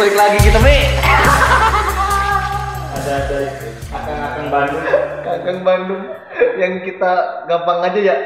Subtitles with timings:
[0.00, 0.80] balik lagi kita Mi.
[2.96, 3.48] ada dari
[3.92, 4.84] akang-akang Bandung
[5.20, 6.02] Kakang Bandung
[6.56, 8.16] yang kita gampang aja ya.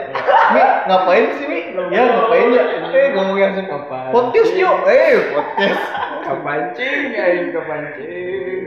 [0.55, 1.75] Mi, ngapain sih Mi?
[1.91, 2.65] Ya ngapain ya?
[2.95, 4.63] Eh ngomong yang Ngapain podcast sih?
[4.63, 4.87] yuk.
[4.87, 5.83] Eh podcast.
[6.23, 8.63] Kepancing, aing kepancing.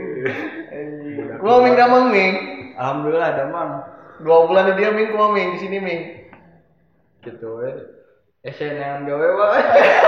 [1.40, 2.34] Gua Ming damang Ming.
[2.76, 3.88] Alhamdulillah ada mang.
[4.20, 6.28] Dua bulan dia Ming gua Ming di sini Ming.
[7.24, 7.97] Gitu we.
[8.46, 9.62] SNM gawe wae.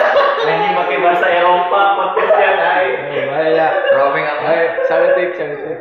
[0.55, 3.69] ini pakai bahasa Eropa podcastnya kai Eh, bae ya.
[3.99, 4.41] Roaming apa?
[4.47, 5.79] Bae, saletik, saletik.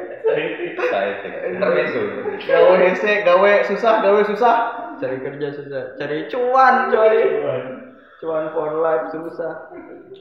[0.90, 1.21] Saya
[1.62, 2.02] terbisu.
[2.49, 4.55] Gawe hese, gawe susah, gawe susah.
[4.98, 7.17] Cari kerja susah, cari cuan coy.
[8.20, 9.70] Cuan for life susah.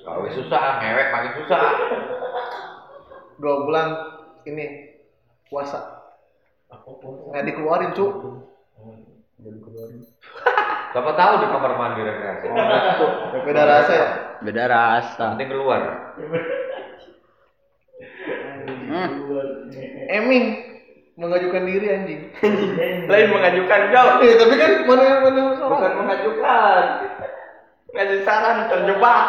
[0.05, 1.62] Kalau susah, ngewek makin susah.
[3.41, 3.88] Dua bulan
[4.45, 4.92] ini
[5.48, 5.80] puasa.
[6.69, 8.06] Nggak dikeluarin cu.
[9.38, 10.02] Jadi keluarin.
[10.88, 12.47] Siapa tahu di kamar mandi rekreasi.
[13.47, 14.09] Beda rasa ya.
[14.42, 15.25] Beda rasa.
[15.36, 15.81] Penting keluar.
[18.89, 19.09] Hmm.
[20.09, 20.44] Eming
[21.14, 22.20] mengajukan diri anjing.
[23.06, 24.14] Lain mengajukan jauh.
[24.22, 26.83] Eh tapi kan mana mana Bukan mengajukan.
[27.94, 29.22] Ngasih saran terjebak.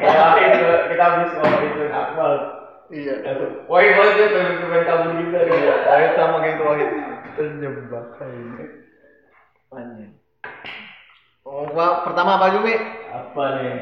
[0.00, 2.32] Ke- kita habis ngomong itu Akmal
[2.90, 3.22] Iya.
[3.70, 5.74] wah itu aja teman-teman kamu juga Iya.
[5.86, 6.90] Wahid sama gitu Wahid.
[7.40, 8.64] Terjebak ini.
[9.72, 10.12] Anjing.
[11.40, 12.76] Oh, gua pertama apa Jumi?
[13.10, 13.74] apa nih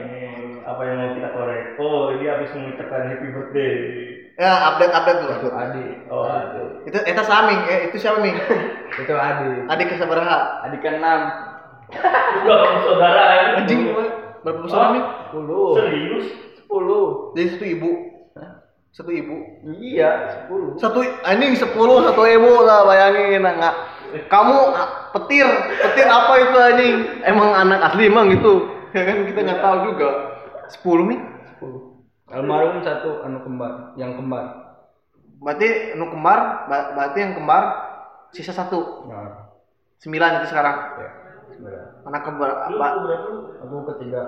[0.65, 3.75] apa yang mau kita korek oh dia habis mengucapkan happy birthday
[4.39, 5.35] Ya update update dulu.
[5.37, 5.87] Itu Adi.
[6.09, 8.39] oh itu Itu eta Saming, eh itu siapa Ming?
[9.03, 9.67] Itu Adi.
[9.67, 10.63] Adik ke sabaraha?
[10.65, 11.21] Adi ke enam.
[12.47, 13.91] udah saudara ya Anjing
[14.47, 15.05] berapa besar Ming?
[15.29, 15.69] Sepuluh.
[15.83, 17.05] serius Sepuluh.
[17.35, 17.91] Jadi satu ibu.
[18.99, 19.63] Satu ibu.
[19.79, 20.75] Iya, sepuluh.
[20.75, 23.75] Satu anjing sepuluh satu ibu lah bayangin enggak.
[24.27, 25.47] Kamu ah, petir,
[25.79, 26.95] petir apa itu anjing?
[27.23, 28.67] Emang anak asli emang gitu.
[28.91, 30.09] Ya kan kita nggak tahu juga.
[30.67, 31.21] Sepuluh nih.
[31.55, 31.81] Sepuluh.
[32.27, 34.75] Almarhum satu anu kembar, yang kembar.
[35.39, 37.63] Berarti anu kembar, ba- berarti yang kembar
[38.35, 39.07] sisa satu.
[39.07, 39.55] Nah,
[40.03, 40.77] Sembilan itu sekarang.
[40.99, 41.11] ya.
[41.55, 41.85] Sebenarnya.
[42.03, 42.51] Anak kembar.
[42.67, 43.29] Ba- berapa
[43.63, 44.23] Aku ketiga.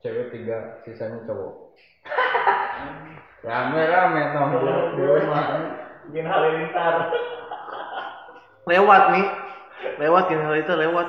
[0.00, 1.69] Cewek tiga, sisanya cowok.
[3.46, 4.44] Rame-rame toh
[6.10, 6.94] bikin halilintar
[8.66, 9.26] lewat nih.
[9.96, 11.08] Lewat yang hal itu lewat.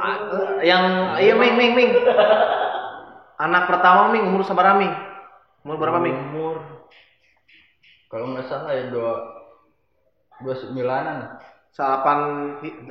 [0.00, 0.16] Ah,
[0.60, 0.84] eh, yang
[1.20, 1.90] iya Ming Ming Ming.
[3.40, 4.92] Anak pertama Ming umur sabar Ming?
[5.64, 6.16] Umur berapa Ming?
[6.32, 6.56] Umur.
[8.08, 9.12] Kalau nggak salah ya dua
[10.44, 11.40] dua sembilanan.
[11.74, 12.20] Salapan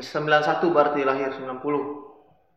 [0.03, 1.83] sembilan satu berarti lahir sembilan puluh.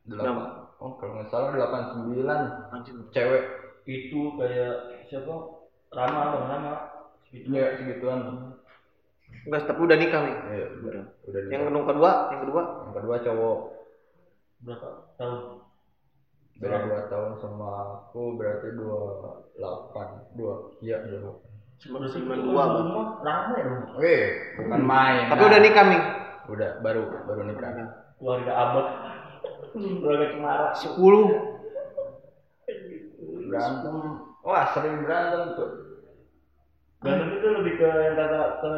[0.07, 0.56] Delapan.
[0.81, 2.41] Oh kalau nggak salah delapan sembilan.
[2.73, 2.97] Anjing.
[3.13, 3.45] Cewek.
[3.87, 5.31] itu kayak siapa
[5.95, 6.73] Rama bang Rama
[7.31, 8.21] segitu Iya segituan.
[9.47, 10.37] Enggak, tapi udah nikah nih.
[10.59, 10.93] Iya udah
[11.31, 11.71] udah Yang nikah.
[11.71, 13.59] kedua, kedua, yang kedua yang kedua cowok
[14.57, 14.89] berapa
[15.21, 15.41] tahun
[16.57, 17.69] beda dua tahun sama
[18.09, 18.99] aku berarti dua
[19.53, 21.53] delapan dua iya dua delapan.
[21.77, 22.63] sembilan sembilan dua.
[22.65, 22.89] Bang.
[23.21, 24.25] ramai dong Weh
[24.57, 25.29] bukan main.
[25.29, 26.05] Tapi udah nikah Ming.
[26.49, 27.71] Udah baru baru nikah.
[28.17, 28.87] keluarga abad
[29.77, 31.27] keluarga cemara Sepuluh.
[33.47, 33.97] Berantem.
[34.43, 35.71] Wah sering berantem tuh.
[36.97, 38.73] berantem itu lebih ke yang kata ke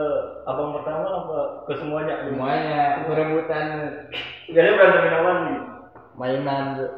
[0.45, 1.39] abang pertama apa
[1.71, 3.67] ke semuanya Semuanya berebutan
[4.51, 5.59] Gak berantemin apa nih
[6.19, 6.91] mainan tuh.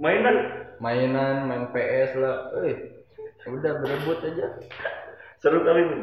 [0.00, 0.36] mainan
[0.80, 2.48] mainan main PS lah.
[2.64, 2.76] Eh
[3.44, 4.46] udah berebut aja.
[5.38, 6.00] seru kali nih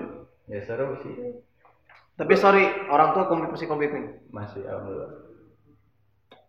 [0.47, 1.41] Ya seru sih.
[2.17, 4.09] Tapi sorry, orang tua komplit masih komplit Ming.
[4.33, 5.26] Masih alhamdulillah.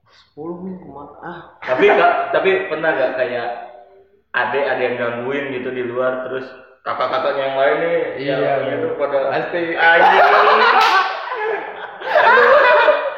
[0.09, 1.13] Sepuluh Ming ke mana?
[1.21, 3.49] Ah, tapi kak tapi pernah gak kayak
[4.33, 6.47] adek ada yang gangguin gitu di luar terus
[6.81, 9.63] kakak-kakaknya yang lain nih Iya, yang itu pada Pasti.
[9.75, 10.25] anjing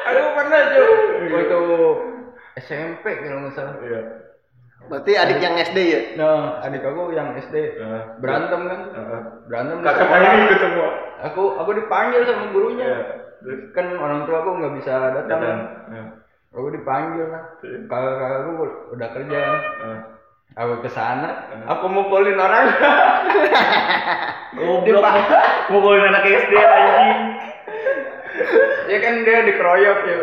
[0.01, 1.31] Aduh pernah cuy.
[1.31, 1.59] Waktu
[2.59, 3.75] SMP kalau nggak salah.
[3.81, 4.01] iya
[4.81, 6.01] berarti adik yang SD ya?
[6.19, 7.79] Nah, adik aku yang SD
[8.19, 8.79] berantem kan?
[9.47, 10.89] Berantem di kakak ini ikut semua
[11.31, 12.89] Aku aku dipanggil sama gurunya.
[12.89, 12.99] Iya.
[13.71, 15.39] Kan orang tua aku nggak bisa datang.
[15.39, 16.20] datang
[16.51, 17.43] Aku dipanggil lah.
[17.59, 18.51] Kakak kakak aku
[18.91, 19.39] udah kerja.
[20.51, 22.67] Aku ke sana, aku mukulin orang.
[24.51, 25.07] Goblok
[25.71, 27.19] mukulin anak SD anjing
[28.83, 30.17] ya kan dia dikeroyok ya.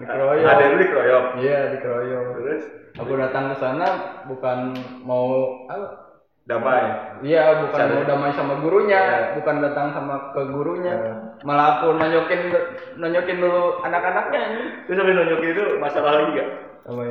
[0.00, 0.46] Dikeroyok.
[0.48, 2.24] ada lu dikeroyok Iya, dikeroyok.
[2.34, 2.64] terus
[2.98, 3.86] Aku datang ke sana
[4.26, 4.74] bukan
[5.06, 6.18] mau apa?
[6.42, 6.82] damai
[7.22, 7.92] Iya, bukan Cari.
[7.94, 9.18] mau damai sama gurunya, Iya.
[9.38, 10.94] bukan datang sama ke gurunya.
[10.98, 11.14] Iya.
[11.40, 12.52] Malah aku nonyokin
[13.00, 14.42] nonyokin dulu anak-anaknya.
[14.84, 16.50] terus habis nunjukin itu masalah lagi gak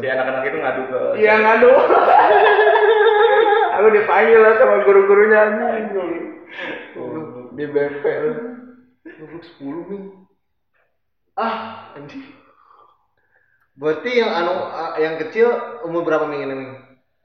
[0.02, 1.72] si anak-anak itu ngadu ke Iya ngadu.
[3.80, 5.42] aku dipanggil lah sama guru-gurunya.
[7.58, 8.32] Di BP lu.
[9.20, 10.04] Goblok sepuluh Ming.
[11.34, 12.24] Ah, anjing.
[13.80, 14.54] Berarti yang anu
[15.00, 15.48] yang kecil
[15.88, 16.58] umur berapa Ming ini?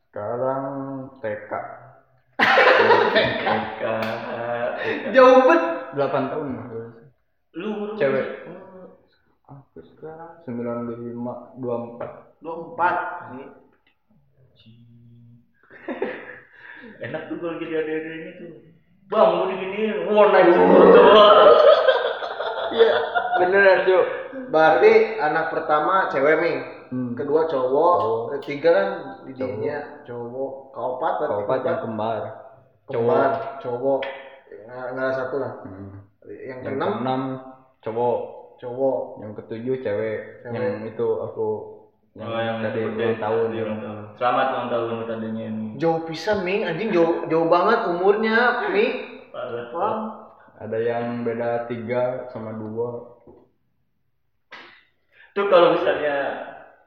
[0.08, 0.64] Sekarang
[1.20, 1.52] TK.
[3.44, 3.96] Eka.
[5.14, 5.62] Jauh bet.
[5.94, 6.46] 8 tahun.
[7.54, 8.26] Lu umur Cewek.
[8.26, 8.50] sih?
[8.50, 8.88] Oh,
[9.44, 12.40] Aku sekarang 95 24.
[12.40, 13.34] 24.
[13.34, 13.48] Nih.
[17.00, 18.50] Enak tuh kalau jadi adik-adiknya tuh.
[19.06, 20.08] Bang, mau diginiin.
[20.08, 21.24] Wah, naik semua coba.
[22.72, 22.92] Iya,
[23.36, 24.04] beneran, Cuk.
[24.48, 26.58] Berarti anak pertama cewek Ming.
[26.88, 27.12] Hmm.
[27.14, 28.24] Kedua cowok, Cowok.
[28.38, 28.88] ketiga kan
[29.24, 30.52] didinya cowok.
[30.72, 32.20] Keempat berarti Keempat yang kembar.
[32.86, 33.30] kembar,
[33.60, 34.00] cowok.
[34.64, 35.52] Nggak, nggak ada satu lah.
[35.64, 36.03] Hmm.
[36.24, 37.22] Yang Yang keenam keenam
[37.80, 38.18] cowok,
[38.56, 38.98] cowok.
[39.20, 40.18] yang ketujuh cewek.
[40.40, 40.56] Cewek.
[40.56, 41.46] Yang itu aku
[42.14, 43.46] yang, Oh, yang tadi ulang tahun.
[43.52, 43.64] Iya.
[44.14, 45.66] Selamat ulang tahun buat adiknya ini.
[45.76, 48.36] Jauh pisan Ming, anjing jauh jauh banget umurnya
[48.70, 48.94] Ming.
[49.74, 50.24] Wah.
[50.54, 53.18] Ada yang beda tiga sama dua.
[55.34, 56.16] Tuh kalau misalnya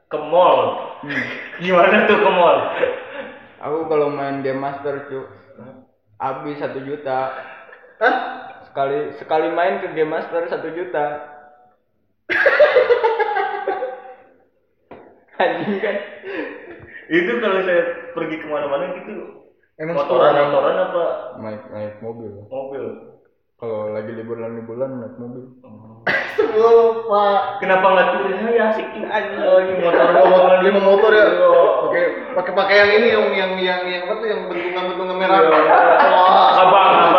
[0.08, 1.24] ke mall, Hmm.
[1.60, 2.58] gimana tuh ke mall?
[3.60, 5.26] Aku kalau main game master cuk
[6.16, 7.30] habis satu juta
[7.98, 8.14] Hah?
[8.78, 11.18] Sekali sekali main ke game master satu juta.
[15.38, 15.96] Anjing kan?
[17.10, 17.82] Itu kalau saya
[18.14, 19.50] pergi ke mana-mana gitu,
[19.82, 20.46] Emang motoran sekolah.
[20.46, 21.04] motoran apa
[21.42, 22.30] Naik naik mobil.
[22.46, 22.84] mobil?
[23.58, 25.42] Kalau lagi liburan liburan naik mobil.
[26.54, 27.58] Lupa.
[27.58, 29.02] Kenapa nggak turunnya ya asik tuh?
[29.42, 30.06] Oh, ini motor
[30.62, 31.26] dia mau motor ya?
[31.82, 31.98] Oke,
[32.38, 35.38] pakai pakai yang ini yang yang yang yang apa tuh yang bentungan-bentungan merah.
[35.42, 35.74] Iya.
[36.62, 37.17] Abang, abang,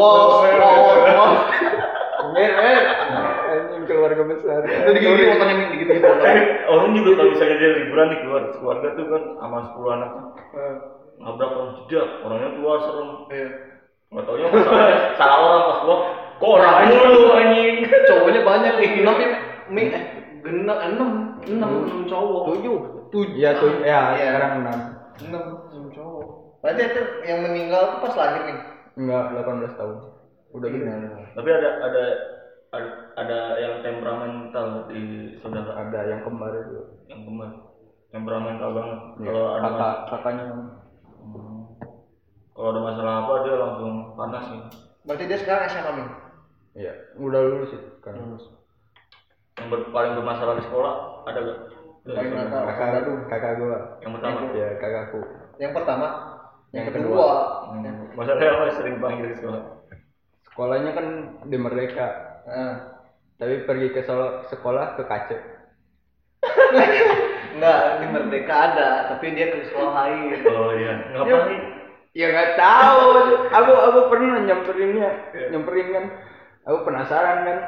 [0.00, 0.80] Wow, wow,
[1.12, 1.32] wow.
[2.32, 2.84] Mer, mer.
[3.50, 4.64] Anjing keluarga besar.
[4.64, 6.08] Itu digigit motornya digigit gitu.
[6.08, 6.40] Eh,
[6.72, 10.24] orang juga kalau misalnya dia liburan nih keluar keluarga tuh kan sama 10 anak tuh
[11.20, 13.48] nabrak orang jejak orangnya keluar serem Iya.
[14.10, 14.46] nggak taunya
[15.20, 15.96] salah orang pas gua
[16.40, 17.74] kok orang mulu anjing
[18.08, 19.28] Cowoknya banyak nih, enam ya
[19.68, 20.04] Ming, eh
[20.40, 21.10] genap enam,
[21.44, 22.42] enam, enam cowok.
[22.56, 22.76] Tujuh.
[23.12, 23.36] Tujuh.
[23.36, 23.84] Iya tujuh.
[23.84, 24.28] Ya Iya.
[24.34, 24.78] sekarang enam.
[25.28, 26.26] Enam, enam cowok.
[26.64, 28.58] Berarti itu yang meninggal tuh pas lahir nih.
[29.00, 29.96] Enggak 18 tahun.
[30.50, 30.76] Udah Iya.
[30.76, 31.08] gede.
[31.32, 32.04] tapi ada ada
[33.16, 35.02] ada, yang temperamental di
[35.36, 36.78] saudara Ada yang kembar itu.
[37.06, 37.50] yang kemar
[38.08, 41.62] temperamental banget Iya, kalau ada kakak kakaknya Hmm.
[42.52, 44.62] kalau ada masalah apa dia langsung panas nih
[45.00, 46.10] Berarti dia sekarang SMA Ming.
[46.72, 48.14] Iya, udah lulus sih kan.
[49.56, 50.94] yang ber- paling bermasalah di sekolah
[51.24, 51.58] ada gak?
[52.00, 52.48] Dari Paling saudara?
[52.48, 52.62] nakal.
[52.66, 53.18] Kakak Aduh.
[53.26, 53.76] kakak gua.
[53.98, 55.20] yang pertama Ya kakakku.
[55.58, 56.06] Yang pertama,
[56.70, 57.06] yang, Yang kedua.
[57.10, 57.30] kedua.
[57.70, 57.94] Hmm.
[58.14, 59.62] masalahnya apa sering panggil di sekolah
[60.50, 61.06] Sekolahnya kan
[61.46, 62.08] di Merdeka.
[62.44, 62.74] Nah.
[63.40, 65.38] Tapi pergi ke Solo, sekolah ke Kace.
[67.56, 70.42] Enggak, di Merdeka ada, tapi dia ke sekolah lain.
[70.50, 71.62] oh iya ngapain
[72.10, 73.02] Ya nggak tahu.
[73.54, 75.10] aku aku pernah nyamperinnya,
[75.54, 76.04] nyamperin kan.
[76.66, 77.58] Aku penasaran kan.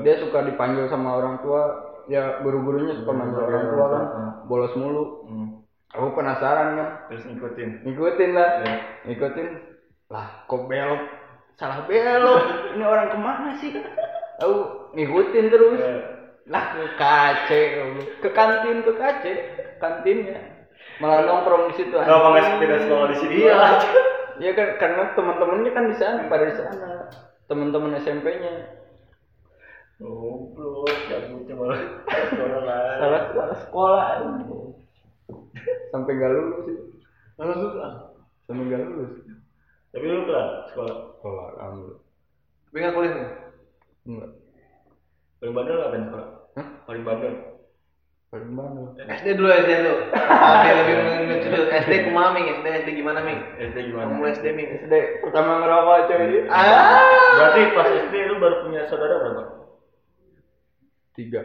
[0.00, 1.62] Dia suka dipanggil sama orang tua.
[2.08, 4.04] Ya guru-gurunya suka manggil orang tua kan.
[4.48, 5.04] Bolos mulu.
[5.28, 5.48] Hmm.
[5.92, 6.90] Aku penasaran kan.
[7.12, 8.48] terus ngikutin Ngikutin lah.
[8.64, 8.74] Iya.
[9.12, 9.48] Ngikutin.
[10.08, 11.02] Lah kok belok?
[11.60, 12.42] Salah belok.
[12.76, 13.76] Ini orang ke mana sih?
[14.40, 15.76] Aku ngikutin terus.
[15.76, 15.96] Iya.
[16.48, 17.62] Lah ke kace,
[18.18, 19.32] ke kantin ke kace,
[19.78, 20.40] kantinnya.
[20.98, 21.94] Malah nongkrong di situ.
[21.94, 23.34] Kenapa nggak sepeda sekolah di sini?
[23.46, 23.60] Iya.
[24.40, 26.88] Iya kan karena teman-temannya kan di sana pada di sana.
[27.46, 28.80] Teman-teman SMP-nya.
[30.00, 31.78] Goblok, cabutnya malah
[32.32, 32.60] sekolah.
[32.98, 34.04] Salah salah sekolah.
[35.92, 36.76] Sampai gak lulus sih.
[37.40, 37.90] Lalu susah.
[38.48, 39.12] Sampai gak lulus.
[39.92, 40.96] Tapi lu kelar sekolah.
[41.20, 42.00] Sekolah alhamdulillah.
[42.72, 43.28] Tapi nggak kuliah nih.
[44.08, 44.30] Enggak.
[45.42, 46.28] Paling bandel ngapain sekolah?
[46.56, 46.66] Hah?
[46.88, 47.34] Paling bandel.
[48.32, 48.86] Paling bandel.
[48.96, 49.96] SD dulu SD dulu.
[50.56, 50.94] Oke, lebih
[51.28, 51.64] lucu dulu.
[51.68, 52.46] SD kumaha Ming?
[52.48, 53.40] SD SD gimana Ming?
[53.60, 54.08] SD gimana?
[54.08, 54.68] Kamu SD Ming.
[54.88, 56.48] SD pertama ngerokok coy.
[56.48, 57.04] Ah.
[57.36, 59.42] Berarti pas SD lu baru punya saudara berapa?
[61.12, 61.40] Tiga.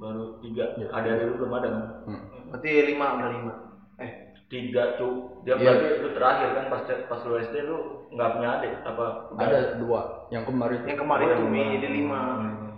[0.00, 0.64] Baru tiga.
[0.80, 0.88] Iya.
[0.88, 1.84] Adik-adik lu belum ada kan?
[2.08, 2.22] Hmm.
[2.54, 3.54] Berarti lima udah lima.
[3.98, 4.10] Eh,
[4.46, 5.42] Tiga cu.
[5.42, 5.74] Dia Iya.
[5.74, 7.76] berarti lu terakhir kan pas pas lu SD lu
[8.08, 9.04] nggak punya adik apa?
[9.34, 10.30] Ada dua.
[10.30, 10.86] Yang kemarin itu.
[10.86, 12.20] yang kemarin tuh Ming jadi lima.
[12.34, 12.70] Hmm.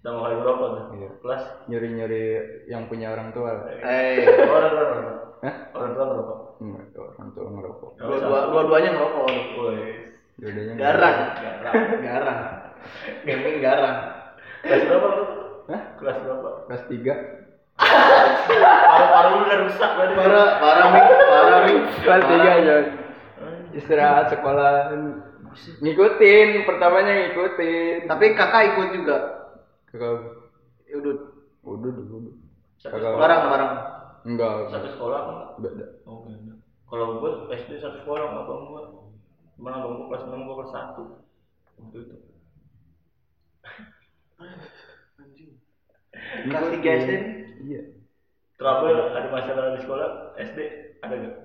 [0.00, 0.84] Udah mau kali berapa tuh?
[0.96, 1.10] Iya.
[1.20, 1.42] Kelas?
[1.68, 2.24] Nyuri-nyuri
[2.66, 3.68] yang punya orang tua.
[3.80, 5.12] Eh, Orang tua berapa?
[5.40, 5.54] Hah?
[5.72, 6.34] Orang tua berapa?
[6.60, 7.90] Enggak, orang tua ngerokok.
[7.96, 9.24] dua-dua dua-duanya ngerokok.
[9.56, 9.80] Woi.
[10.36, 11.16] Dua-duanya Garang.
[11.36, 11.74] Garang.
[12.08, 12.38] Garang.
[13.24, 13.96] Gaming garang.
[14.60, 15.24] Kelas berapa lu?
[15.68, 15.82] Hah?
[15.96, 16.48] Kelas berapa?
[16.64, 17.14] Kelas tiga.
[17.80, 20.14] Paru-paru lu udah rusak berarti.
[20.14, 21.80] Parah, parah Ming, parah Ming.
[22.00, 22.74] Kelas tiga aja.
[23.72, 24.72] Istirahat sekolah.
[25.80, 28.06] Ngikutin, pertamanya ngikutin.
[28.06, 29.16] Tapi kakak ikut juga.
[29.88, 30.38] Kakak.
[30.90, 31.10] Satu
[32.80, 33.18] Kakak sekolah.
[33.18, 33.72] barang barang.
[34.20, 35.34] enggak, Satu sekolah apa?
[35.58, 35.86] beda.
[36.04, 36.52] Oh, beda.
[36.84, 38.60] Kalau gua SD satu sekolah sama abang.
[39.56, 41.76] Cuman abang gua kelas 6 gua kelas 1.
[41.78, 42.14] Waktu itu.
[46.42, 47.39] Kelas SD nih.
[47.64, 47.82] Iya.
[48.60, 50.58] Trouble ada masalah di sekolah SD
[51.00, 51.36] ada gak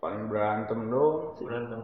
[0.00, 1.80] paling berantem dong berantem.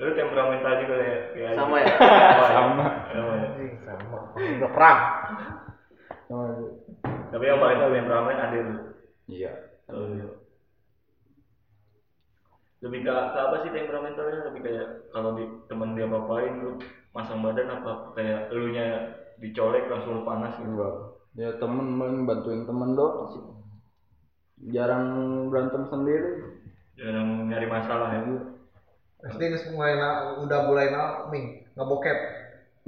[0.00, 1.18] Lu temperamental juga ya?
[1.36, 1.94] Kayak Sama ya?
[2.00, 3.34] sama Sama.
[3.36, 3.48] Ya?
[3.84, 4.18] Sama.
[4.36, 4.98] Udah perang.
[6.30, 6.44] sama
[7.30, 8.76] tapi yang paling tahu temperamen ada lu.
[9.30, 9.52] Iya.
[12.80, 16.80] Lebih ke, ke apa sih temperamentalnya lebih kayak kalau di temen dia ngapain lu
[17.12, 18.86] masang badan apa kayak elunya
[19.38, 20.70] dicolek langsung lu panas gitu?
[20.74, 23.42] Enggak ya temen paling bantuin temen doang sih.
[24.74, 25.04] Jarang
[25.48, 26.32] berantem sendiri.
[26.98, 28.22] Jarang nyari masalah ya
[29.20, 32.18] geus mulai na, udah mulai na, ming, ngebokep,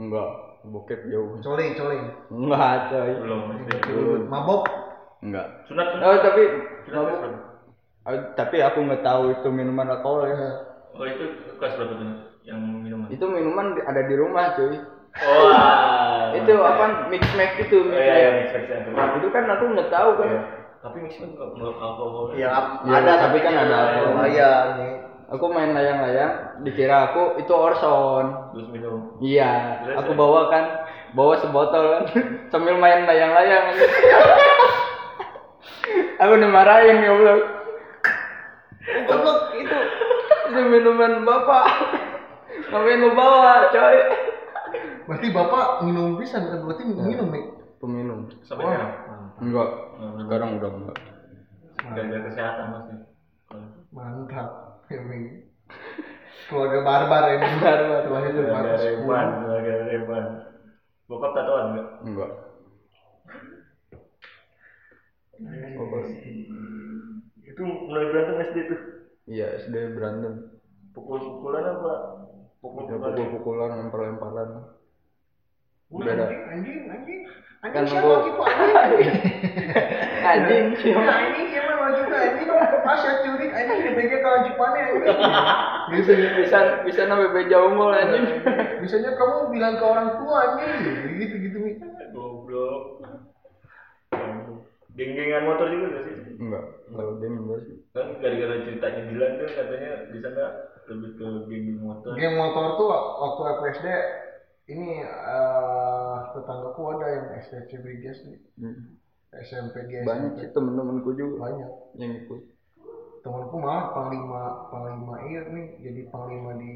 [0.01, 0.29] enggak
[0.63, 1.37] bokep jauh.
[1.43, 3.11] Coling, coling, enggak coy.
[3.19, 3.43] Belum
[3.83, 4.23] Belum.
[4.31, 4.63] mabok,
[5.21, 5.67] enggak.
[5.67, 6.07] Sunat sunat.
[6.07, 6.43] Oh tapi
[6.87, 7.13] berapa?
[8.03, 10.51] Ah, tapi aku nggak tahu itu minuman alkohol ya.
[10.95, 11.25] Oh itu
[11.59, 12.07] kelas berapa tuh
[12.47, 13.11] yang minuman?
[13.11, 14.79] Itu minuman ada di rumah cuy
[15.21, 19.29] oh itu apa mix max itu oh, mix iya iya mix max itu Nah, itu
[19.29, 20.29] kan aku nggak tahu kan.
[20.29, 20.41] Iya.
[20.83, 22.49] tapi mix max nggak alkohol ya,
[22.89, 24.25] Ya, ada tapi kan ada alkohol.
[24.27, 24.93] Iya, nih.
[25.33, 28.53] aku main layang-layang dikira aku itu orson.
[28.57, 29.17] Terus minum.
[29.21, 30.19] Iya aku ya?
[30.19, 30.65] bawa kan
[31.13, 32.05] bawa sebotol kan
[32.53, 33.65] sambil main layang-layang.
[36.23, 37.35] Aku dimarahin ya Allah.
[39.11, 39.79] Goblok itu.
[40.55, 41.67] Itu minuman bapak.
[42.71, 43.99] Ngapain lu bawa coy
[45.13, 47.45] Berarti bapak minum bisa, berarti minum nih.
[47.77, 48.91] peminum sampai sekarang
[49.43, 49.69] enggak
[50.23, 50.97] sekarang udah enggak
[51.93, 52.97] jaga kesehatan masih
[53.93, 54.49] Mantap,
[54.89, 54.99] ya.
[56.49, 57.45] Keluarga barbar ini.
[57.61, 58.01] Barbar.
[58.01, 58.81] Setelah itu Keluarga bagus.
[58.81, 60.25] Revan, keluarga Revan.
[61.11, 61.89] Bokap tatoan enggak?
[62.07, 62.31] enggak
[67.43, 68.81] Itu mulai berantem SD tuh.
[69.27, 70.55] iya SD berantem
[70.95, 71.93] Pukul-pukulan apa?
[71.93, 72.31] ya
[72.63, 73.13] Pukul-pukulan.
[73.13, 74.49] pukul-pukulan lempar-lemparan
[75.93, 76.25] Ada.
[76.25, 77.21] anjing, anjing, anjing.
[77.63, 79.13] Kan Anjing siapa gitu, anjing.
[80.25, 82.49] anjing Ya, anjing siapa mau juga, anjing.
[82.83, 83.81] Pas curi, anjing
[84.19, 84.89] kalau anjing.
[85.93, 86.13] Gitu.
[86.43, 88.25] bisa bisa namanya beja unggul anjing
[88.83, 90.73] Biasanya kamu bilang ke orang tua, anjing.
[91.23, 91.57] Gitu, gitu.
[92.11, 93.05] Goblok.
[94.93, 96.15] Geng-gengan motor juga gak sih?
[96.37, 100.45] enggak kalau dia enggak sih Kan gara-gara ceritanya Dilan tuh katanya di sana
[100.93, 102.13] lebih ke geng motor.
[102.13, 103.87] Geng motor tuh waktu aku SD
[104.71, 108.97] ini eh tetanggaku ada yang STC Briges nih, Hmm.
[109.33, 111.71] SMP dia banyak sih temen-temenku juga banyak.
[111.97, 112.41] yang ikut
[113.23, 116.75] Temanku malah panglima panglima iya nih jadi panglima di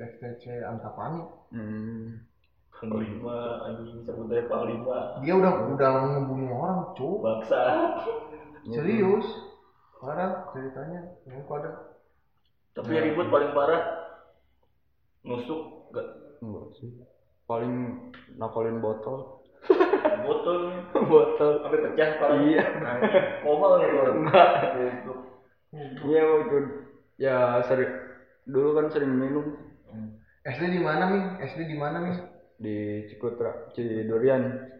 [0.00, 1.22] STC Antapani.
[1.52, 2.26] hmm.
[2.72, 5.22] Panglima, anjing sebutnya Panglima.
[5.22, 7.22] Dia udah udah ngebunuh orang, cu.
[7.22, 7.60] Baksa.
[8.74, 9.22] Serius.
[10.02, 11.14] Parah ceritanya.
[11.30, 11.70] Yang ada.
[12.74, 13.82] Tapi ribut paling parah
[15.22, 16.08] nusuk gak
[16.42, 16.90] enggak sih
[17.46, 17.74] paling
[18.38, 19.42] nakolin botol.
[20.26, 20.74] Botol.
[20.90, 21.52] Botol.
[21.62, 22.64] Sampai pecah kepala Iya.
[22.98, 24.48] Anjing, koma gitu Enggak.
[24.74, 25.20] Goblok.
[26.04, 26.58] iya waktu
[27.16, 27.92] ya sering
[28.44, 29.46] dulu kan sering minum.
[30.42, 31.26] SD di mana, Ming?
[31.46, 32.18] SD di mana, Ming?
[32.62, 34.70] di Cikutra Cidurian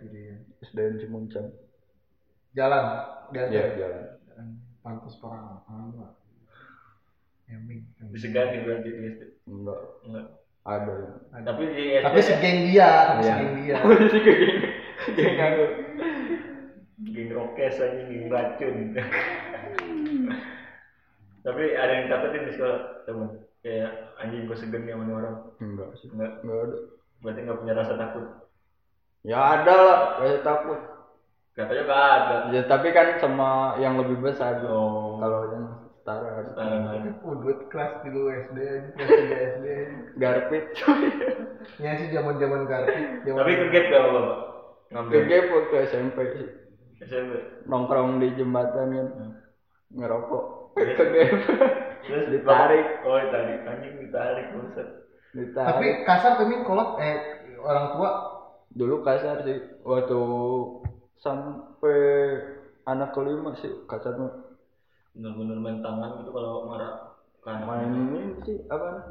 [0.63, 1.51] SDN Cimuncang
[2.55, 2.85] Jalan.
[3.35, 4.05] Iya jalan.
[4.83, 5.63] Pantas parah.
[5.67, 6.19] Apa?
[7.47, 7.87] Ya, Ming.
[8.11, 9.81] disegani berarti di SD enggak.
[10.07, 10.27] Enggak
[10.63, 10.95] ada.
[11.43, 13.35] Tapi di SD Tapi segeng dia, tapi Iya.
[13.35, 13.77] segeng dia.
[13.85, 14.69] polisi kayak gini.
[15.19, 15.65] Geng aku.
[17.03, 18.77] geng rokes aja geng racun.
[21.43, 23.43] Tapi ada yang takutin di sekolah temen.
[23.67, 25.37] Kayak anjing gue segen ya sama orang.
[25.59, 26.07] Enggak sih.
[26.15, 26.39] Enggak.
[26.47, 26.77] Enggak ada.
[27.23, 28.25] Berarti nggak punya rasa takut?
[29.27, 30.79] Ya ada lah rasa takut.
[31.53, 32.37] Katanya gak ada.
[32.55, 34.63] Ya tapi kan sama yang lebih besar.
[34.67, 35.19] Oh.
[35.19, 35.67] kalau yang
[36.03, 36.43] setara.
[37.23, 39.67] Oh, duit kelas dulu SD aja, kelas 3 SD
[40.19, 40.65] garpit
[41.79, 42.99] Ya sih zaman-zaman kartu.
[43.23, 44.39] Zaman tapi ke gap gak bapak
[44.91, 45.15] ngambil.
[45.15, 46.19] Ke gap waktu SMP
[47.07, 47.33] SMP
[47.71, 49.09] nongkrong di jembatan kan.
[49.95, 50.45] Ngerokok.
[50.75, 51.31] Ke gap
[52.03, 52.25] terus?
[52.35, 52.87] Ditarik.
[53.07, 53.59] oh ditarik.
[53.63, 54.89] Anjing ditarik buset.
[55.39, 55.71] Ditarik.
[55.71, 58.11] Tapi kasar tuh Ming, kolot eh orang tua?
[58.75, 59.59] Dulu kasar sih.
[59.87, 60.21] Waktu
[61.23, 62.03] sampai
[62.91, 64.42] anak kelima sih kasarnya
[65.13, 66.93] bener-bener main tangan gitu kalau marah
[67.45, 69.05] kan main ini sih apa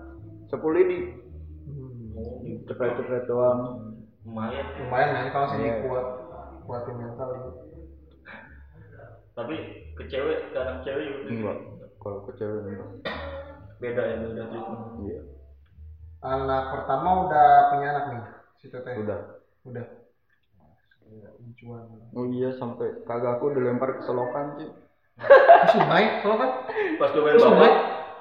[0.49, 1.13] sepuluh lidi
[2.17, 2.73] oh, gitu.
[2.73, 3.59] cepet-cepet doang
[4.25, 5.73] lumayan lumayan mental sih Iya.
[5.85, 6.05] kuat
[6.65, 7.49] kuatin mental ini.
[9.31, 9.55] tapi
[9.97, 11.29] ke cewek anak cewek juga gitu.
[11.37, 11.57] enggak
[12.01, 12.89] kalau ke cewek enggak
[13.81, 15.21] beda ya beda treatment iya
[16.21, 18.21] Anak pertama udah punya anak nih,
[18.61, 18.93] si Teteh.
[18.93, 19.85] udah Udah.
[22.13, 24.69] Oh iya sampai kagakku dilempar ke selokan sih
[25.73, 26.51] sungai, soalnya kan?
[26.97, 27.71] pas gue main sungai.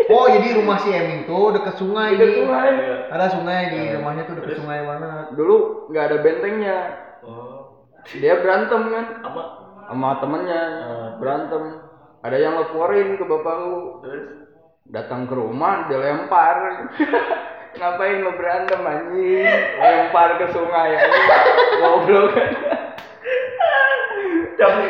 [0.09, 2.16] Oh, jadi rumah si Eming tuh deket sungai.
[2.16, 2.69] Deket sungai.
[2.73, 2.97] Iya.
[3.12, 5.26] Ada sungai di rumahnya tuh deket sungai banget.
[5.37, 5.57] dulu
[5.92, 6.78] nggak ada bentengnya.
[7.21, 7.85] Oh.
[8.16, 9.07] Dia berantem kan?
[9.21, 9.42] Sama.
[9.90, 10.62] Sama temennya.
[10.62, 11.09] Ah.
[11.21, 11.62] berantem.
[12.21, 13.76] Ada yang laporin ke bapak lu.
[14.04, 14.25] Terus?
[14.90, 16.57] Datang ke rumah dilempar
[17.78, 19.47] ngapain lo berantem anjing?
[19.78, 20.90] Lempar ke sungai
[21.80, 22.35] goblok.
[24.59, 24.87] Tapi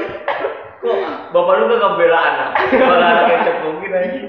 [0.81, 0.99] kok
[1.31, 2.51] bapak lu gak bela anak.
[2.75, 4.21] Malah anak yang ceplongin aja.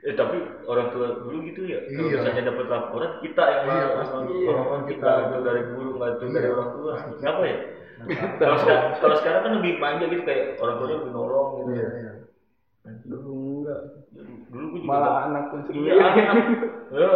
[0.00, 1.76] Eh tapi orang tua dulu gitu ya?
[1.84, 2.16] Kalau Iya.
[2.18, 4.16] misalnya dapat laporan kita yang Iya, pasti.
[4.32, 5.24] Iya, Laporan kita kita.
[5.28, 6.54] itu dari guru nggak itu dari Iya.
[6.56, 6.92] orang tua.
[7.20, 7.58] Kenapa ya?
[8.40, 11.70] Kalau sekarang kalau sekarang kan lebih manja gitu kayak orang tuanya lebih nolong gitu.
[11.70, 12.12] Iya, iya.
[13.04, 13.80] dulu enggak.
[14.48, 16.36] Dulu gue juga malah anak pun iya sendiri anak.
[16.90, 17.10] Ya,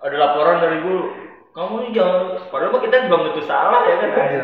[0.00, 1.02] ada laporan dari guru.
[1.50, 4.42] Kamu ini jangan padahal mah kita belum tentu salah ya kan Iya.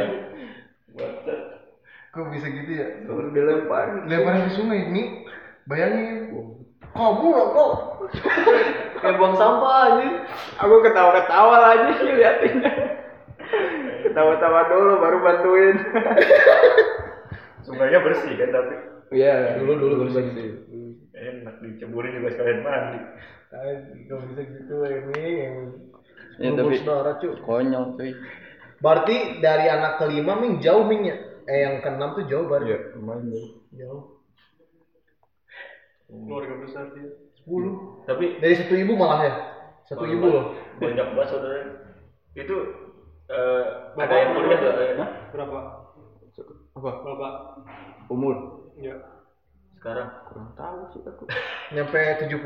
[2.17, 2.87] Kok bisa gitu ya?
[3.05, 5.29] baru dilempar Lemparan ke sungai ini,
[5.69, 6.33] bayangin.
[6.97, 7.73] Kamu loh kok.
[8.97, 10.09] kayak buang sampah aja
[10.57, 12.73] aku ketawa-ketawa aja sih liatinnya
[14.03, 15.77] ketawa-tawa dulu baru bantuin
[17.67, 18.75] sungainya bersih kan tapi
[19.13, 20.25] iya Dulu- dulu bersih.
[21.13, 22.99] enak diceburin juga sekalian mandi
[24.07, 25.29] Kok bisa gitu ini?
[26.37, 26.83] Ya, tapi-
[27.41, 28.13] konyol cuy
[28.77, 31.17] Berarti dari anak kelima Ming jauh Ming ya?
[31.47, 32.69] Eh yang keenam tuh jauh berarti.
[32.69, 33.53] iya lumayan jauh.
[33.73, 34.03] Jauh.
[36.07, 38.03] keluarga besar dia Sepuluh.
[38.07, 39.33] tapi Dari satu ibu malah ya?
[39.85, 40.45] Satu Banyak ibu loh.
[40.79, 41.59] banyak banget saudara
[42.33, 42.57] itu
[43.27, 44.71] eh, ada Bapak yang kuliah berapa?
[44.71, 45.07] nggak ya?
[45.33, 45.59] berapa
[46.77, 47.33] apa bapak
[48.07, 48.35] umur
[48.77, 48.93] ya
[49.75, 51.25] sekarang kurang tahu sih aku
[51.73, 51.99] Nyampe
[52.29, 52.37] 70.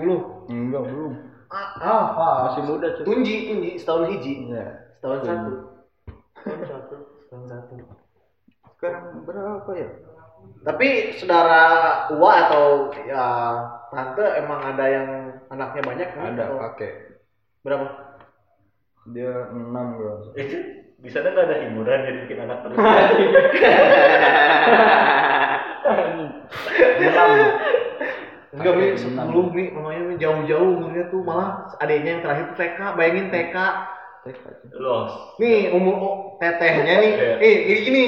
[0.46, 1.14] enggak belum
[1.50, 2.28] Ah, apa?
[2.46, 4.32] masih muda cuy Tunji, tunji setahun hiji.
[4.46, 5.52] iya Setahun satu.
[6.38, 7.72] tahun satu Setahun satu.
[8.80, 9.88] Sekarang berapa ya?
[10.64, 10.88] Tapi
[11.20, 11.62] saudara
[12.16, 13.24] Ua atau ya
[13.92, 15.08] tante emang ada yang
[15.52, 16.32] anaknya banyak kan?
[16.32, 16.92] ada Atau kakek
[17.60, 17.86] Berapa?
[19.12, 20.32] dia enam bro.
[20.32, 20.56] Itu
[20.96, 22.76] di sana nggak ada hiburan jadi bikin anak terus?
[27.00, 27.30] Enam.
[28.50, 28.86] Enggak, Mi.
[28.98, 31.22] 10 Mi, namanya Mi, jauh-jauh umurnya tuh.
[31.22, 33.56] Malah adiknya yang terakhir tuh TK, bayangin TK.
[34.76, 35.12] Los.
[35.40, 37.32] Nih umur oh, tetehnya nih, Iya.
[37.40, 38.04] eh ini gini,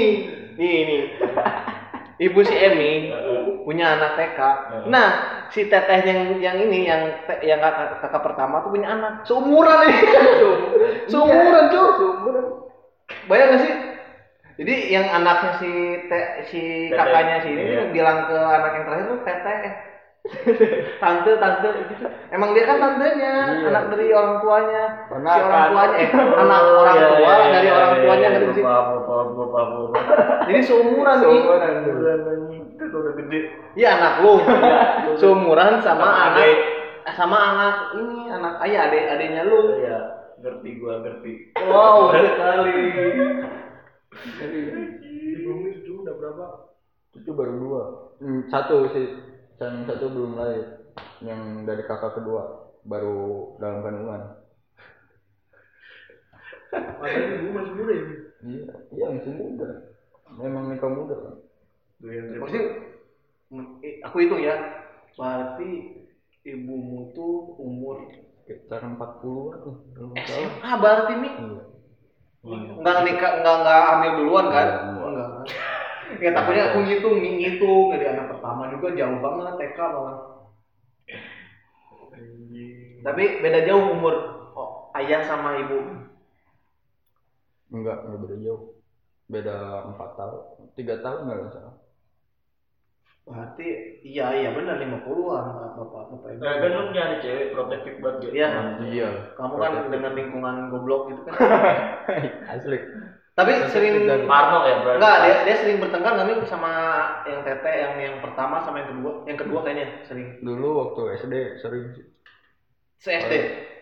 [0.58, 1.00] nih nih.
[2.22, 3.10] Ibu si Emi
[3.66, 4.38] punya anak TK.
[4.86, 5.08] Nah,
[5.50, 9.78] si teteh yang yang ini yang te- yang kakak, kakak pertama tuh punya anak seumuran
[9.86, 9.96] nih.
[11.10, 11.86] seumuran tuh.
[11.98, 12.44] seumuran
[13.28, 13.74] Bayang gak sih?
[14.52, 15.70] Jadi yang anaknya si
[16.06, 16.18] te,
[16.50, 16.60] si
[16.92, 17.84] kakaknya si ini Iya.
[17.88, 19.91] bilang ke anak yang terakhir tuh teteh.
[21.02, 22.06] Tante tante gitu.
[22.30, 23.66] Emang dia kan tantenya, Iya.
[23.74, 24.82] anak dari orang tuanya.
[25.02, 25.42] Si Ponakan.
[25.42, 26.11] orang tuanya eh
[26.42, 29.68] anak orang Iya, tua iya, dari iya, orang iya, tuanya iya, paham paham paham
[30.46, 31.26] Jadi seumuran nih.
[31.26, 31.72] seumuran
[32.72, 33.38] itu udah gede
[33.74, 34.32] Iya anak lu.
[35.18, 36.56] seumuran sama, Sama anak adek.
[37.12, 39.58] sama anak ini anak ayah adek adeknya lu.
[39.76, 39.98] iya
[40.38, 41.32] ngerti gua ngerti
[41.66, 42.78] Wow sekali.
[45.35, 46.46] ibumu cucu udah berapa
[47.11, 47.82] cucu baru dua
[48.22, 49.31] Hmm, satu sih
[49.62, 50.66] yang satu belum lahir
[51.22, 52.42] yang dari kakak kedua
[52.83, 54.22] baru dalam kandungan
[56.98, 58.05] padahal ibu masih muda ya
[58.42, 58.64] iya
[58.96, 59.68] iya masih muda
[60.40, 61.35] memang nikah muda kan
[62.03, 62.66] Maksudnya
[63.87, 64.59] eh, aku hitung ya.
[65.14, 65.70] Berarti
[66.42, 68.11] ibumu tuh umur
[68.42, 69.62] sekitar 40 an
[70.27, 71.35] SMA berarti nih.
[71.38, 71.62] iya
[72.75, 74.66] Enggak nikah enggak enggak hamil duluan kan?
[74.66, 75.01] Iya, kan?
[76.22, 80.16] Ya takutnya aku ngitung, nih, ngitung dari anak pertama juga jauh banget TK malah.
[83.02, 84.14] Tapi beda jauh umur
[84.54, 85.78] oh, ayah sama ibu.
[87.72, 88.62] enggak enggak beda jauh
[89.32, 89.56] beda
[89.88, 90.40] empat tahun
[90.76, 91.74] tiga tahun nggak salah
[93.22, 93.66] Berarti
[94.02, 96.42] iya iya benar 50-an Bapak Bapak Ibu.
[96.42, 98.35] Nah, kan lu nyari cewek protektif banget gitu.
[98.35, 98.48] Iya.
[98.82, 99.08] iya
[99.38, 101.38] Kamu kan dengan lingkungan goblok gitu kan.
[102.58, 102.82] asli
[103.32, 104.98] Tapi sering Dan- Parno ya berarti.
[105.00, 106.72] Enggak, dia, dia sering bertengkar nih sama
[107.24, 109.12] yang tete yang yang pertama sama yang kedua?
[109.24, 110.36] Yang kedua kayaknya sering.
[110.38, 112.04] dulu waktu SD sering sih
[113.00, 113.32] CSD.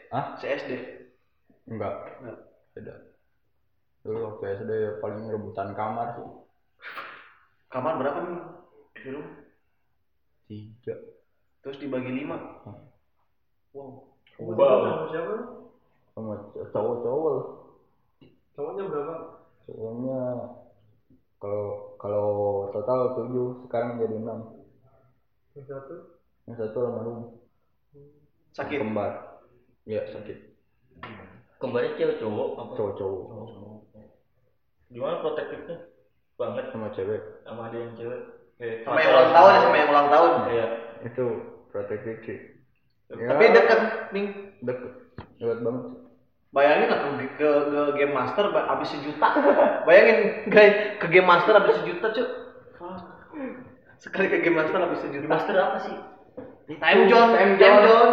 [0.08, 0.38] Hah?
[0.38, 0.70] CSD.
[1.66, 2.38] enggak Enggak.
[2.72, 2.94] beda
[4.00, 6.26] dulu waktu SD paling rebutan kamar sih
[7.68, 8.42] Kamar berapa nih?
[9.00, 9.20] Dulu.
[10.46, 10.94] tiga
[11.60, 12.38] Terus dibagi lima.
[12.62, 12.86] Hmm.
[13.70, 14.14] Wow.
[14.32, 14.78] kamu Wow.
[14.80, 15.34] sama siapa
[16.10, 16.34] sama
[16.70, 17.34] cowok-cowok
[18.52, 19.14] cowoknya berapa
[19.64, 20.20] cowoknya
[21.40, 21.64] kalau
[21.96, 22.27] kalau
[22.70, 24.38] total tujuh sekarang jadi enam
[25.57, 25.94] yang satu
[26.46, 27.18] yang satu almarhum
[28.51, 28.79] Sakit.
[28.81, 29.40] kembar
[29.85, 30.38] ya sakit
[31.61, 32.73] Kembarnya cewek cowok apa?
[32.73, 33.23] cowok-cowok
[34.90, 35.77] Gimana protektifnya?
[36.35, 38.20] Banget sama cewek sama ada yang cewek.
[38.57, 40.31] Kayak Sama yang ulang tahun ya, sama yang ulang tahun.
[40.51, 40.66] Iya.
[41.05, 41.25] itu
[41.68, 42.38] protektif sih
[43.11, 43.81] Ya, Tapi deket,
[44.14, 44.27] Ming.
[44.62, 44.92] deket
[45.37, 45.85] deket banget
[46.50, 47.08] Bayangin lah ke,
[47.38, 49.28] ke, ke game master habis sejuta.
[49.86, 50.18] Bayangin
[50.50, 52.26] guys ke game master habis sejuta cuy.
[54.02, 55.30] Sekali ke game master habis sejuta.
[55.30, 55.94] Master apa sih?
[56.74, 57.86] Time zone, Time time zone.
[57.86, 58.12] zone.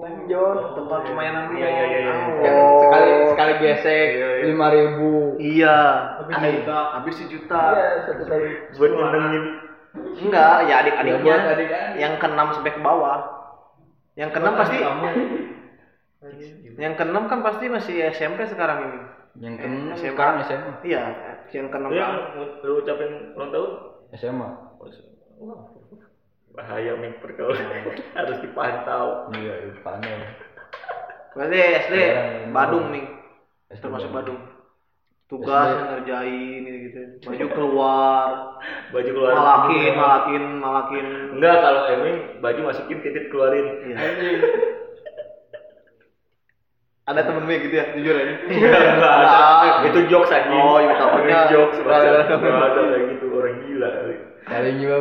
[0.00, 0.60] Time zone.
[0.72, 1.44] Tempat permainan.
[1.52, 2.12] Iya, iya, iya, iya.
[2.40, 2.80] Kan Oh.
[2.80, 4.44] sekali sekali gesek Iya, iya.
[4.48, 5.12] lima ribu.
[5.36, 5.78] Iya.
[6.16, 6.78] Habis sejuta.
[6.96, 7.60] Habis sejuta.
[7.68, 8.48] Iya satu kali.
[8.80, 9.44] Buat nyenengin.
[9.92, 11.36] Enggak, ya Ya, adik-adiknya.
[12.00, 13.18] yang keenam sampai ke bawah.
[14.16, 15.08] Yang keenam pasti kamu.
[16.78, 19.00] Yang keenam kan pasti masih SMP sekarang ini.
[19.42, 20.10] Yang keenam SMA.
[20.14, 20.72] sekarang SMA.
[20.82, 21.02] Iya,
[21.50, 22.20] yang keenam Lu yang kan.
[22.62, 23.70] lu ucapin ulang tahun?
[24.14, 24.48] SMA.
[25.42, 25.60] Wah,
[26.52, 27.66] bahaya nih pergaulan
[28.18, 29.32] harus dipantau.
[29.34, 30.20] Iya, itu panen.
[31.32, 31.58] Berarti
[31.88, 33.04] SD Iya, Badung nih,
[33.72, 34.36] SD termasuk Badung.
[34.36, 34.40] Badung.
[35.26, 35.74] Tugas SD.
[35.74, 37.00] yang ngerjain gitu, gitu.
[37.24, 38.28] Baju keluar,
[38.92, 39.32] Baju keluar.
[39.32, 41.06] malakin, malakin, malakin.
[41.34, 43.66] Enggak, kalau Eming baju masukin titik keluarin.
[43.82, 43.96] Iya.
[47.02, 48.34] Ada temen gue gitu ya, jujur aja.
[48.46, 49.38] Enggak ada.
[49.90, 50.46] Itu jokes aja.
[50.48, 50.94] Oh, iya.
[50.94, 51.76] Itu jokes.
[51.82, 52.10] Nggak ada.
[52.30, 54.16] Enggak ada kayak gitu orang gila kali.
[54.42, 54.98] Paling juga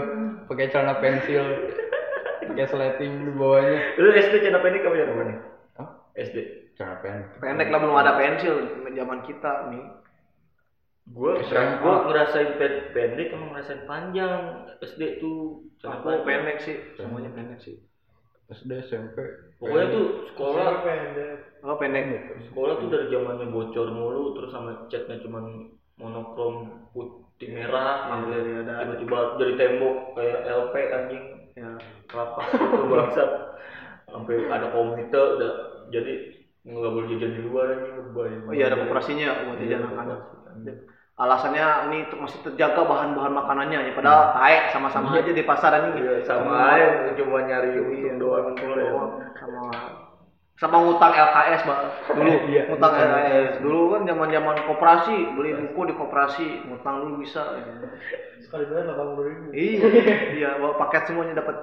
[0.49, 1.43] pakai celana pensil,
[2.45, 3.77] pakai sleting di bawahnya.
[4.01, 5.39] Lu SD celana pendek apa pendek?
[5.77, 5.89] Hah?
[6.17, 6.37] SD.
[6.73, 7.27] Celana pendek.
[7.37, 8.55] Pendek lah belum ada pensil
[8.91, 9.85] zaman kita nih.
[11.11, 11.81] Gua SMA.
[11.81, 15.69] gua ngerasain pen- pendek emang ngerasain panjang SD tuh.
[15.77, 17.77] Celana Aku pendek sih, semuanya pendek sih.
[18.49, 19.17] SD SMP.
[19.61, 21.50] Pokoknya tuh sekolah pendek.
[21.62, 22.06] Oh pendek.
[22.50, 25.69] sekolah tuh dari zamannya bocor mulu terus sama catnya cuman
[26.02, 26.54] monokrom
[26.89, 31.76] putih merah iya, ada- tiba-tiba jadi tembok kayak LP anjing Ya.
[32.08, 33.30] kelapa itu bangsat
[34.08, 35.54] sampai ada komite udah
[35.91, 36.13] jadi
[36.63, 40.19] nggak boleh jajan di luar anjing berbahaya Oh iya ada koperasinya buat Iya, jajan anak-anak.
[41.21, 43.93] Alasannya ini untuk masih terjaga bahan-bahan makanannya ya.
[43.93, 46.02] Padahal taek sama-sama aja di pasar ini.
[46.02, 48.17] Iya, sama aja cuma nyari untung ya.
[48.17, 49.21] doang.
[49.38, 49.62] Sama
[50.62, 51.82] sama ngutang LKS bang
[52.13, 56.95] dulu Iya, ngutang ngutang LKS dulu kan zaman zaman koperasi beli buku di koperasi ngutang
[57.02, 57.41] dulu bisa
[58.41, 59.45] Sekali bayar delapan puluh ribu.
[59.54, 59.82] iya
[60.38, 61.56] iya bawa paket semuanya dapat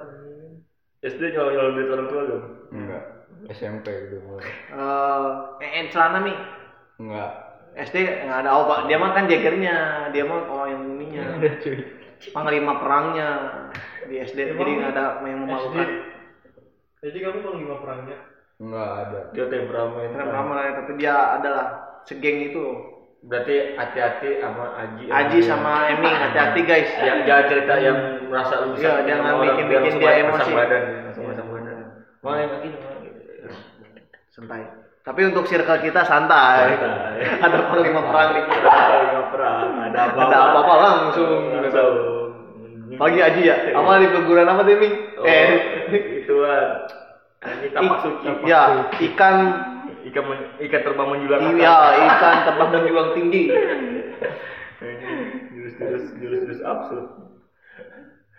[0.99, 2.43] SD nyolong nyolong duit orang tua dong
[2.75, 3.03] Enggak.
[3.55, 4.19] SMP gitu.
[5.63, 6.35] eh eh celana nih
[6.99, 7.29] Enggak.
[7.79, 7.95] SD
[8.27, 8.79] nggak ada Pak.
[8.91, 9.75] dia mah kan jagernya
[10.11, 11.77] dia mah oh yang ininya cuy.
[12.35, 13.27] panglima perangnya
[14.11, 15.87] di SD jadi nggak ada yang memalukan
[16.99, 18.28] Jadi kamu panglima perangnya.
[18.59, 19.19] Enggak ada.
[19.31, 21.65] dia temperamen Keren ramai tapi dia adalah
[22.03, 22.65] segeng itu.
[23.19, 25.03] Berarti hati-hati sama Aji.
[25.07, 26.91] Aji sama Eming hati-hati guys.
[26.99, 30.51] Yang jangan cerita yang merasa lu Iya, sakit jangan sama orang bikin- bikin dia emosi.
[30.55, 31.79] badan pasang badan
[32.19, 33.19] mau yang lagi mau gitu.
[34.27, 34.61] Santai.
[35.07, 36.75] Tapi untuk circle kita santai.
[36.75, 37.15] Santai.
[37.47, 38.69] ada panglima perang di kita.
[38.69, 41.31] Ada perang, ada apa ada apa-apa langsung.
[41.55, 41.95] Langsung.
[42.99, 43.55] Pagi Aji ya?
[43.71, 45.47] Apa di peguran apa tuh Eming oh, eh.
[46.19, 46.35] itu
[47.39, 48.27] kan ini tapak ik- suci.
[48.45, 48.61] ya
[48.99, 49.37] ikan.
[49.99, 53.43] Ikan men- ikan terbang menjulang iya ikan terbang dan julang tinggi
[55.49, 57.07] jurus jurus jurus jurus absurd.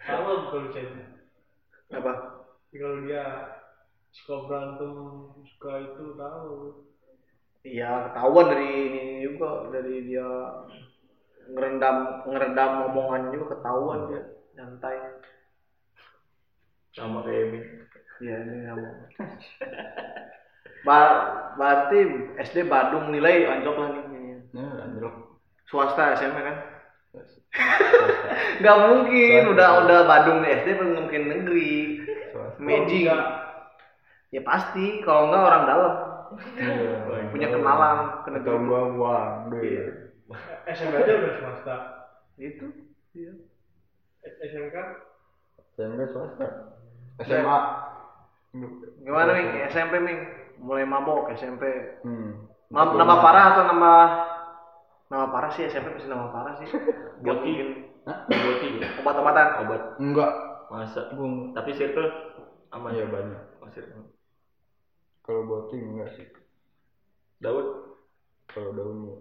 [0.00, 0.86] Sama bukan Lucen.
[1.92, 2.12] apa?
[2.70, 3.24] Kalau dia
[4.08, 4.92] suka berantem,
[5.44, 6.52] suka itu tahu.
[7.60, 10.28] iya ketahuan dari ini juga dari dia
[11.50, 14.22] ngerendam ngerendam omongannya juga ketahuan dia.
[14.56, 14.96] Santai
[16.90, 17.60] sama kayak ini
[18.20, 18.88] Iya ini kamu.
[20.84, 21.00] Ba
[21.56, 21.98] berarti
[22.40, 24.44] SD Badung nilai anjlok lah nih.
[24.52, 25.40] Ya, anjlok.
[25.68, 26.56] Swasta SMP kan?
[28.60, 29.52] Gak mungkin, Swasta.
[29.56, 32.04] udah udah Badung nih SD belum mungkin negeri.
[32.32, 32.60] Swasta.
[32.60, 33.08] Magic.
[34.30, 35.94] Ya pasti, kalau enggak orang dalam
[37.34, 38.56] punya kenalan ke negeri.
[38.68, 40.14] gua uang duit.
[40.70, 41.76] SMP aja udah swasta.
[42.38, 42.68] Itu.
[43.16, 43.32] Iya.
[44.22, 44.76] SMK
[45.74, 46.46] SMP swasta.
[47.26, 47.89] SMA.
[49.00, 50.18] Gimana nih SMP nih?
[50.60, 51.62] Mulai mabok SMP.
[52.02, 52.44] Hmm.
[52.70, 53.92] Ma- nama parah atau nama
[55.10, 56.66] nama parah sih SMP pasti nama parah sih.
[57.22, 57.50] Gak Boti.
[57.52, 57.68] mungkin?
[58.26, 58.88] Boti ya?
[59.02, 59.46] obat-obatan.
[59.66, 60.30] obat Enggak.
[60.70, 61.50] masa Bung.
[61.50, 62.06] tapi circle
[62.70, 63.42] aman Iya banyak.
[63.58, 64.06] Oh, circle.
[65.26, 66.26] Kalau boting enggak sih.
[67.42, 67.66] Daud
[68.46, 69.18] Kalau daunnya.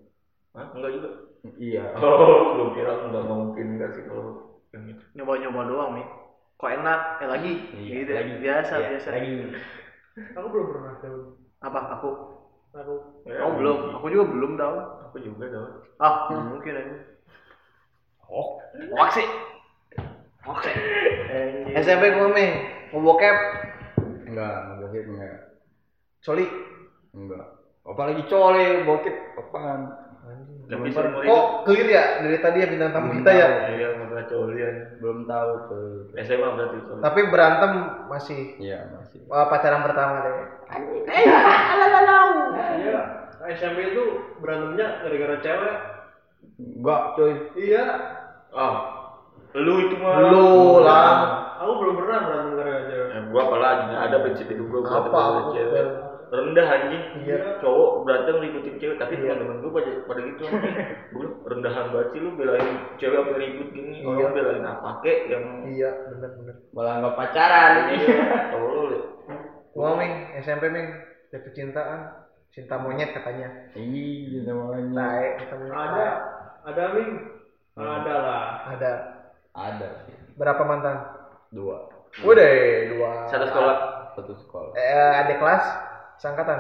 [0.54, 0.68] Hah?
[0.74, 1.10] enggak juga
[1.58, 1.96] Iya.
[1.96, 6.08] oh belum kira enggak mungkin enggak sih kalau yang itu nyoba-nyoba doang nih
[6.60, 7.54] kok enak ya lagi.
[7.72, 8.34] Iya, gitu lagi.
[8.44, 9.08] biasa Iya, biasa.
[9.16, 9.32] Lagi.
[10.36, 11.18] aku belum pernah tahu.
[11.64, 11.80] apa?
[11.96, 12.10] Aku?
[12.76, 12.96] Aku.
[13.24, 13.96] Ya, oh belum.
[13.96, 14.78] Aku juga belum tahu.
[15.10, 16.96] Aku juga Daud ah mungkin aja.
[18.32, 18.56] Oh
[18.96, 19.28] hoax sih
[20.48, 20.76] hoax sih
[21.76, 22.52] SMP gue nih
[22.96, 23.36] mau bokep?
[24.32, 25.36] Enggak, bokep enggak.
[26.24, 26.48] sorry
[27.12, 27.46] Enggak.
[27.84, 30.09] Apalagi cole, bokep apaan?
[30.70, 35.26] Semua kok clear ya dari tadi ya bintang tamu kita ya iya nggak colian Belum
[35.26, 35.90] tahu tuh.
[36.22, 37.72] SMA berarti itu tapi berantem
[38.06, 39.20] masih Iya, masih.
[39.26, 40.36] pacaran pertama deh
[41.10, 41.40] iya.
[43.50, 44.04] SMP itu
[44.44, 45.76] berantemnya gara-gara cewek.
[46.60, 47.34] Enggak, coy.
[47.56, 47.86] Iya.
[48.52, 48.76] Ah,
[49.56, 50.30] lu itu mah.
[50.30, 50.50] Lu
[50.84, 51.10] lah.
[51.64, 53.08] Aku belum pernah berantem gara-gara cewek.
[53.10, 55.56] Eh, gua apalagi ada prinsip itu gua apa?
[55.56, 55.86] cewek.
[56.30, 57.04] Rendah anjing.
[57.26, 57.58] Iya.
[57.58, 59.34] Cowok berantem ributin cewek, tapi Iya.
[59.34, 60.76] teman-teman gua pada pada gitu anjing.
[61.10, 63.92] Gua rendahan banget sih lu belain cewek sampai ribut gini.
[64.00, 64.08] Iya.
[64.08, 66.56] Orang belain apa kek yang Iya, bener bener.
[66.70, 67.72] Malah nggak pacaran.
[68.54, 69.02] tolol ya.
[69.74, 70.88] Gua Ming, SMP Ming,
[71.30, 72.00] jatuh cintaan,
[72.50, 73.48] cinta monyet katanya.
[73.74, 74.86] Iya, namanya.
[74.94, 75.74] Tae, cinta monyet.
[75.74, 76.08] Ada,
[76.66, 77.12] ada Ming.
[77.74, 78.46] Ada lah.
[78.70, 78.94] Ada.
[79.50, 79.88] Ada.
[80.36, 80.98] Berapa mantan?
[81.50, 81.90] Dua.
[82.22, 82.50] Udah,
[82.92, 83.12] dua.
[83.30, 83.78] Satu sekolah.
[84.14, 84.72] Satu sekolah.
[84.74, 85.64] Eh, adik kelas,
[86.20, 86.60] sangkatan.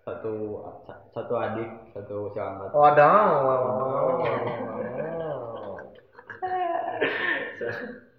[0.00, 0.64] Satu
[1.12, 2.70] satu adik, satu seangkat.
[2.72, 3.08] Oh, ada.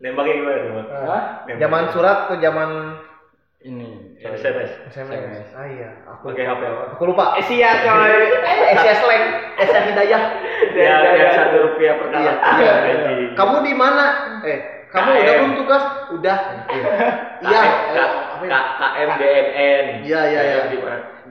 [0.02, 0.84] Nembaknya gimana tuh?
[1.06, 1.22] Hah?
[1.50, 2.70] Zaman surat tuh zaman
[3.62, 4.18] Ini.
[4.18, 4.90] SMS.
[4.90, 5.54] SMS.
[5.54, 6.98] Ah iya, aku Pakai HP apa?
[6.98, 7.38] aku lupa.
[7.38, 8.14] Asia coy.
[8.74, 9.24] Asia slang,
[9.54, 10.24] Asia Hidayah.
[10.74, 12.58] Ya, yang satu rupiah per Iya, kali.
[12.58, 12.74] iya.
[12.90, 13.30] Anjing.
[13.38, 14.06] Kamu di mana?
[14.42, 14.60] Eh,
[14.92, 15.22] kamu KM.
[15.24, 15.84] udah belum tugas?
[16.12, 16.38] Udah.
[17.42, 17.62] Iya.
[17.96, 18.12] K-
[18.52, 19.86] K- KM DMN.
[20.04, 20.60] Iya, iya, iya.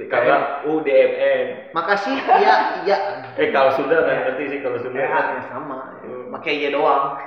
[0.08, 1.46] Kagak UDMN.
[1.76, 2.16] Makasih.
[2.40, 2.96] Iya, iya.
[3.36, 4.96] Eh kalau sudah kan ngerti sih kalau sudah.
[4.96, 5.92] Ya, sama.
[6.32, 7.20] Pakai iya doang.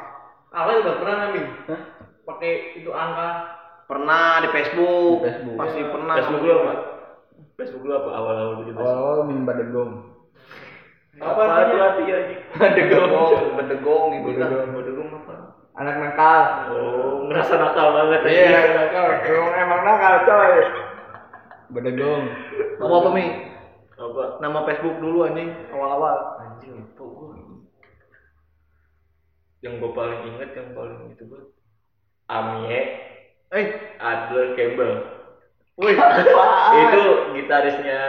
[0.53, 1.47] Aku udah pernah nggak Ming?
[2.25, 3.29] Pakai itu angka.
[3.89, 5.21] Pernah di Facebook.
[5.21, 5.57] Di Facebook.
[5.59, 6.13] Pasti pernah.
[6.17, 6.73] Facebook lu apa?
[7.57, 8.77] Facebook lu apa awal-awal gitu?
[8.79, 9.91] Awal-awal min badegong.
[11.13, 11.93] Apa Apa artinya?
[12.57, 14.49] Bedegong, bedegong gitu kan.
[14.73, 15.33] Bodegong apa?
[15.73, 16.41] Anak nakal.
[16.69, 18.75] Oh, ngerasa nakal banget Iya, anjing.
[18.77, 19.07] nakal.
[19.25, 20.53] Emang emang nakal coy.
[21.73, 22.23] Badegong.
[22.77, 23.25] Kamu apa, Mi?
[23.93, 24.23] Apa?
[24.37, 26.15] Nama Facebook dulu anjing, awal-awal.
[26.39, 27.33] Anjing lupa gua.
[29.59, 31.41] Yang gua paling inget yang paling itu gua
[32.27, 32.83] Amie
[33.49, 33.65] Eh,
[33.97, 34.93] Adler Campbell.
[35.73, 35.97] wih.
[36.83, 37.01] itu
[37.33, 37.99] gitarisnya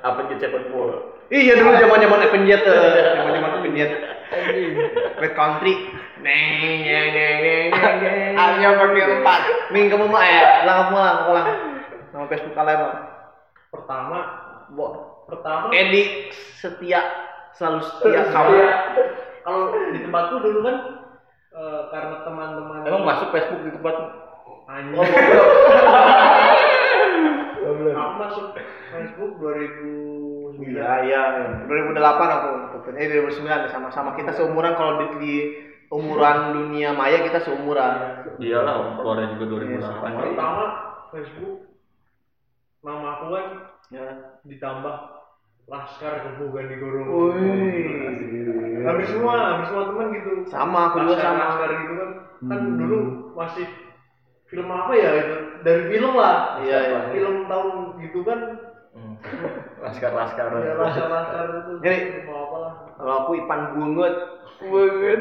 [0.00, 1.12] Avenged Sevenfold.
[1.28, 2.72] Iya dulu zaman-zaman Avenged tuh.
[3.20, 3.90] Zaman-zaman Avenged.
[5.16, 5.74] Red Country.
[6.26, 7.66] Neng neng neng neng neng.
[8.02, 8.34] neng.
[8.34, 9.40] Hanya pakai empat.
[9.70, 11.46] Ming kamu mah eh, lang kamu lang, kamu lang.
[12.10, 12.94] Nama Facebook kalian mah.
[13.70, 14.18] Pertama,
[14.74, 14.86] Bo.
[15.30, 15.70] pertama.
[15.70, 16.26] Edi
[16.58, 16.98] setia
[17.54, 18.58] selalu setia kamu.
[19.46, 20.76] Kalau di tempatku dulu kan
[21.54, 23.94] eh, karena teman-teman Emang masuk Facebook di tempat
[24.66, 24.98] anjing.
[24.98, 25.06] Oh,
[27.86, 28.46] Aku masuk
[28.90, 30.74] Facebook 2009.
[30.74, 31.22] Iya iya.
[31.70, 32.50] 2008 aku.
[32.98, 35.34] Eh 2009 sama-sama kita seumuran kalau di, di
[35.90, 38.26] umuran dunia maya kita seumuran.
[38.42, 40.34] Iyalah, keluarnya juga 2008.
[40.34, 40.64] Pertama
[41.14, 41.56] Facebook
[42.82, 43.46] nama aku kan
[43.86, 44.06] Ya.
[44.42, 44.94] ditambah
[45.66, 47.02] Laskar Kebugan di Goro.
[47.34, 48.82] Wih.
[48.86, 50.30] Habis semua, habis semua teman gitu.
[50.46, 51.42] Sama aku juga Laskar, sama.
[51.42, 52.10] Laskar gitu kan.
[52.46, 52.98] Kan dulu
[53.34, 53.66] masih
[54.46, 55.36] film apa ya itu?
[55.66, 56.62] Dari film lah.
[56.62, 56.98] Iya, iya.
[57.14, 58.38] Film tahun gitu kan.
[58.94, 59.14] Hmm.
[59.86, 60.50] Laskar-laskar.
[60.54, 61.72] Ya Laskar Laskar itu.
[61.82, 61.98] Jadi.
[62.96, 64.14] Kalau aku Ipan Bungut.
[64.56, 65.20] Banget.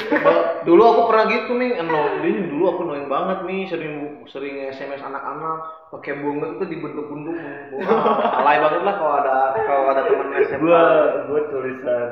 [0.63, 3.93] dulu aku pernah gitu nih, no, ini dulu aku annoying banget nih, sering
[4.31, 7.35] sering SMS anak-anak pakai bungut itu dibentuk-bentuk.
[7.75, 10.59] Wah, alay banget lah kalau ada kalau ada teman SMA.
[10.63, 10.83] Gua
[11.27, 12.09] gua tulisan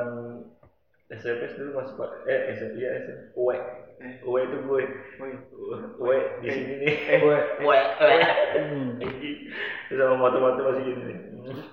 [1.07, 3.35] SMS dulu masih pak eh SMP iya SMP
[4.03, 4.83] W W itu gue
[5.99, 6.07] W
[6.43, 7.37] di sini nih Gue.
[7.63, 8.09] W, W.
[9.87, 11.19] Terus sama moto-moto masih gini nih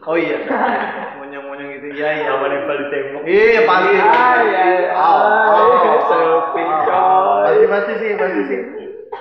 [0.02, 0.34] Oh iya,
[1.22, 1.86] monyong-monyong gitu.
[1.94, 2.26] Iya iya.
[2.26, 3.94] sama nempel di tembok Iya pasti.
[4.02, 4.90] Ah, iya, iya.
[4.98, 6.66] Oh, Selfie.
[7.46, 8.60] Pasti pasti sih, pasti sih.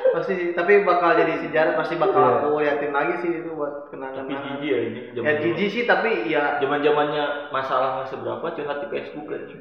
[0.09, 4.25] Pasti sih, tapi bakal jadi sejarah pasti bakal aku liatin lagi sih itu buat kenangan.
[4.25, 8.77] tapi jijik ya ini Ya jijik sih tapi ya zaman zamannya masalah masih berapa curhat
[8.81, 9.55] di Facebook aja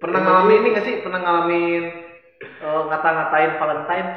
[0.00, 0.94] pernah ngalamin ini gak sih?
[1.04, 1.82] Pernah ngalamin
[2.40, 4.08] eh, ngata-ngatain Valentine?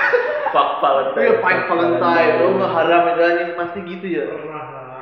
[0.52, 2.32] fuck Valentine Iya, fine Valentine.
[2.42, 4.24] Lu nggak haram itu anjing pasti gitu ya.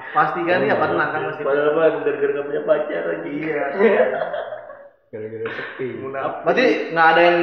[0.09, 1.43] Pasti kan ya pernah kan pasti.
[1.45, 3.64] padahal mah gara-gara gak punya pacar aja Iya.
[5.12, 5.88] Gara-gara sepi.
[5.99, 7.38] munafik Berarti nggak ada yang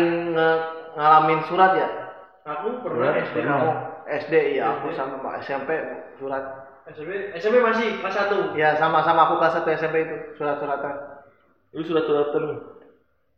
[0.95, 1.87] ngalamin surat ya?
[2.45, 3.09] Aku pernah.
[3.17, 3.37] SD.
[3.41, 3.71] Kamu
[4.05, 5.69] SD iya aku sama Pak SMP
[6.21, 6.43] surat.
[6.85, 8.53] SMP, SMP masih kelas 1.
[8.53, 10.93] Ya sama-sama aku kelas 1 SMP itu surat-suratan.
[11.73, 12.43] lu surat-suratan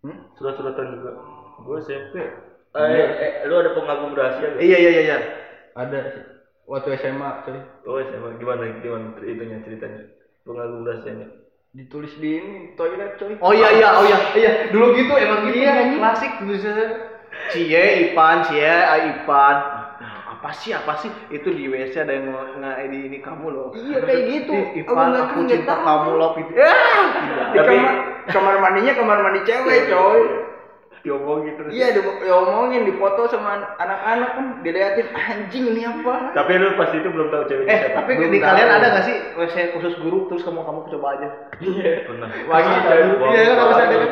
[0.05, 0.13] Hmm?
[0.37, 1.11] surat-suratan juga
[1.65, 2.15] gue SMP
[2.77, 4.61] eh, eh, lu ada pengagum rahasia gak?
[4.61, 5.17] Iya iya iya iya.
[5.73, 6.23] Ada sih.
[6.67, 7.57] Waktu SMA coy.
[7.87, 10.01] Oh SMA gimana gimana itunya ceritanya
[10.45, 11.27] pengagum rahasianya
[11.73, 13.33] Ditulis di ini toilet coy.
[13.41, 16.87] Oh iya iya oh iya iya dulu gitu emang gitu iya, klasik tulisannya.
[17.53, 19.55] Cie Ipan Cie ah, Ipan.
[19.97, 23.67] Nah, apa sih apa sih itu di WC ada yang nge- ini, ini kamu loh.
[23.73, 24.53] Iya kayak gitu.
[24.57, 26.51] Aku Ipan nggak aku nggak cinta kamu loh gitu.
[26.53, 26.71] Ya.
[27.53, 27.93] Di kamar,
[28.29, 30.21] kamar mandinya kamar mandi cewek coy.
[31.07, 36.35] Diomongin terus Iya, di- diomongin, dipoto sama an- anak-anak kan, diliatin anjing ini apa?
[36.35, 39.05] tapi lu pas itu belum tahu ceweknya Eh, siapa tapi Belum di kalian ada gak
[39.07, 41.27] sih WC khusus guru terus kamu kamu coba aja?
[42.03, 42.91] pernah Wangi Iya.
[43.25, 44.11] Iya, kan harus ada kan?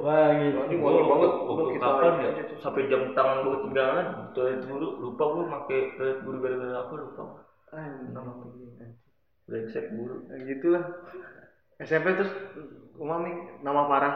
[0.00, 0.48] Wangi.
[0.56, 1.30] Anjing, Gua wangi banget.
[1.44, 2.28] waktu Kita kapan aja.
[2.32, 6.94] ya sampai jam tangan gua tinggalan toilet guru lupa gua pakai toilet guru gara-gara apa
[6.96, 7.22] lupa
[8.08, 8.32] nama
[9.44, 10.84] brengsek guru Ya, gitulah.
[11.78, 12.32] SMP terus
[12.96, 14.14] umami nama parah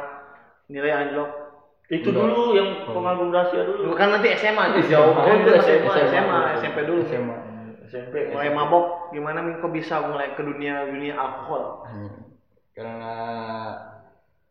[0.66, 1.43] nilai anjlok.
[1.86, 5.12] Itu dulu yang pengagum rahasia dulu Bukan nanti SMA tuh jauh.
[5.12, 7.00] Oh, itu SMA, SMA, SMP dulu.
[7.04, 7.36] SMA.
[7.84, 11.84] SMP Mulai mabok gimana Min kok bisa mulai ke dunia dunia alkohol?
[12.72, 13.12] Karena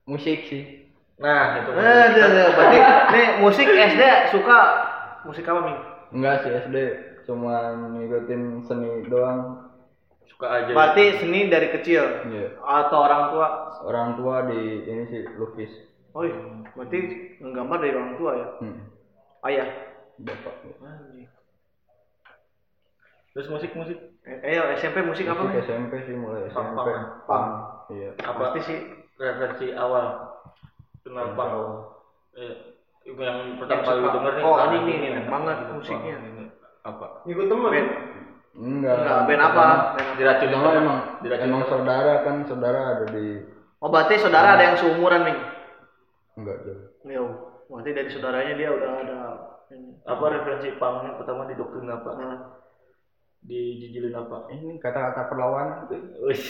[0.06, 0.86] musik sih.
[1.13, 2.43] nah itu Eh, ada, ada.
[2.52, 2.80] berarti
[3.12, 4.60] nih musik SD suka
[5.24, 5.78] musik apa Min?
[6.12, 6.78] Enggak sih SD,
[7.24, 7.56] cuma
[7.91, 9.69] ngikutin seni doang.
[10.24, 12.58] suka aja Berarti seni dari kecil Iya.
[12.60, 13.48] atau orang tua?
[13.84, 15.69] Orang tua di ini sih lukis.
[16.13, 16.38] Oh, iya.
[16.78, 16.97] berarti
[17.41, 18.47] nggambar dari orang tua ya?
[18.62, 18.78] Hmm.
[19.43, 19.69] Ayah.
[20.21, 20.54] Bapak.
[23.34, 25.65] terus musik musik Eh, eh, SMP musik apa Musik Min?
[25.67, 26.78] SMP sih mulai Punk, SMP.
[26.80, 27.04] punk.
[27.28, 27.45] Punk.
[27.91, 28.10] Iya.
[28.23, 28.78] apa Pasti sih.
[29.19, 30.06] referensi awal
[31.04, 31.52] kenal bang
[32.39, 32.54] eh,
[33.04, 36.15] yang pertama Yang kali denger nih oh, ini nih, enak banget musiknya.
[36.88, 37.67] Apa Ngikut temen.
[37.67, 37.89] Band.
[38.54, 38.95] Enggak.
[38.95, 39.65] Enggak, band apa?
[39.65, 40.02] Apa?
[40.15, 43.26] diracun emang diracun emang saudara kan saudara ada di
[43.84, 45.38] Oh, berarti saudara ada yang seumuran nih?
[46.34, 46.82] Enggak jauh.
[47.06, 47.22] Ya,
[47.69, 49.19] berarti dari saudaranya dia udah ada
[49.69, 49.98] ini.
[50.04, 52.38] apa referensi pangnya pertama didoktrin apa Nah,
[53.41, 55.89] dijijilin apa Ini kata-kata perlawanan.
[56.24, 56.43] Wih,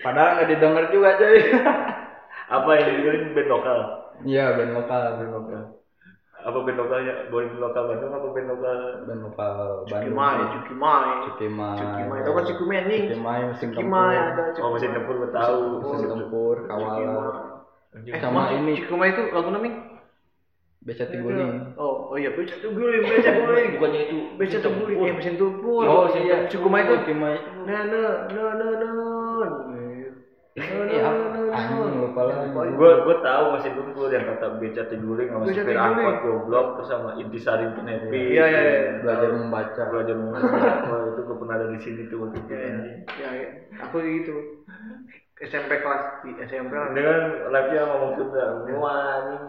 [0.00, 1.38] Padahal nggak didengar juga coy.
[2.56, 3.78] apa yang didengerin band lokal
[4.20, 5.62] Iya band lokal, band lokal,
[6.40, 10.18] apa band lokalnya band lokal Bandung apa band lokal band lokal Bandung.
[10.18, 11.08] Cukimai, Cukimai.
[11.30, 11.76] Cukimai.
[11.78, 12.18] Cukimai.
[12.20, 13.04] Tahu kan Cukimai anjing?
[13.06, 14.28] Cukimai mesin Cukimai tempur.
[14.34, 17.49] ada oh mesin tempur gue tahu Mesin tempur, kawalan.
[17.90, 18.86] Eh, Sama ini.
[18.86, 19.98] Cukimai itu lagu namanya?
[20.80, 21.76] Beca tiguling.
[21.76, 23.68] Oh, oh iya, beca tuguling, beca tuguling.
[23.76, 25.84] bukannya itu Beca tuguling, ya mesin tumpul.
[25.84, 26.94] Oh iya, Cukimai itu.
[27.68, 29.48] Nah, nah, nah, nah, nah.
[30.50, 31.12] Ini apa?
[31.50, 31.78] Anjing
[32.10, 32.74] lupa lagi.
[32.74, 36.88] gue gue tahu mesin tempur yang kata beca tiguling sama Beca supir angkot goblok terus
[36.90, 38.78] sama intisari penepi Iya, iya, iya.
[39.02, 39.82] Belajar membaca.
[39.90, 40.58] belajar membaca
[41.14, 42.98] itu gue pernah ada di sini tuh waktu itu Ya, ya, anjing.
[43.18, 43.48] ya, ya.
[43.86, 44.34] Aku gitu.
[45.40, 46.92] SMP kelas di SMP lah.
[46.92, 48.12] dengan live nya ngomong
[48.92, 49.40] anjing.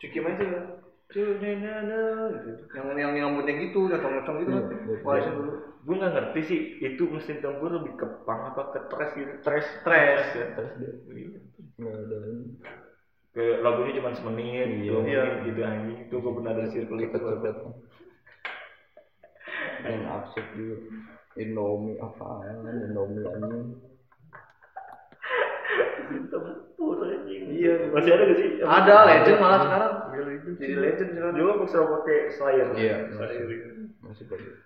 [0.00, 0.62] Cukimai itu ya.
[1.10, 2.62] Cunenana, gitu.
[2.70, 4.62] Yang yang yang rambutnya gitu, yang cong-cong gitu kan.
[4.62, 4.96] Iya, iya.
[5.02, 5.52] Wah, itu dulu.
[5.80, 9.64] gue nggak ngerti sih itu mesin tempur lebih ke pang apa ke tres gitu Stres.
[9.80, 10.22] Stres.
[10.36, 10.92] ya Stres dia.
[11.08, 11.40] Ini.
[13.32, 14.92] kayak lagunya cuma semenit Iya.
[14.92, 15.22] dua Iya.
[15.48, 17.18] gitu anjing itu gue pernah ada circle itu.
[19.80, 20.76] Dan absurd juga.
[21.34, 22.54] Indomie apaan?
[22.86, 23.66] Indomie anjing.
[26.10, 27.72] mesin tempur anjing Iya.
[27.90, 29.92] masih ada gak sih Ada legend malah sekarang.
[30.08, 31.34] Iya, legend Jadi legend sekarang.
[31.34, 33.46] juga selalu pakai slayer Iya, slayer
[34.00, 34.56] Masih bagus.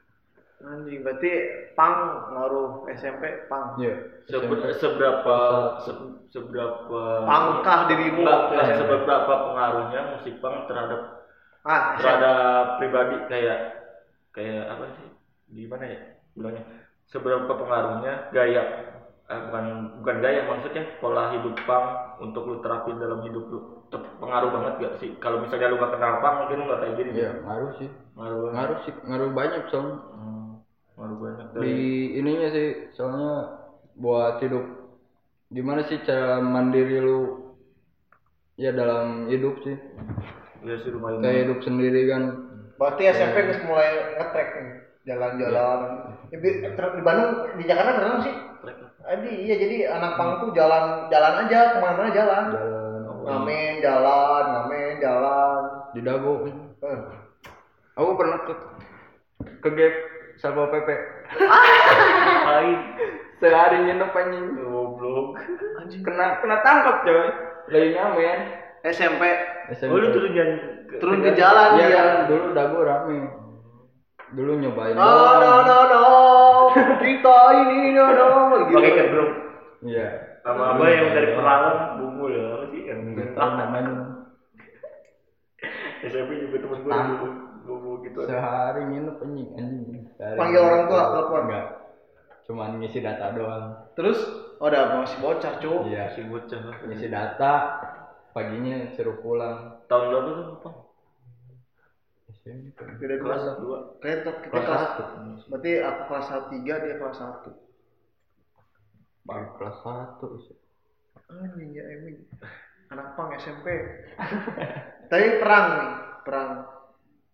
[0.64, 1.30] Anjing, berarti
[1.74, 1.96] pang
[2.30, 3.76] ngaruh SMP pang.
[3.76, 3.94] Iya.
[4.24, 5.37] Sebe- seberapa
[5.78, 8.80] se- seberapa Pangkah dirimu SMP.
[8.80, 9.12] seberapa
[9.44, 11.28] pengaruhnya musik punk terhadap
[11.61, 12.00] Ah, SMP.
[12.00, 13.59] terhadap pribadi kayak
[14.30, 15.09] kayak apa sih
[15.52, 16.00] gimana ya
[16.33, 16.64] bilangnya
[17.04, 18.62] seberapa pengaruhnya gaya
[19.24, 19.64] eh, bukan
[20.00, 21.87] bukan gaya maksudnya pola hidup punk
[22.20, 23.58] untuk lu terapin dalam hidup lu
[23.94, 27.10] pengaruh banget gak sih kalau misalnya lu gak kenal punk mungkin lu gak kayak gini
[27.14, 27.88] Iya, ngaruh sih.
[28.14, 29.96] ngaruh banget Ngaruh sih, ngaruh banyak soalnya.
[30.12, 30.48] Hmm,
[30.98, 31.72] ngaruh banyak Di dari
[32.18, 33.32] ininya sih, soalnya
[33.94, 34.64] buat hidup
[35.48, 37.20] gimana sih cara mandiri lu
[38.56, 39.76] ya dalam hidup sih.
[40.64, 42.22] ya sih lumayan Kayak hidup sendiri kan.
[42.74, 44.74] Berarti SMP geus mulai ngetrek nih,
[45.06, 45.80] jalan-jalan.
[46.32, 48.34] Ya, di, di Bandung, di Jakarta berapa sih?
[49.05, 52.45] Adi, iya jadi anak pang tuh jalan jalan aja ke mana-mana jalan.
[52.51, 52.83] Jalan
[53.25, 55.61] Ngamen jalan, ngamen jalan.
[55.93, 56.45] di Dago.
[56.45, 57.01] Eh,
[57.95, 58.53] Aku pernah ke
[59.61, 59.95] ke gap
[60.35, 60.88] Satpol PP.
[62.47, 62.81] Aing
[63.37, 64.47] Sehari nginep anjing.
[64.59, 65.37] goblok
[66.01, 67.29] Kena kena tangkap coy.
[67.69, 68.38] Lagi ngamen.
[68.85, 69.23] SMP
[69.71, 69.88] SMP.
[69.88, 70.53] oh lu turun jalan
[70.87, 73.17] ke- turun ke ke jalan Iya kan dulu Dago rame.
[74.31, 74.92] Dulu nyobain.
[74.92, 76.02] No no no no,
[77.00, 78.27] kita ini no no.
[78.64, 78.75] Gitu.
[78.75, 79.33] pakai kedrung
[79.85, 80.08] Iya.
[80.40, 83.00] sama apa yang dari perawan bumbu ya apa sih yang
[83.37, 83.92] tahu namanya.
[86.04, 87.27] SMP juga temen gue bumbu
[87.64, 90.04] bumbu gitu Sehari nginep anjing anjing.
[90.16, 91.42] Panggil orang tua, telepon.
[91.48, 91.66] Enggak.
[92.44, 93.88] Cuman ngisi data doang.
[93.96, 94.20] Terus
[94.60, 95.88] oh udah masih bocah, Cuk.
[95.88, 96.12] Iya.
[96.12, 97.52] si bocah Ngisi data
[98.37, 99.81] paginya suruh pulang.
[99.85, 100.75] tahun berapa tuh
[102.45, 102.79] apa SMP.
[103.01, 103.57] Beda kelas kelas.
[103.65, 104.21] dua kita
[104.53, 105.03] Kelas kelas satu.
[105.49, 107.57] Berarti aku kelas 3 dia kelas 1.
[109.25, 110.27] Baru kelas satu.
[111.33, 112.21] Anjing ya Emin.
[112.92, 113.67] anak pang SMP
[115.11, 115.92] tapi perang nih
[116.23, 116.51] perang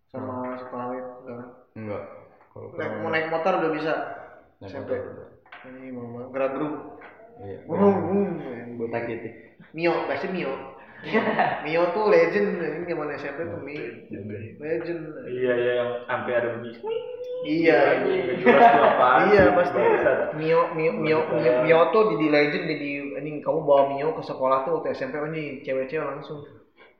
[0.09, 1.49] sama Sukmawit enggak kan?
[1.75, 2.03] enggak
[2.55, 3.93] kalau naik mau naik motor udah bisa
[4.63, 4.91] naik SMP.
[5.69, 6.75] ini mama gerak geruk
[7.43, 8.29] iya Bung, bung.
[8.79, 9.27] botak gitu
[9.75, 10.55] Mio pasti Mio
[11.65, 13.83] Mio tuh legend ini zaman SMP tuh Mio
[14.61, 16.71] legend Iya iya yang sampai ada bunyi.
[17.41, 17.77] iya
[18.45, 20.17] apaan iya sih, pasti bangsat.
[20.37, 24.61] Mio Mio Mio Mio, Mio tuh jadi legend jadi ini kamu bawa Mio ke sekolah
[24.61, 26.45] tuh waktu SMP ini cewek-cewek langsung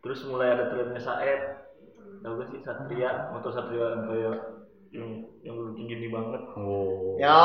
[0.02, 1.62] Terus mulai ada trennya Saeb.
[2.26, 4.36] Tahu gak sih Satria, motor Satria yang kayak
[4.92, 5.10] yang
[5.46, 6.42] yang looking gini banget.
[6.60, 7.38] oh ya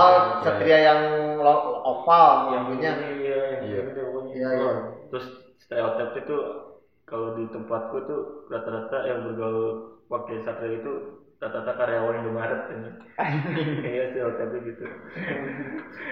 [0.42, 1.00] satria yang
[1.38, 3.80] oval yang punya iya, iya, Iya.
[4.34, 4.72] Iya, iya.
[5.14, 6.36] Terus stereotip itu
[7.04, 9.66] kalau di tempatku tuh rata-rata yang bergaul
[10.06, 10.92] pakai Satria itu
[11.36, 12.90] rata-rata karyawan Indomaret ini.
[13.84, 14.84] Iya stereotipnya gitu.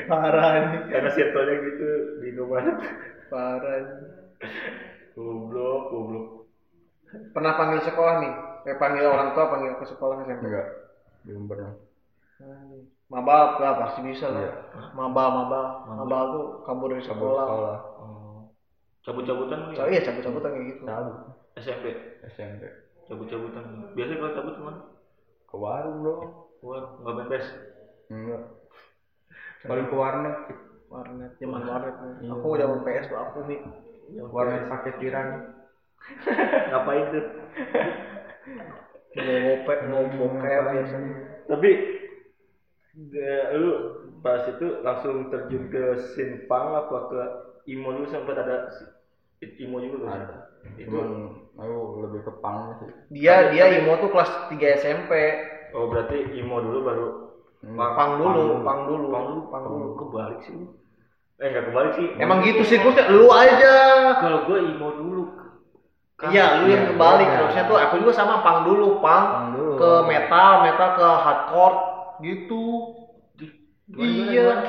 [0.07, 1.89] parah ini Karena circle-nya gitu
[2.21, 2.77] di Indomaret.
[3.27, 3.95] parah ini.
[5.15, 6.27] Goblok, goblok.
[7.31, 8.33] pernah panggil sekolah nih
[8.67, 10.67] eh, panggil orang tua panggil ke sekolah SMP enggak
[11.23, 11.71] belum pernah
[13.07, 14.53] mabal lah pasti bisa lah Iya.
[14.91, 17.79] mabal mabal mabal tuh kabur dari kabur sekolah
[19.05, 19.13] Oh.
[19.13, 19.85] Cabut-cabutan lu ya?
[19.93, 21.09] iya cabut-cabutan kayak gitu tahu
[21.61, 21.85] SMP.
[22.25, 22.63] SMP
[23.05, 23.65] Cabut-cabutan.
[23.93, 24.81] Biasanya kalau cabut ke mana?
[25.45, 26.15] ke warung bro
[26.65, 27.47] Wah, nggak main PES.
[28.11, 28.43] enggak
[29.65, 30.37] paling ke warnet
[30.89, 31.95] warnet zaman warnet.
[32.21, 32.33] Iya.
[32.33, 33.61] aku udah mau PS tuh aku nih
[34.29, 35.29] warnet pakai tiran
[36.69, 37.25] Ngapain tuh?
[39.15, 41.13] mau bokep mau bokep biasanya
[41.47, 41.71] Tapi
[43.15, 43.73] ya, lu
[44.21, 45.83] pas itu langsung terjun ke
[46.17, 47.21] simpang apa ke
[47.69, 48.69] imo dulu sempat ada
[49.65, 50.21] imo juga kan?
[50.21, 50.37] ada
[50.81, 51.09] Itu cuman
[51.61, 55.13] aku lebih ke pang sih dia dia imo tuh kelas 3 SMP
[55.77, 57.07] oh berarti imo dulu baru
[57.65, 60.59] Enggak, pang dulu pang dulu pang dulu pang dulu kebalik sih.
[61.41, 62.09] Eh nggak kebalik sih.
[62.21, 62.79] emang gitu sih
[63.11, 63.75] lu aja
[64.21, 65.23] Kalau gua imo dulu.
[66.15, 67.27] Kan- Iya, lu yang Iya, kebalik.
[67.29, 67.37] iya.
[67.43, 69.75] Harusnya tuh aku juga sama pang dulu, pang, Pang dulu.
[69.81, 71.77] ke metal, metal ke hardcore
[72.23, 72.65] gitu.
[73.89, 74.47] Gimana, iya.
[74.49, 74.63] gimana?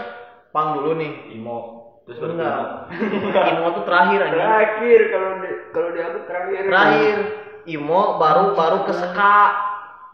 [0.53, 1.11] Pang dulu nih.
[1.35, 1.74] Imo.
[2.05, 2.53] Terus baru Enggak.
[2.53, 3.29] imo.
[3.57, 4.37] Imo tuh terakhir aja.
[4.37, 7.17] terakhir kalau di kalau di aku terakhir Terakhir.
[7.65, 9.37] Imo baru baru ke seka.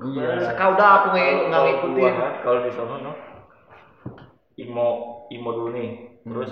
[0.02, 2.14] iya Seka udah aku nggak ngikutin.
[2.16, 3.12] kan, Kalau di sana no.
[4.56, 4.88] Imo
[5.30, 5.90] Imo dulu nih.
[6.24, 6.32] Hmm.
[6.32, 6.52] Terus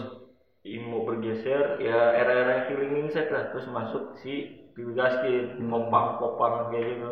[0.60, 5.72] Imo bergeser ya era-era killing insect lah terus masuk si Bibi Gaskin, Hmm.
[5.72, 7.12] popang popang kayak gitu.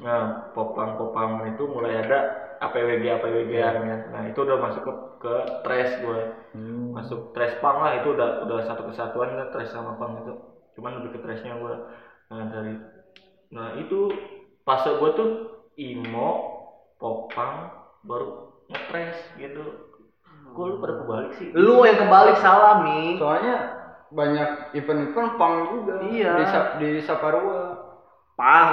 [0.00, 2.18] Nah, popang popang itu mulai ada
[2.60, 3.96] APWG APWG nya.
[4.12, 5.34] Nah, itu udah masuk ke ke
[5.64, 6.20] trash gue.
[6.52, 6.92] Hmm.
[6.92, 10.32] Masuk trash pang lah itu udah udah satu kesatuan lah trash sama pang itu.
[10.76, 11.74] Cuman lebih ke trashnya gue.
[12.30, 12.74] Nah, dari
[13.50, 14.14] Nah, itu
[14.62, 15.30] fase gue tuh
[15.74, 16.30] emo,
[17.02, 17.74] popang,
[18.06, 19.90] baru ngetres gitu.
[20.54, 21.50] Gue lu pada kebalik sih.
[21.50, 23.18] Lu yang kebalik salah, Mi.
[23.18, 23.56] soalnya
[24.10, 26.34] banyak event-event pang juga Iya.
[26.38, 26.44] di
[26.78, 27.74] di Saparua
[28.38, 28.70] Pang.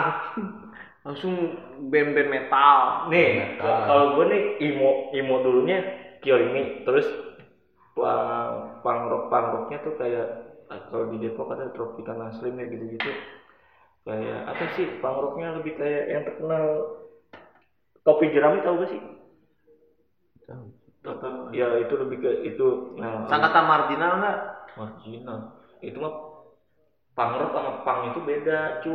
[1.07, 1.55] Langsung
[1.87, 3.07] band-band metal.
[3.07, 5.79] Nih, kalau gue nih emo emo dulunya
[6.19, 7.07] Kyoimi, terus
[7.95, 10.27] pang pang rock pang rocknya tuh kayak
[10.67, 13.11] ah, kalau di Depok ada Tropicana Slim ya gitu-gitu.
[14.03, 16.65] Kayak apa sih pang rocknya lebih kayak yang terkenal
[18.03, 19.01] topi jerami tahu gak sih?
[20.43, 21.55] Tahu.
[21.55, 22.99] Ya itu lebih ke itu.
[22.99, 24.39] Nah, Sangkatan marginal nggak?
[24.77, 26.13] marginal itu mah
[27.17, 28.93] pangrok sama pang itu beda cu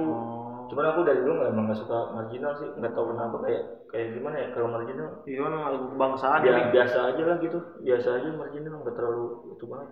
[0.72, 3.62] cuman aku dari dulu nggak emang nggak suka marginal sih nggak tahu kenapa kayak
[3.92, 6.40] kayak gimana ya kalau marginal Iya, lagu kebangsaan.
[6.42, 9.88] ya, biasa aja lah gitu biasa aja marginal nggak terlalu itu banget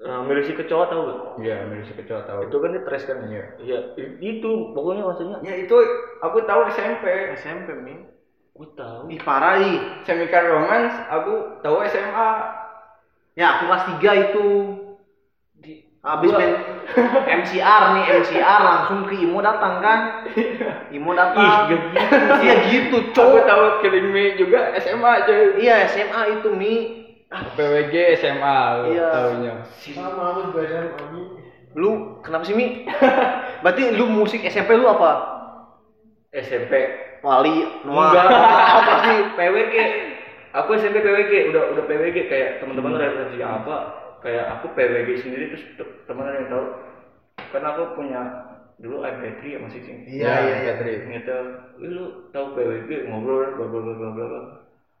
[0.00, 3.44] uh, milisi kecoa tahu gak iya milisi kecoa tahu itu kan dia trash kan Iya.
[3.60, 3.78] iya
[4.24, 5.76] itu pokoknya maksudnya ya itu
[6.24, 7.04] aku tahu SMP
[7.36, 7.94] SMP, Mi.
[8.56, 9.76] gue tahu Ih, parah ih.
[10.08, 12.30] Chemical Romance aku tahu SMA
[13.36, 14.46] Ya, aku kelas 3 itu.
[16.06, 16.54] Habis gua- main
[17.42, 20.00] MCR nih, MCR langsung ke Imo datang kan?
[20.96, 21.66] Imo datang.
[21.66, 21.82] Ih, gak
[22.38, 23.42] Iya gitu, aku cowok.
[23.42, 26.74] tahu Killing Me juga SMA coy Iya, SMA itu Mi.
[27.26, 29.08] PWG SMA aku Iya.
[29.10, 29.52] tahunya
[29.90, 31.22] Sama aku juga SMA Mi.
[31.74, 31.90] Lu
[32.22, 32.86] kenapa sih Mi?
[33.66, 35.10] Berarti lu musik SMP lu apa?
[36.30, 36.72] SMP
[37.18, 38.14] Wali, Noah.
[38.14, 39.74] Enggak, apa sih PWG.
[40.54, 44.05] Aku SMP PWG, udah udah PWG kayak teman-teman referensi apa?
[44.24, 46.66] Kayak aku PWG sendiri terus te- teman ada yang tahu.
[47.52, 48.20] Karena aku punya
[48.76, 49.96] dulu MP3 ya masih sih.
[50.20, 50.72] Iya, iya, iya.
[50.76, 51.00] Patrick.
[51.08, 51.42] Ngetel,
[51.80, 54.26] "Wih, lu tahu PWG ngobrol bla bla bla bla bla.
[54.28, 54.40] bla."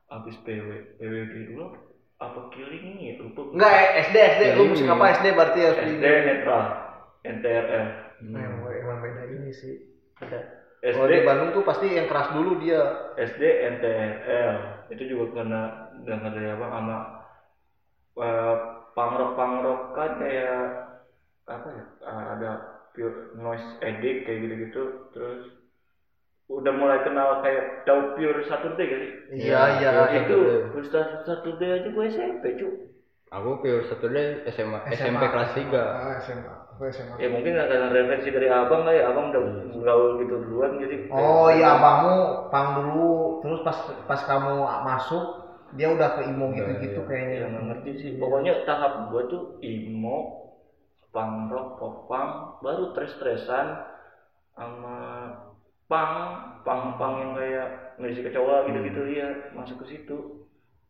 [0.06, 1.74] Habis PW, PWG dulu
[2.16, 3.40] apa killing nih lupa.
[3.44, 3.54] gue.
[3.60, 3.72] Enggak,
[4.08, 4.42] SD, SD.
[4.56, 6.64] Lu musik apa SD berarti harus di SD netral,
[7.26, 7.86] NTRL.
[8.24, 9.74] Emang emang beda ini sih.
[10.16, 10.40] Beda.
[10.80, 13.12] SD Kalau di Bandung tuh pasti yang keras dulu dia.
[13.20, 13.42] SD
[13.76, 14.56] NTRL
[14.92, 15.62] itu juga kena
[16.06, 16.96] dengan dari apa sama
[18.16, 18.56] uh,
[18.96, 20.56] pangrok pangrok kan kayak
[21.46, 21.84] apa ya
[22.32, 22.50] ada
[22.96, 24.82] pure noise edit kayak gitu-gitu
[25.12, 25.42] terus
[26.46, 29.12] udah mulai kenal kayak tahu pure Saturday gak sih
[29.46, 29.90] Iya iya.
[30.08, 30.38] Iya, itu
[30.72, 30.86] pure
[31.26, 32.68] Saturday aja gue SMP cu
[33.26, 35.74] Aku pure Saturday SMA, SMP kelas 3.
[35.74, 36.54] Ah, SMA.
[36.78, 37.14] Aku SMA.
[37.18, 39.42] ya mungkin karena referensi dari abang lah ya abang udah
[39.82, 44.54] gaul gitu duluan jadi Oh iya abangmu pang dulu terus pas pas kamu
[44.86, 45.45] masuk
[45.76, 47.46] dia udah ke imo gitu-gitu ya kayaknya.
[47.52, 48.10] nggak ngerti sih.
[48.18, 50.48] Pokoknya tahap gue tuh emo
[51.12, 53.66] punk rock pop punk baru tres-tresan
[54.56, 54.96] sama
[55.88, 56.16] punk
[56.64, 57.68] punk punk yang kayak
[58.00, 60.44] ngisi kecoa gitu-gitu ya masuk ke situ.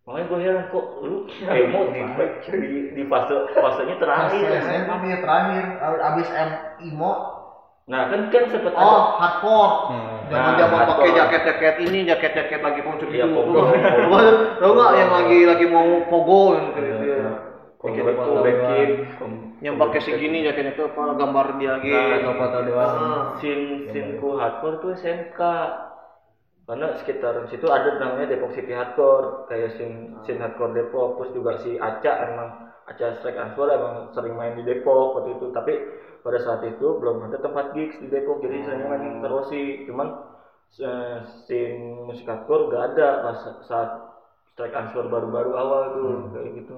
[0.07, 1.27] Makanya gue heran kok lu
[1.67, 2.01] emo di,
[2.47, 4.41] di, di fase fasenya terakhir?
[4.41, 5.65] Dia terakhir.
[5.83, 6.51] Abis M
[6.95, 7.36] imo
[7.87, 9.75] nah kan kan sempet oh ada hardcore.
[9.95, 10.17] Hmm.
[10.27, 13.61] Jangan Nah, dia mau pakai jaket-jaket ini, jaket-jaket lagi konsep Iya, gitu.
[14.59, 16.83] Tahu nggak yang lagi lagi mau pogo yang gitu.
[16.83, 17.31] Iya, ya.
[17.87, 18.33] Gitu, gitu.
[18.43, 18.91] backin,
[19.63, 21.95] Yang pakai segini jaketnya tuh apa gambar dia lagi.
[21.95, 22.95] Nah, foto doang.
[22.99, 23.23] Ah.
[23.39, 25.41] Sin sinku hardcore tuh SMK
[26.67, 31.63] karena sekitar situ ada namanya Depok City Hardcore kayak sin sin hardcore Depok terus juga
[31.63, 35.73] si Aca emang Aca Strike Answer emang sering main di Depok waktu itu tapi
[36.25, 40.09] pada saat itu belum ada tempat gigs di Depok jadi seringnya main ke Rossi cuman
[40.81, 41.17] eh,
[41.47, 41.73] sin
[42.09, 43.89] musik hardcore gak ada pas saat
[44.55, 46.77] Strike Answer baru-baru awal tuh kayak gitu.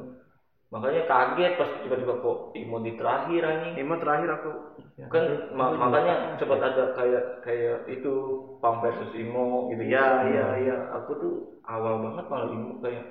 [0.69, 3.75] Makanya kaget pas tiba-tiba kok imo di terakhir anjing.
[3.81, 4.53] Imo terakhir aku.
[5.09, 5.25] kan
[5.57, 8.13] ma- makanya sempat ada kayak kayak itu
[8.61, 9.83] punk versus emo gitu.
[9.89, 10.77] Iya, iya, iya.
[11.01, 11.33] Aku tuh
[11.65, 13.05] awal banget malah emo kayak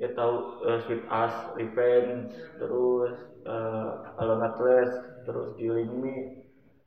[0.00, 0.34] ya tahu
[0.64, 3.12] eh, Sweet As Revenge terus
[3.44, 4.90] uh, Alone Atlas
[5.28, 6.16] terus Killing Me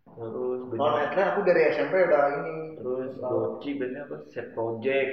[0.10, 2.56] terus Kalau Netland aku dari SMP udah ini.
[2.78, 5.12] terus Doci bandnya apa Set Project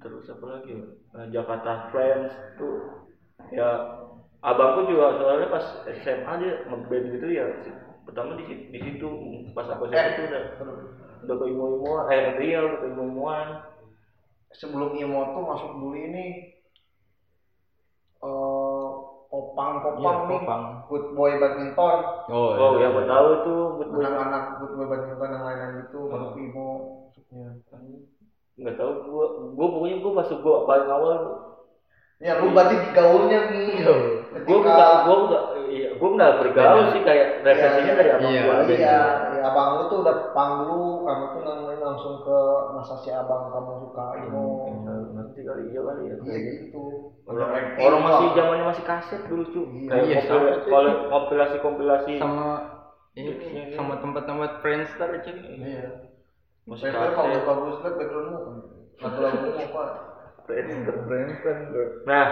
[0.00, 0.72] terus apa lagi?
[1.12, 3.04] Eh, Jakarta Friends tuh
[3.52, 3.68] ya
[4.40, 5.64] abangku juga soalnya pas
[6.00, 7.44] SMA dia ngeband gitu ya
[8.08, 9.08] pertama di situ, di situ
[9.52, 9.92] pas aku Eh.
[9.92, 10.42] SMA tuh udah
[11.20, 13.48] udah ke imo imoan eh udah ke imo imoan
[14.50, 16.59] Sebelum Imo tuh masuk dulu ini eh
[19.30, 20.28] popang popang Iya, nih.
[20.42, 20.62] popang.
[20.90, 21.96] Good boy badminton.
[22.30, 26.00] Oh, oh ya aku tahu tuh good boy Anak-anak good boy badminton yang lain-lain gitu
[26.10, 26.68] masuk ke Imo.
[28.60, 29.24] nggak tahu gua
[29.56, 31.14] gua pokoknya gua pas gua paling awal
[32.20, 33.80] Ya lu berarti di gaulnya nih.
[34.44, 38.42] gua nggak gua nggak iya gua nggak bergaul sih kayak referensinya Iya, dari abang iya,
[38.44, 38.98] gua aja Iya,
[39.32, 42.36] ya abang lu tuh udah pang dulu, kamu tuh namanya langsung ke
[42.76, 44.44] masa si abang kamu suka Imo.
[44.68, 44.79] Nggak
[45.40, 46.82] ngerti kali iya kali ya Iya gitu.
[47.80, 50.70] orang, masih zamannya masih kaset dulu cu Iya, kayak iya, kompil- sama, cuy.
[50.70, 52.46] kalau kompilasi kompilasi sama
[53.12, 53.30] ini
[53.74, 55.30] sama tempat-tempat Friendster aja.
[55.32, 55.84] Iya.
[56.64, 58.56] musik Saya kalau kaset bagus lihat backgroundmu kan.
[59.00, 59.84] Lagu-lagumu apa?
[60.44, 60.94] Friendster.
[62.04, 62.26] nah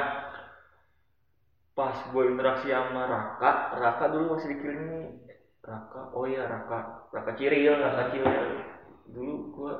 [1.72, 5.22] pas gue interaksi sama Raka Raka dulu masih dikirimi
[5.62, 8.66] Raka oh iya Raka Raka Ciril Raka Ciril
[9.06, 9.72] dulu gue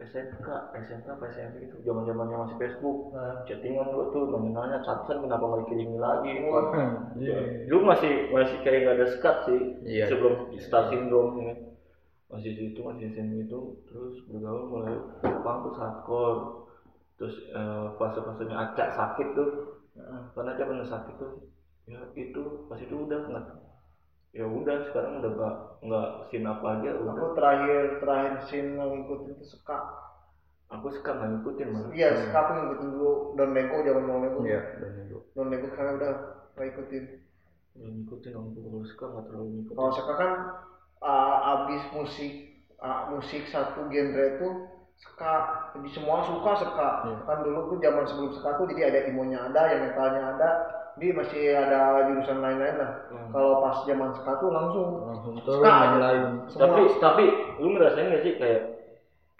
[0.00, 3.12] SMK SMK SMP itu zaman zamannya masih Facebook.
[3.12, 3.44] Nah.
[3.44, 4.80] chattingan gue tuh nanya-nanya
[5.20, 6.32] kenapa nggak dikirimi lagi?
[7.20, 7.38] Iya.
[7.68, 10.04] dulu masih masih kayak nggak ada skat sih Iya.
[10.08, 11.52] sebelum star syndrome ya
[12.32, 13.58] masih situ masih SM itu
[13.90, 14.94] terus bergaul mulai
[15.44, 16.38] punk terus hardcore
[17.20, 19.50] terus eh, fase-fasenya acak sakit tuh.
[20.32, 21.32] Karena dia pernah sakit tuh.
[21.84, 23.44] Ya itu pas itu udah nggak
[24.30, 29.30] ya udah sekarang udah nggak nggak sin apa aja udah Aku terakhir terakhir yang ngikutin
[29.34, 29.78] itu suka.
[30.70, 34.38] aku suka nggak ngikutin malah Iya, suka aku ngikutin dulu Don Lego zaman Don Lego.
[34.46, 35.18] Iya, dan itu.
[35.34, 36.12] Don Lego sekarang udah
[36.54, 37.04] nggak ikutin.
[37.74, 40.32] Nggak ngikutin aku kalau suka nggak terlalu ngikutin Kalau suka kan
[41.02, 42.32] uh, abis musik
[42.78, 44.48] uh, musik satu genre itu
[45.00, 45.32] suka
[45.74, 47.16] jadi semua suka suka Iya.
[47.24, 50.50] kan dulu tuh zaman sebelum suka tuh jadi ada imonya ada yang metalnya ada
[50.98, 51.80] jadi masih ada
[52.10, 52.92] jurusan lain-lain lah.
[53.08, 53.30] Hmm.
[53.30, 54.88] kalau pas zaman suka tuh langsung.
[55.06, 56.22] Langsung turun yang lain.
[56.50, 56.62] semua.
[56.66, 57.24] Tapi tapi
[57.62, 58.62] lu ngerasain gak sih kayak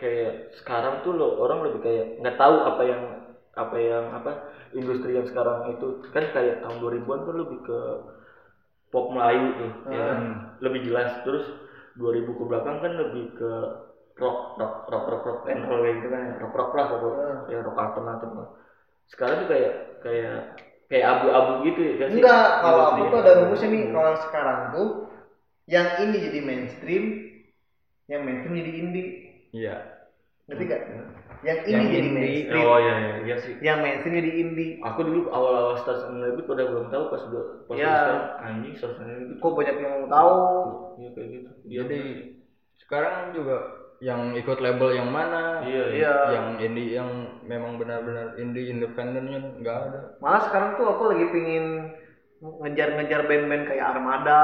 [0.00, 0.32] kayak
[0.62, 3.02] sekarang tuh lo orang lebih kayak nggak tahu apa yang
[3.58, 4.32] apa yang apa
[4.72, 6.00] industri yang sekarang itu.
[6.14, 7.78] Kan kayak tahun 2000-an tuh lebih ke
[8.90, 10.20] pop Melayu tuh ya kan?
[10.62, 11.10] lebih jelas.
[11.26, 11.44] Terus
[11.98, 13.50] 2000 ke belakang kan lebih ke
[14.16, 15.40] rock rock rock rock rock.
[15.50, 16.34] And roll gitu kan ya.
[16.40, 17.28] rock rock lah pokoknya.
[17.50, 18.48] Ya rock alternatif lah.
[19.10, 22.18] Sekarang tuh kayak kayak kayak abu-abu gitu ya sih?
[22.18, 24.88] enggak kalau aku tuh ada rumusnya nih kalau sekarang tuh
[25.70, 27.04] yang ini jadi mainstream
[28.10, 29.08] yang mainstream jadi indie.
[29.54, 29.74] Iya.
[30.50, 30.82] ngerti gak
[31.46, 32.14] yang ini Yang jadi indie.
[32.18, 32.64] mainstream.
[32.66, 33.54] Oh iya iya iya sih.
[33.62, 34.70] Yang mainstream jadi indie.
[34.82, 37.86] Aku dulu awal-awal start lebih udah belum tahu pas udah pas Iya.
[37.86, 40.34] udah sekarang, anjing start lebih kok banyak yang mau tahu?
[40.98, 41.48] Iya kayak gitu.
[41.64, 41.76] Iya.
[41.86, 42.00] Jadi
[42.82, 43.56] sekarang juga
[44.00, 45.60] yang ikut label yang mana?
[45.60, 47.10] iya iya iya Yang indie yang
[47.44, 50.00] memang benar-benar indie independennya nggak ada.
[50.24, 51.66] malah sekarang tuh aku lagi pingin
[52.40, 54.40] ngejar-ngejar band-band kayak Armada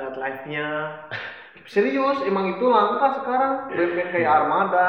[0.00, 0.68] lihat live-nya.
[1.70, 4.88] Serius, emang itu langka sekarang band-band kayak Armada.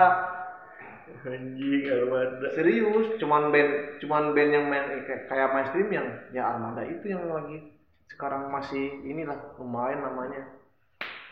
[1.26, 6.86] anjing armada Serius, cuman band cuman band yang main kayak, kayak mainstream yang ya Armada
[6.86, 7.74] itu yang lagi
[8.09, 10.41] sekarang masih inilah lumayan namanya.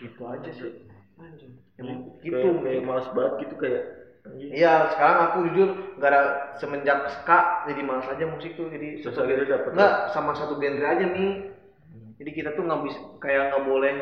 [0.01, 0.92] Gitu aja sih.
[1.19, 1.53] Anjing.
[1.77, 2.33] Emang gitu.
[2.33, 3.81] kayak, kayak malas banget gitu kayak
[4.23, 9.43] Iya, sekarang aku jujur gara semenjak ska jadi malas aja musik tuh jadi susah gitu
[9.51, 11.43] dapet Enggak, sama satu genre aja nih.
[12.23, 13.93] Jadi kita tuh nggak bisa kayak nggak boleh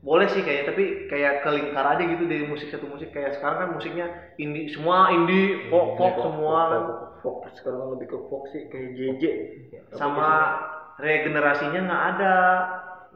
[0.00, 3.12] boleh sih kayak tapi kayak kelingkar aja gitu dari musik satu musik.
[3.12, 4.06] Kayak sekarang kan musiknya
[4.40, 6.82] indie semua indie pop pop semua kan.
[7.20, 9.24] Fox sekarang kan lebih ke Fox sih kayak JJ
[9.92, 10.30] sama
[10.96, 12.36] regenerasinya nggak ada.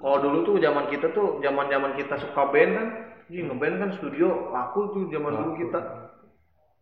[0.01, 2.89] Kalau dulu tuh zaman kita tuh zaman zaman kita suka band kan
[3.31, 5.81] Ih, ngeband kan studio laku tuh zaman dulu kita.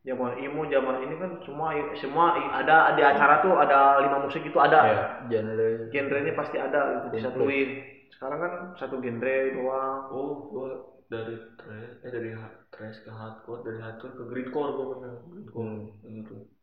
[0.07, 4.57] zaman emo zaman ini kan semua semua ada di acara tuh ada lima musik itu
[4.57, 4.81] ada.
[4.89, 5.93] Ya genre.
[5.93, 7.69] Genrenya pasti ada gitu disatuin.
[8.17, 10.01] Sekarang kan satu genre doang.
[10.09, 10.69] Oh gua
[11.13, 12.33] dari trash eh dari
[12.73, 15.13] trash ke hardcore dari hardcore ke greencore gua pernah.
[15.29, 15.77] Greencore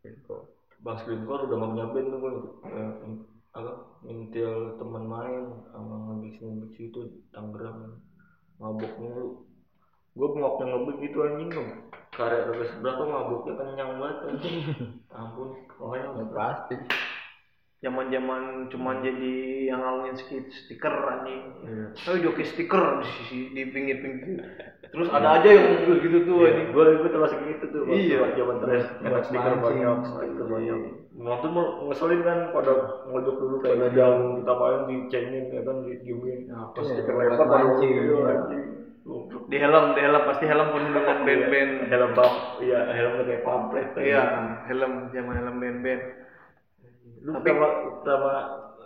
[0.01, 0.35] gitu
[0.81, 2.31] Bang greencore udah gak punya band tuh gua.
[2.65, 2.89] Eh,
[3.55, 3.71] apa
[4.01, 8.01] mintil teman main sama ngabis ngabis itu Tangerang
[8.57, 9.27] mabok mulu
[10.15, 11.49] gua ngoknya ngebut gitu anjing
[12.15, 14.55] karya kagak seberapa mabuknya kenyang banget anjing.
[15.19, 16.75] Ampun makanya ya pasti.
[17.83, 18.41] Zaman zaman
[18.71, 19.33] cuman jadi
[19.67, 21.43] yang ngalamin ski- stiker anjing.
[21.61, 21.85] Iya.
[21.91, 24.39] ayo joki stiker di sisi di pinggir pinggir
[24.87, 26.71] terus ada aja yang gitu gitu tuh anjing.
[26.71, 28.17] Gue gue termasuk gitu tuh waktu Iya.
[28.33, 30.77] zaman Buat enak stiker banyak stiker banyak
[31.15, 32.73] waktu mau ngeselin kan pada
[33.05, 36.39] ngojok dulu kayak jam kita main dicengin ya kan didiemin
[36.71, 37.91] pas Iya, stiker lempar mancing.
[37.91, 38.63] iya, anjing.
[39.05, 39.45] Goblok.
[39.45, 41.71] di helm di helm pasti helm penuh dengan band-band.
[41.85, 44.23] helm bam iya helm kayak pamflet iya
[44.65, 46.01] helm zaman helm band-band.
[47.21, 47.67] Lu Tapi- sama
[48.01, 48.31] sama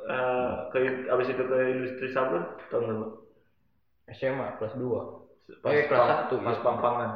[0.06, 3.08] eh, ke abis itu ke industri sablon tahun berapa?
[4.10, 5.02] SMA kelas 2
[5.62, 6.62] pas Eh, kelas pang- satu, pas iya.
[6.62, 7.12] pang-pangan.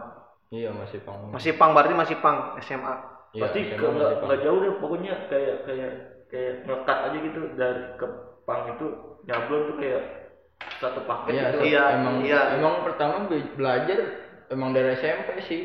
[0.48, 2.94] Iya masih pang masih pang berarti masih pang SMA
[3.32, 4.28] Iya, pasti SMA ke- nggak masih pang.
[4.30, 5.92] nggak jauh deh pokoknya kayak kayak
[6.30, 8.06] kayak ngekat aja gitu dari ke
[8.44, 8.86] pang itu
[9.24, 10.02] nyablon tuh kayak
[10.82, 11.58] satu paket Iya, gitu.
[11.62, 11.70] sih.
[11.74, 12.40] Iya, emang iya.
[12.58, 14.00] emang pertama be- belajar
[14.52, 15.62] emang dari SMP sih.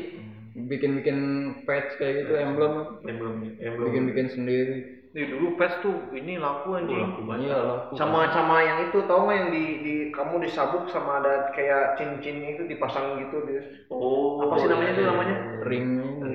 [0.59, 1.17] Bikin-bikin
[1.63, 4.77] patch kayak gitu emblem, emblem emblem bikin-bikin sendiri.
[5.09, 6.99] Nih dulu pes tuh ini laku anjing.
[7.01, 7.79] laku banget Iya lah.
[7.97, 12.45] sama sama yang itu tau nggak yang di, di kamu disabuk sama ada kayak cincin
[12.45, 13.57] itu dipasang gitu di
[13.89, 15.65] oh apa sih namanya itu iya, namanya iya.
[15.65, 15.85] ring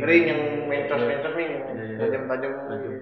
[0.03, 1.97] ring yang mencos nih yang Iya, iya.
[2.03, 2.93] tajam tajam Tajam.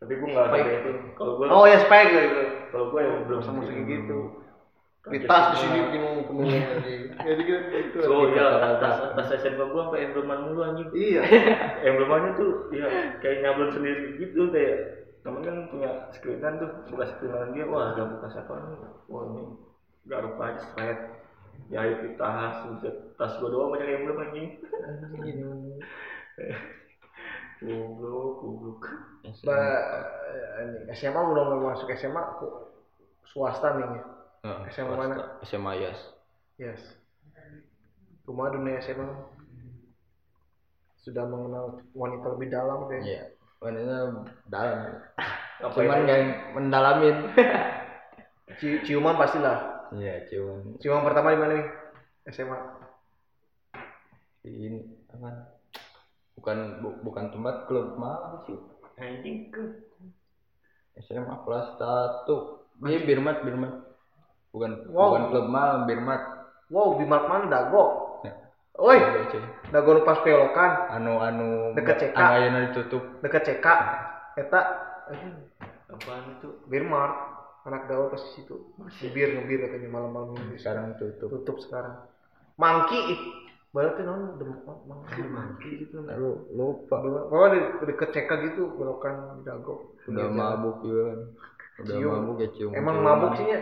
[0.00, 2.42] tapi gua nggak kayak itu kalau gua oh ya spike gitu
[2.72, 4.18] kalau gua yang belum sama musik gitu
[5.02, 6.46] di tas di sini penuh penuh
[6.78, 10.88] anjing jadi gitu gitu oh iya tas tas SMA gua sampai embleman mulu anjing.
[10.94, 11.22] Iya.
[11.90, 12.86] Emblemannya tuh ya
[13.18, 14.78] kayak nyablon sendiri gitu kayak
[15.26, 18.78] temen kan punya screenan tuh buka screenan dia wah ada bekas apa nih?
[19.10, 19.42] Wah ini
[20.06, 20.98] garuk aja seret.
[21.70, 22.62] Jahit di tas
[23.18, 24.48] tas gua doang banyak emblem anjing.
[27.58, 28.82] Goblok goblok.
[29.46, 30.06] Ba-
[30.62, 32.22] ini SMA udah mau masuk SMA
[33.26, 34.21] swasta nih ya.
[34.42, 35.14] Nah, SMA mana?
[35.46, 36.00] SMA Yas.
[36.58, 36.82] Yes.
[38.22, 39.06] Cuma dunia SMA
[40.98, 43.06] sudah mengenal wanita lebih dalam kayaknya.
[43.06, 43.22] Iya.
[43.58, 43.94] Wanita
[44.46, 44.78] dalam.
[45.62, 46.24] Apa Cuman yang
[46.54, 47.16] mendalamin.
[48.58, 49.86] Ci- ciuman pastilah.
[49.94, 51.68] Iya, cuman Ciuman pertama di mana nih?
[52.28, 52.58] SMA.
[54.42, 55.58] ini apa?
[56.34, 58.58] Bukan bu- bukan tempat klub malah sih.
[58.98, 59.62] anjing ke
[60.98, 62.26] SMA kelas 1.
[62.82, 63.81] Iya, Birmat, Birmat.
[64.52, 65.08] Bukan Wow.
[65.08, 66.20] bukan klub malam, Birmat.
[66.68, 67.84] Wow, di Mark mana dago?
[68.22, 68.32] Ya.
[68.76, 68.96] Oi,
[69.68, 72.16] dago nu pas pelokan anu anu Deket CK.
[72.16, 73.66] anu ayeuna ditutup deket CK.
[74.32, 74.60] Eta
[75.88, 77.12] apaan itu Birmart
[77.64, 78.72] anak gaul pas situ.
[78.80, 80.56] Ngebir ngebir katanya malam-malam ini.
[80.56, 82.08] sekarang tutup Tutup sekarang.
[82.56, 82.96] Mangki
[83.72, 86.00] berarti non dem- mangki mangki gitu.
[86.08, 86.96] Aduh, lupa
[87.28, 89.92] Oh di deket CK gitu belokan di dago.
[90.08, 91.20] udah mabuk juga kan
[91.84, 93.60] udah mabuk ya cium Emang mabuk sih ya.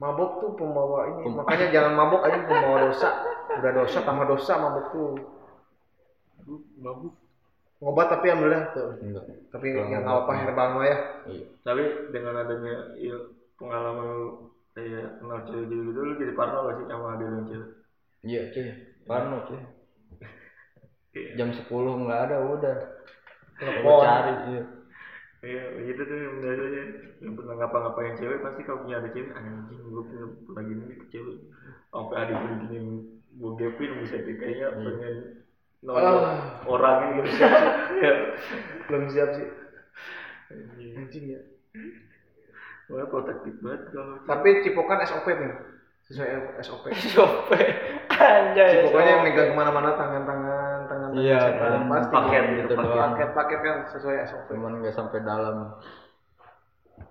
[0.00, 1.28] Mabuk tuh pembawa ini.
[1.28, 3.08] Makanya jangan mabuk aja pembawa dosa.
[3.60, 5.10] Udah dosa tambah dosa mabuk tuh.
[6.80, 7.12] mabuk
[7.80, 8.88] Ngobat tapi alhamdulillah tuh.
[9.00, 10.96] enggak Tapi Kalau yang apa herbal mah ya.
[11.28, 11.82] iya tapi
[12.12, 13.16] dengan adanya ya,
[13.56, 14.28] pengalaman lu
[14.72, 17.68] kayak kenal cewek gitu gitu lu jadi parno gak sih sama ada yang cewek
[18.24, 18.66] iya cuy
[19.04, 19.60] parno cuy
[21.10, 21.42] Iya.
[21.42, 21.66] jam 10
[22.06, 22.76] nggak ada udah
[23.58, 23.98] Telepon.
[23.98, 24.62] Cari iya
[25.40, 26.82] Iya, gitu tuh yang biasanya
[27.24, 30.24] yang pernah ngapa-ngapain cewek pasti kalau punya ada cewek anjing gue punya
[30.84, 31.36] nih ke cewek
[31.88, 32.78] sampai adik gue gini
[33.30, 35.14] gue gapin bisa kayaknya pengen
[35.80, 36.60] nonton Ah.
[36.68, 37.40] orangnya gitu
[38.04, 38.12] ya
[38.84, 39.48] Belum siap sih.
[40.92, 41.40] anjing ya.
[42.90, 44.18] Wah, protektif banget kalau.
[44.26, 45.52] Tapi cipokan SOP nih.
[46.10, 47.48] sesuai SOP SOP
[48.18, 50.49] anjay pokoknya megang ke mana-mana tangan-tangan tangan
[51.14, 52.98] Iya, tangan paling pasti paket gitu gitu doang.
[53.14, 55.56] paket paket kan sesuai SOP cuman nggak sampai dalam.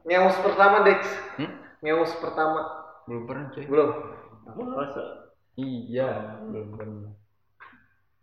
[0.06, 1.02] Ngeus pertama Dex.
[1.38, 1.52] Hmm?
[1.80, 2.62] ngeus pertama.
[3.08, 3.66] Belum pernah cuy.
[3.66, 3.90] Belum.
[4.50, 5.04] Masa?
[5.60, 6.10] Iya
[6.46, 7.12] belum pernah.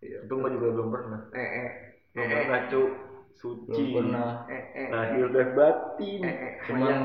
[0.00, 1.20] Itu gua juga belum pernah.
[1.32, 1.68] Eh eh.
[2.12, 2.82] Belum eh pernah cu.
[2.82, 2.90] Belum
[3.36, 4.30] suci pernah.
[4.48, 4.88] Eh eh.
[4.92, 6.20] Lahir dan batin.
[6.24, 6.52] Eh eh.
[6.68, 6.96] Cuman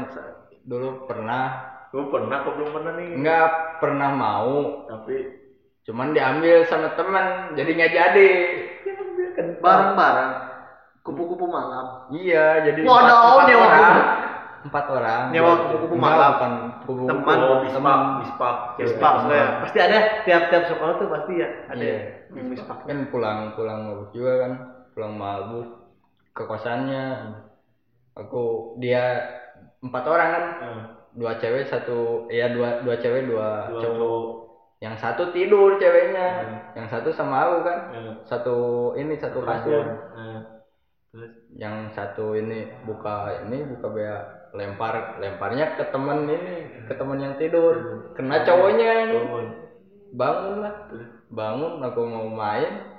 [0.67, 1.45] dulu pernah.
[1.91, 3.09] Lu pernah kok belum pernah nih?
[3.19, 3.49] Nggak
[3.84, 4.55] pernah mau.
[4.88, 5.15] Tapi
[5.82, 8.28] cuman diambil sama teman jadi nggak jadi
[9.58, 10.32] bareng-bareng
[11.02, 13.98] kupu-kupu malam iya jadi Waduh, nyewa orang
[14.62, 16.32] empat orang Nyewa kupu-kupu malam.
[16.38, 17.38] bukan kupu Teman.
[17.66, 19.46] bispak bispak Mispak ya.
[19.60, 22.00] Pasti ada tiap-tiap sekolah tuh pasti ya ada Iya.
[22.30, 22.78] yang mispak.
[22.86, 24.52] kan pulang pulang mabuk juga kan
[24.94, 25.68] pulang mabuk
[26.32, 27.06] ke kosannya
[28.14, 28.44] aku
[28.78, 29.18] dia
[29.82, 30.84] empat orang kan Hmm.
[31.12, 34.26] dua cewek satu ya dua dua cewek dua, Dua cowok cowok.
[34.82, 36.58] Yang satu tidur ceweknya Hmm.
[36.74, 37.80] yang satu sama aku kan.
[37.94, 38.14] Hmm.
[38.26, 38.58] satu
[38.98, 39.86] ini satu kasur.
[40.18, 40.42] Hmm.
[41.14, 41.32] terus?
[41.54, 44.18] Yang satu ini buka ini buka bea
[44.58, 46.56] lempar lemparnya ke temen ini
[46.90, 47.78] ke temen yang tidur.
[48.18, 49.48] Kena cowoknya bangun.
[50.18, 50.74] Bangun lah.
[51.30, 52.90] Bangun aku mau main.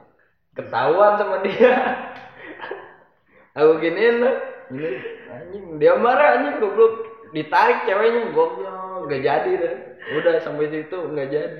[0.54, 1.72] Ketahuan sama dia.
[3.58, 4.36] Aku giniin lah.
[4.72, 4.90] Ini
[5.28, 7.04] anjing dia marah anjing goblok.
[7.32, 9.74] Ditarik ceweknya goblok gak jadi deh
[10.16, 11.56] udah sampai situ nggak jadi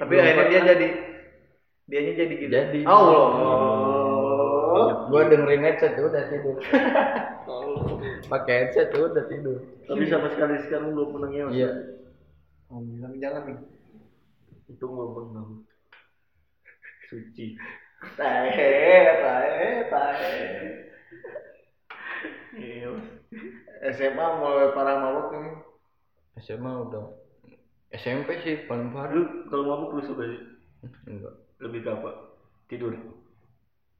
[0.00, 0.88] Tapi akhirnya dia jadi
[1.84, 2.48] dianya jadi gitu.
[2.50, 2.80] Jadi.
[2.88, 3.28] Allah.
[5.12, 6.56] gua dengerin headset udah tidur
[8.32, 11.70] pakai headset udah tidur tapi sama sekali sekarang belum pernah ngeos iya
[12.72, 13.58] Alhamdulillah jangan nih.
[14.72, 15.44] itu belum pernah
[17.06, 17.46] suci
[18.04, 18.74] Tahe,
[19.24, 20.44] tahe, tahe.
[23.96, 25.50] SMA mulai parah mabok ini.
[26.36, 27.04] SMA udah.
[27.90, 29.14] SMP sih paling parah.
[29.14, 30.40] Lu kalau mabuk lu suka sih?
[31.06, 31.34] Enggak.
[31.62, 32.10] Lebih ke apa?
[32.66, 32.92] Tidur?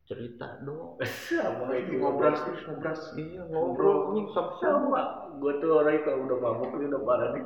[0.04, 3.00] Cerita doang sama gitu Ngobras terus ngobras.
[3.16, 4.12] iya ngobrol.
[4.12, 5.02] nih sama sama.
[5.40, 7.42] Gue tuh orang kalau udah mabuk ini udah parah nih.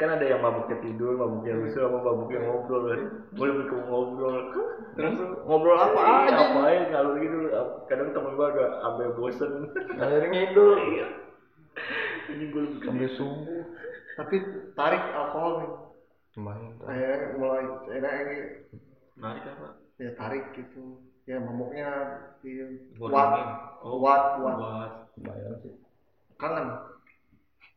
[0.00, 2.82] Kan ada yang mabuknya tidur mabuknya rusuh sama mabuknya ngobrol.
[2.88, 3.00] Kan
[3.36, 4.36] gue lebih ke ngobrol.
[4.96, 5.14] Terus
[5.44, 6.32] ngobrol apa Iya, aja?
[6.40, 7.36] ngapain ngalur gitu?
[7.84, 9.52] Kadang temen gue agak ambil bosen.
[9.92, 10.78] Ngalir ngidul
[12.28, 13.62] ini gue lebih ke sampai subuh
[14.14, 14.34] Tapi
[14.74, 15.70] tarik alkohol nih.
[16.34, 16.86] lumayan tuh.
[16.86, 18.36] Akhirnya mulai enak ini
[19.14, 21.02] narik apa ya tarik gitu.
[21.22, 21.88] Ya maboknya
[22.40, 22.50] di
[22.94, 23.28] Gua kuat,
[23.80, 24.56] oh kuat, kuat.
[24.56, 25.72] buat lumayan sih
[26.34, 26.66] Kangen.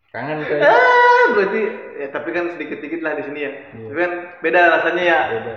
[0.10, 1.62] kangen kayak Ah, berarti
[1.98, 3.52] ya tapi kan sedikit-sedikit lah di sini ya.
[3.72, 3.88] Iya.
[3.88, 5.20] Tapi kan beda rasanya ya.
[5.32, 5.54] beda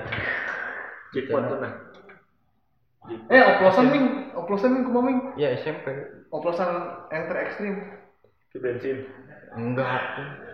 [1.10, 1.72] jackpot tuh nah
[3.04, 5.18] Eh, oplosan ming, oplosan ming kumaming.
[5.36, 5.84] ya SMP
[6.28, 6.70] Oplosan
[7.12, 7.74] yang terekstrim.
[8.54, 8.98] Ke bensin?
[9.58, 10.02] Enggak.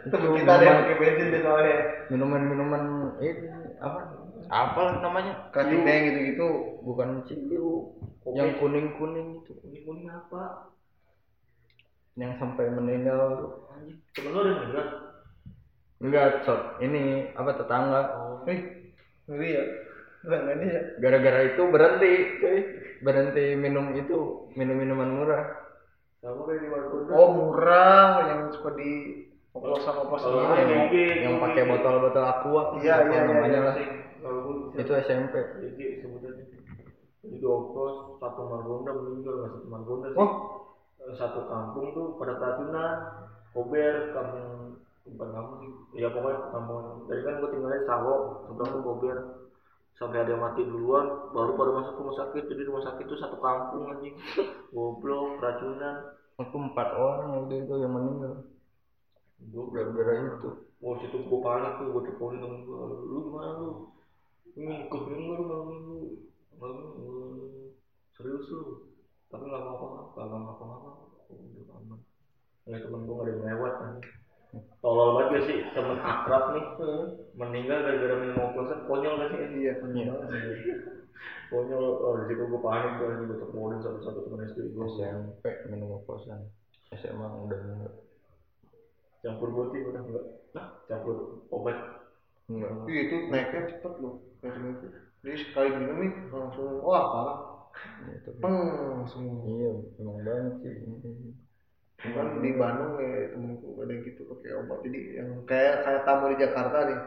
[0.09, 1.79] Temen kita ada yang pakai bensin deh soalnya.
[2.09, 2.83] minuman minuman
[3.21, 3.45] ini
[3.77, 4.01] apa?
[4.49, 5.53] Apa namanya?
[5.53, 6.49] Kating deng gitu-gitu.
[6.81, 7.93] bukan ciu.
[8.33, 8.97] Yang kuning.
[8.97, 10.73] Kuning itu ini kuning apa?
[12.17, 13.53] Yang sampai meninggal.
[14.17, 14.89] Temen lu ada enggak
[16.01, 16.81] enggak sob.
[16.81, 18.01] Ini apa tetangga.
[18.49, 18.61] Eh,
[19.29, 19.65] ngeri ya.
[20.21, 20.81] Ya.
[21.01, 22.59] gara-gara itu berhenti cuy.
[23.05, 25.70] Berhenti minum itu minum minuman murah
[26.21, 29.25] Oh, murah yang suka di
[29.57, 30.93] oplosan oplosan Oh, ini.
[30.93, 31.09] iya.
[31.17, 33.61] yang, yang pakai botol-botol aqua Iya, iya, iya, namanya iya.
[33.65, 33.75] lah
[34.21, 35.33] kalau gue itu SMP
[35.65, 36.45] jadi sebutannya
[37.25, 40.33] jadi pos satu Margonda meninggal nggak satu Margonda sih Oh.
[41.01, 42.93] Eh, satu kampung tuh pada keracunan
[43.57, 44.47] Kober kampung
[45.09, 48.15] bukan kampung sih ya pokoknya kampung dari kan gue tinggalnya Sawo
[48.45, 49.17] sebelah tuh Kober
[50.01, 52.49] sampai ada yang mati duluan baru pada masuk rumah sakit.
[52.49, 54.17] Jadi rumah sakit tuh satu kampung anjing.
[54.75, 56.17] Goblok keracunan.
[56.41, 58.49] Aku empat orang waktu itu yang meninggal.
[59.53, 60.51] Gue gara-gara itu.
[60.81, 62.77] Wah situ gue panik tuh, gue teleponin temen gue,
[63.13, 63.93] lu gimana lu?
[64.57, 65.45] Ini ikut minggu lu.
[65.45, 65.97] Malam minggu,
[66.57, 67.13] malam minggu,
[68.17, 68.89] serius lu?
[69.29, 70.91] Tapi nggak apa apa, nggak apa apa,
[71.29, 72.01] udah aman.
[72.65, 73.95] Ya temen gue nggak ada yang lewat kan.
[74.81, 76.65] Tolol banget gak sih temen akrab nih
[77.37, 79.41] meninggal gara-gara minum oplosan konyol gak sih?
[79.69, 79.73] Iya,
[81.51, 84.87] Konyol, oh di situ gue panik tuh, gue teleponin satu-satu temen SD gue.
[84.97, 86.49] SMP minum oplosan
[86.95, 87.95] SMA udah enggak
[89.21, 90.25] Campur putih udah enggak?
[90.57, 91.77] Nah, campur obat.
[92.49, 94.15] enggak Iya, itu naiknya cepet loh.
[94.41, 94.87] Kayak gitu.
[95.21, 97.39] Jadi sekali minum nih langsung wah parah.
[98.09, 98.57] itu Peng
[98.89, 99.25] langsung.
[99.45, 99.71] iya
[100.01, 100.73] emang banget sih
[102.01, 104.79] Cuman di Bandung ya temenku ada yang gitu pakai obat.
[104.89, 107.01] Jadi yang kayak kayak tamu di Jakarta nih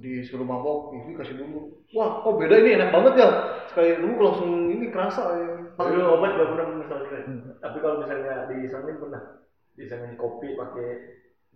[0.00, 1.84] disuruh mabok, ini kasih dulu.
[1.92, 3.28] Wah, kok beda ini enak banget ya.
[3.70, 5.48] Sekali dulu langsung ini kerasa ya.
[5.76, 7.24] Tapi lu obat gak pernah minum sama sekali.
[7.62, 9.22] Tapi kalau misalnya disangin pernah.
[9.78, 10.88] Disangin kopi pakai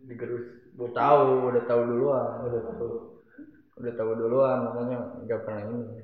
[0.04, 2.88] digerus buat tahu udah tahu duluan udah tahu
[3.80, 6.02] udah tahu duluan makanya nggak pernah ini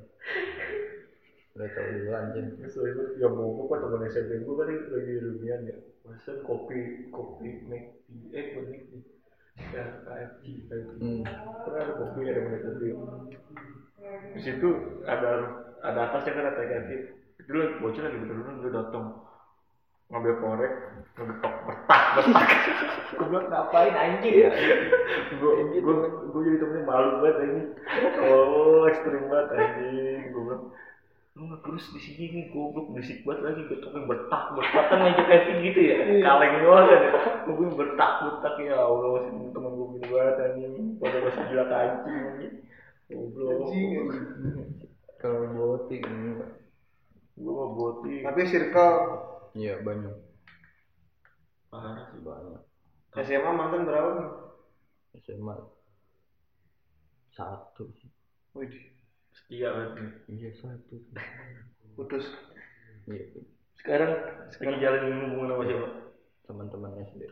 [1.61, 2.47] udah tahu duluan Jin.
[2.73, 5.77] Soalnya ya mau apa teman SMP gue kan lagi reunian ya.
[6.09, 8.01] Masa kopi kopi make
[8.33, 8.89] eh bukan make
[9.61, 11.23] ya KFC KFC hmm.
[11.69, 12.89] kan ada kopi ada mana kopi.
[14.33, 14.69] Di situ
[15.05, 15.31] ada
[15.85, 16.91] ada atasnya kan ada KFC
[17.45, 19.07] itu lagi bocah lagi bener-bener dia datang.
[20.11, 20.73] Ngambil korek
[21.15, 22.49] ngambil tok betak betak
[23.21, 24.35] gue bilang ngapain anjing?
[24.49, 24.51] Ya
[25.37, 27.69] gue gue gue jadi temennya malu banget anjing.
[28.25, 30.21] Oh ekstrim banget anjing.
[30.33, 30.65] Gue bilang
[31.41, 35.24] lu nggak terus di sini nih goblok berisik banget lagi betoknya betak betak kan ngajak
[35.24, 35.97] Kevin gitu ya.
[36.20, 37.01] Kaleng doang kan.
[37.01, 40.74] Ya gue betak betak ya Allah masih temen gue gini banget anjing.
[41.01, 42.16] Pada masih gila kancing
[43.09, 43.72] goblok.
[45.16, 46.05] Kalau boting
[47.41, 48.97] gue mau boti Tapi circle.
[49.57, 50.12] Iya banyak.
[51.72, 52.61] Parah sih banyak.
[53.16, 54.09] SMA mantan berapa?
[54.12, 54.28] Nih?
[55.24, 55.57] SMA
[57.32, 57.88] satu.
[57.97, 58.12] Sih
[58.53, 58.89] Wih,
[59.51, 60.94] banget nih iya satu
[61.92, 62.24] putus.
[63.05, 63.26] iya.
[63.74, 64.12] Sekarang?
[64.53, 65.88] Lagi jalan hubungan sama siapa?
[66.44, 67.22] Teman-teman SD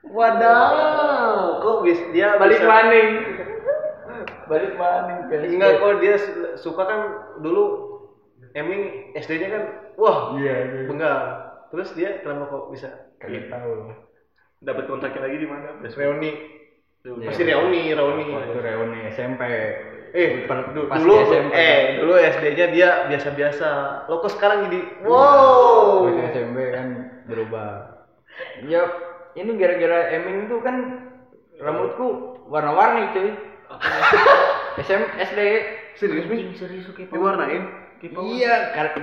[0.00, 3.08] Wadaw, kok bis dia balik bisa- maning.
[4.46, 5.52] Balik maning ke SD.
[5.54, 7.00] Enggak kok dia su- suka kan
[7.38, 7.64] dulu
[8.50, 9.62] Eming SD-nya kan
[9.94, 10.82] wah iya iya.
[10.86, 11.18] bengal.
[11.70, 12.88] Terus dia kenapa kok bisa?
[13.18, 13.94] Kagak tahu.
[14.58, 15.78] Dapat kontaknya lagi di mana?
[15.80, 16.30] Reuni?
[17.00, 17.28] Iya.
[17.30, 18.26] Pasti reuni, reuni.
[18.28, 19.42] waktu reuni SMP
[20.10, 21.52] Eh, Per- du- pas dulu SMP.
[21.52, 23.68] eh dulu SD-nya dia biasa-biasa.
[24.06, 26.06] Lo kok sekarang jadi wow.
[26.06, 26.86] waktu SMP kan
[27.26, 27.70] berubah
[28.64, 28.82] ya
[29.34, 30.76] ini gara-gara Eming tuh kan
[31.58, 32.06] rambutku
[32.48, 33.30] warna-warni cuy
[34.82, 35.40] SM SD
[35.94, 36.56] Serius nih?
[36.56, 37.64] serius kayak Diwarnain?
[38.26, 38.96] iya gar-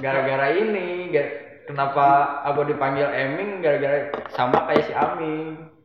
[0.00, 1.34] gara-gara ini gar-
[1.68, 2.06] kenapa
[2.44, 5.75] aku dipanggil Eming gara-gara sama kayak si Aming Amin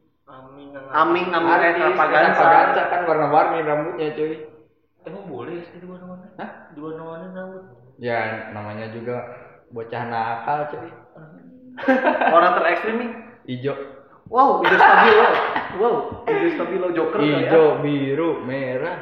[0.92, 2.28] Aming Aming Artis, Extravaganza.
[2.28, 4.34] Extravaganza kan warna-warni rambutnya cuy
[5.02, 6.50] emang boleh sih di warna-warna Hah?
[6.70, 7.64] di warna-warna rambut
[7.98, 8.20] ya
[8.52, 9.18] namanya juga
[9.70, 10.90] bocah nakal cuy
[12.36, 13.12] Orang terekstrim nih.
[13.48, 13.78] hijau
[14.28, 15.28] Wow, hijau stabilo.
[15.76, 17.38] Wow, hijau stabilo Joker kali ya.
[17.46, 19.00] hijau biru merah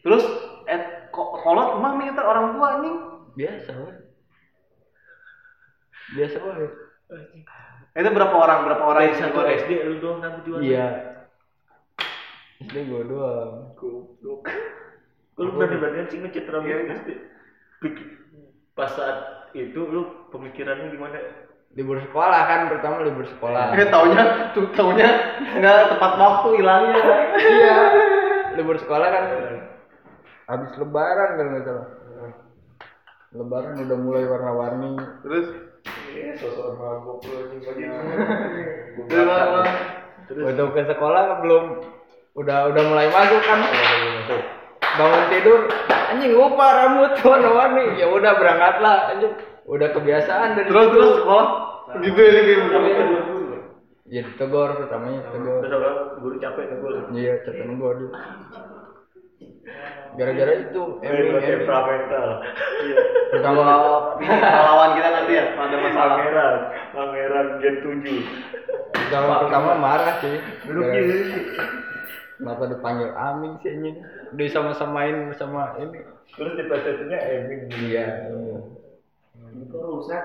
[0.00, 0.24] Terus
[0.64, 2.96] eh ko- kolot mah nih kita orang tua anjing.
[3.32, 3.94] biasa woy.
[6.08, 6.72] biasa banget
[7.96, 8.58] Itu berapa orang?
[8.68, 10.86] Berapa orang yang satu SD lu doang di warna iya.
[12.60, 13.72] SD gue doang.
[13.72, 14.52] Goblok.
[15.40, 16.92] Lu berani-beranian sih ngecat rambut Iya.
[17.00, 17.08] SD
[18.76, 21.16] pas saat itu lu pemikirannya gimana?
[21.72, 23.72] Libur sekolah kan pertama libur sekolah.
[23.72, 25.08] Eh taunya tuh taunya
[25.56, 27.00] nggak tepat waktu hilangnya.
[27.40, 27.76] iya.
[28.60, 29.24] Libur sekolah kan
[30.46, 31.88] habis lebaran kalau nggak salah.
[33.36, 34.92] Lebaran udah mulai warna-warni.
[35.24, 35.46] Terus
[36.10, 37.90] Iya, sosok mabuk anjing
[39.16, 39.62] apa?
[40.26, 40.42] Terus?
[40.42, 41.64] Waktu ke sekolah belum.
[42.36, 43.60] Udah udah mulai masuk kan?
[44.96, 45.60] Bangun tidur.
[45.88, 47.96] Anjing lupa rambut warna-warni.
[47.96, 49.14] Ya udah berangkatlah.
[49.14, 49.32] Anjing
[49.66, 51.48] udah kebiasaan dari Terus terus sekolah?
[52.02, 52.30] Gitu ya
[52.66, 53.56] guru.
[54.06, 57.10] ya ditegor pertamanya Terus orang guru capek negor.
[57.10, 58.10] iya catatan gua dulu
[60.12, 62.28] gara-gara itu Eh, Eming buat Eming temperamental.
[62.78, 62.96] Iya.
[63.28, 63.60] pertama
[64.16, 66.14] Ini pahlawan kita nanti ya ada masalah.
[66.14, 66.56] Pangeran,
[66.90, 68.16] pangeran gen 7.
[68.96, 71.14] pertama pertama marah sih Duduk Gara- di
[72.36, 73.96] kenapa dipanggil Amin sih anjing
[74.28, 77.60] udah sama-samain sama ini Terus di PSS-nya Emin.
[77.82, 78.06] iya
[79.56, 80.24] Itu rusak.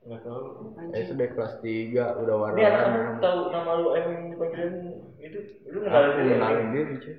[0.00, 0.74] Enggak tahu.
[0.92, 4.86] SD kelas 3 udah Ini anak kamu tahu nama lu Emin dipanggil Emin
[5.18, 6.72] itu lu aku diri kenalin Emin.
[6.74, 7.14] diri cuy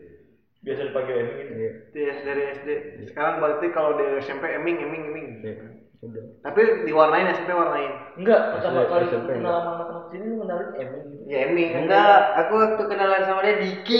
[0.65, 1.53] Biasa dipanggil Emin gitu.
[1.53, 2.69] iya Yes, dari SD.
[3.13, 5.27] Sekarang berarti kalau di SMP eming eming eming.
[5.45, 5.53] iya
[6.01, 7.93] udah Tapi diwarnain SMP warnain.
[8.17, 11.23] Enggak, pertama kali SMP, kenal sama anak-anak sini lu kenalin Emin gitu.
[11.29, 11.69] Ya eming.
[11.85, 13.99] Enggak, aku waktu kenalan sama dia Diki.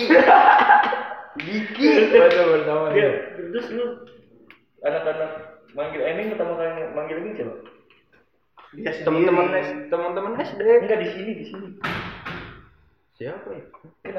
[1.46, 1.90] Diki.
[2.16, 3.86] Waduh, pertama Dia dia terus lu
[4.82, 5.32] anak-anak
[5.76, 7.56] manggil Emin pertama kali manggil Emin siapa?
[8.76, 9.06] Dia sendiri.
[9.08, 11.68] teman-teman S teman-teman SD Enggak di sini, di sini.
[13.16, 13.64] Siapa ya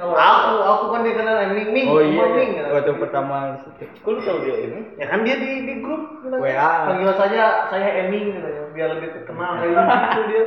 [0.01, 0.17] awal.
[0.17, 1.87] Aku, aku kan dikenal eming ming.
[1.89, 2.53] oh iya, Ming.
[2.73, 3.61] waktu pertama
[4.09, 4.85] lu tahu dia Emin?
[4.97, 6.25] Ya kan dia di di grup.
[6.25, 6.71] WA.
[6.89, 9.77] Panggil saja saya eming gitu ya, biar lebih terkenal kayak
[10.17, 10.43] gitu dia.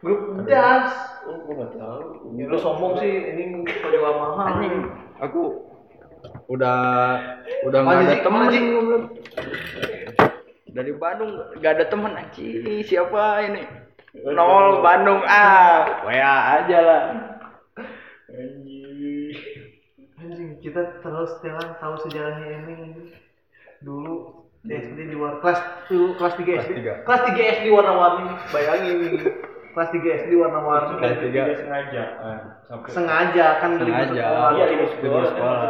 [0.00, 0.88] Grup das.
[1.28, 2.00] Oh, gua enggak tahu.
[2.32, 4.56] Ya, lu sombong sih ini penjual mahal.
[4.56, 4.74] anjing
[5.20, 5.68] aku
[6.48, 6.78] udah
[7.68, 8.64] udah nggak ada Mana sih?
[10.72, 13.62] dari Bandung nggak ada temen anjing siapa ini
[14.14, 17.02] nol Bandung ah WA aja lah
[18.28, 19.32] Anjing.
[20.20, 22.76] Anjing, kita terus jalan tahu sejarahnya ini.
[23.80, 26.72] Dulu SD di luar kelas dulu kelas 3 SD.
[26.84, 26.94] tiga.
[27.08, 28.36] Kelas 3 SD warna-warni.
[28.52, 28.98] Bayangin
[29.72, 31.00] kelas 3 SD warna-warni.
[31.00, 31.42] Kelas tiga.
[31.56, 32.04] Sengaja.
[32.20, 32.38] Ah,
[32.90, 34.24] Sengaja kan libur Sengaja.
[34.28, 34.50] sekolah.
[34.52, 35.68] Iya libur sekolah.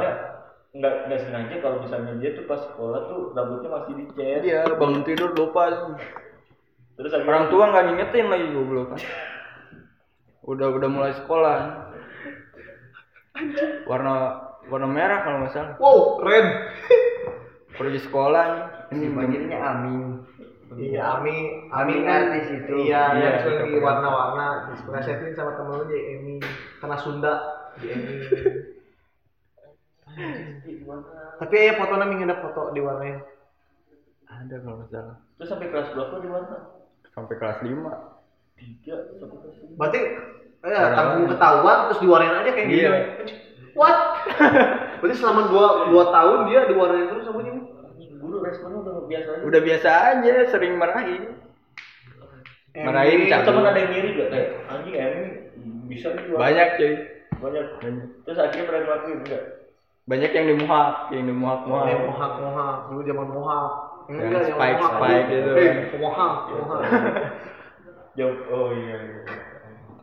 [0.68, 4.40] nggak nggak sengaja kalau misalnya dia tuh pas sekolah tuh rambutnya masih dicet.
[4.42, 5.94] Iya, bangun tidur lupa.
[6.98, 8.88] Terus akhirnya- Orang tua nggak ngingetin lagi goblok.
[10.42, 11.58] Udah udah mulai sekolah.
[13.86, 14.12] Warna
[14.66, 15.72] warna merah kalau nggak salah.
[15.78, 16.46] Wow, keren.
[17.72, 18.64] Pergi sekolah nih.
[18.88, 20.26] Ini Dipanggilnya Amin.
[20.68, 22.74] Iya, Ami, Ami kan artis itu.
[22.84, 23.84] Iya, Iya, yang sering itu di keren.
[23.84, 24.46] warna-warna.
[24.68, 26.36] Diplesetin sama temen lu jadi Emi.
[26.76, 27.32] Karena Sunda
[27.78, 28.12] di Emi.
[31.38, 33.22] Tapi ya fotonya minggu ada foto di warnanya.
[34.26, 35.16] ada kalau nggak salah.
[35.38, 36.56] Terus sampai kelas berapa di mana?
[37.18, 37.90] Sampai kelas 5.
[38.54, 38.94] Tiga.
[39.74, 42.90] Berarti ya, Warna tanggung ketahuan terus diwarnain aja kayak Iya.
[43.18, 43.34] gitu.
[43.74, 43.98] What?
[45.02, 47.54] Berarti selama dua, dua tahun dia diwarnain terus rambutnya?
[48.18, 49.42] Guru responnya udah biasa aja.
[49.42, 51.22] Udah biasa aja, sering marahin.
[52.74, 53.30] Marahin Emi.
[53.30, 53.46] cabut.
[53.50, 54.28] temen ada yang mirip gak?
[54.30, 55.22] Eh, anjing Emi
[55.88, 56.22] bisa nih.
[56.30, 56.92] Banyak cuy.
[57.38, 57.64] Banyak.
[57.80, 58.06] Banyak.
[58.22, 59.42] Terus akhirnya pernah ngelakuin enggak?
[60.08, 61.86] Banyak yang di muhak, yang di muhak Oh, muhak.
[61.86, 63.28] yang mohak mohak dulu zaman
[64.08, 65.50] Yang spike- spike gitu.
[65.52, 66.80] Eh, mohak mohak.
[68.16, 68.36] Jauh.
[68.48, 69.20] Oh iya iya.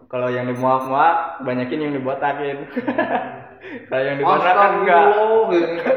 [0.05, 2.57] Kalau yang di muhak muhak, banyakin yang dibotakin.
[3.89, 5.03] Kalau yang dibotak kan enggak.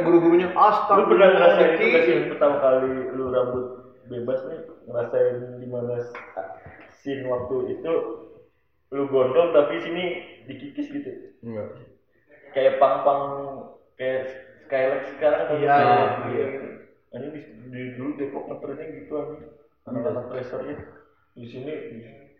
[0.03, 0.49] Guru-gurunya
[0.97, 3.65] Lu pernah ngerasain itu sih pertama kali lu rambut
[4.09, 6.01] bebas nih ngerasain di mana
[6.97, 7.93] scene waktu itu
[8.89, 10.05] lu gondrong tapi sini
[10.49, 11.13] dikikis gitu
[11.45, 11.77] Enggak.
[12.57, 13.23] kayak pang-pang
[14.01, 14.33] kayak
[14.65, 16.47] Skylex sekarang kan Iya, kayak iya.
[17.09, 17.17] Gitu.
[17.17, 17.41] ini di,
[17.73, 19.49] di dulu Depok ngetrennya gitu aja
[19.89, 20.77] anak-anak tracernya
[21.33, 21.99] di sini di,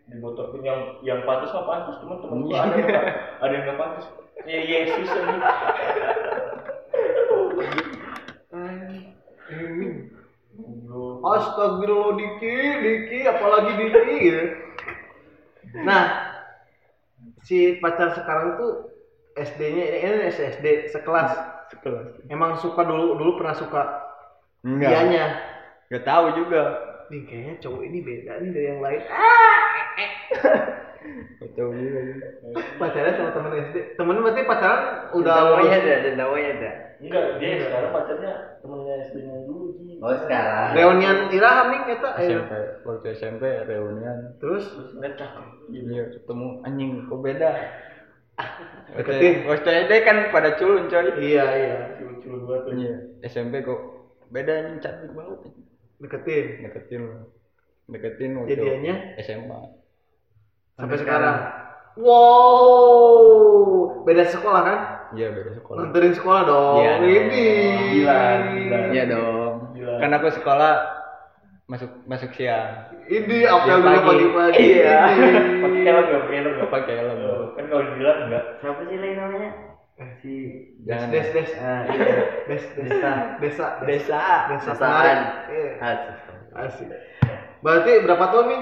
[0.09, 3.09] dibotokin yang yang pantas mah pantas cuman temen gua ada yang nggak-
[3.41, 4.05] ada yang nggak pantas
[4.45, 5.37] ya Yesus aja
[10.59, 11.23] Goblok.
[11.23, 14.43] Astagfirullah Diki, Diki, apalagi Diki gitu.
[15.85, 16.03] Nah,
[17.45, 18.71] si pacar sekarang tuh
[19.37, 21.31] SD-nya ini SD sekelas.
[21.69, 22.17] Sekelas.
[22.27, 23.81] Emang suka dulu dulu pernah suka
[24.65, 24.89] Enggak.
[24.91, 25.25] dianya.
[25.89, 26.61] Enggak tahu juga.
[27.09, 29.01] Nih kayaknya cowok ini beda nih dari yang lain.
[31.39, 31.99] Enggak tahu juga.
[32.77, 33.75] Pacaran sama temen SD.
[33.95, 34.81] Temennya berarti pacaran
[35.15, 35.71] udah lulus.
[35.71, 36.71] ada, ada ada.
[36.99, 40.03] enggak dia sekarang pacarnya temennya SD-nya dulu Ji.
[40.03, 40.75] Oh sekarang.
[40.75, 42.09] Reunian Iraham nih kita.
[42.19, 42.27] eh.
[42.27, 42.51] SMP,
[42.83, 44.35] waktu SMP reunian.
[44.43, 44.91] Terus terus
[45.71, 47.49] Iya, ketemu anjing kok beda.
[48.99, 49.47] Deketin.
[49.47, 51.07] Waktu SD kan pada culun coy.
[51.23, 52.71] iya iya culun-culun banget tuh.
[52.75, 53.79] Iya, SMP kok
[54.29, 55.39] beda anjing cantik banget.
[55.99, 57.17] deketin Deketin lo.
[57.89, 58.95] Deketin waktu Jadiannya?
[59.25, 59.59] SMA.
[60.79, 61.37] sampai sekarang.
[61.99, 64.79] Wow, beda sekolah kan?
[65.11, 65.77] Iya, beda sekolah.
[65.83, 66.75] Nganterin sekolah dong.
[66.79, 67.11] Iya dong.
[67.11, 67.47] Ini.
[67.91, 68.21] Gila,
[68.55, 68.79] gila.
[68.95, 69.51] Iya dong.
[69.75, 69.93] Gila.
[69.99, 70.73] Kan aku sekolah
[71.67, 72.87] masuk masuk siang.
[73.09, 74.07] Ini apel dulu pagi.
[74.07, 74.63] pagi-pagi.
[74.63, 74.99] Iya.
[75.11, 75.59] Ini.
[75.65, 77.19] pakai helm nggak pakai helm nggak Pakai helm.
[77.57, 79.51] Kan kalau dibilang enggak Siapa sih lagi namanya?
[80.19, 80.33] Si
[80.87, 81.11] Jangan.
[81.11, 81.49] Des des.
[81.55, 82.15] Ah, Iya.
[82.47, 84.21] Des desa desa Desa.
[84.47, 85.19] desa penarik.
[85.51, 85.71] Iya.
[85.77, 86.15] Asik.
[86.55, 86.87] Asik.
[87.59, 88.61] Berarti berapa tahun nih?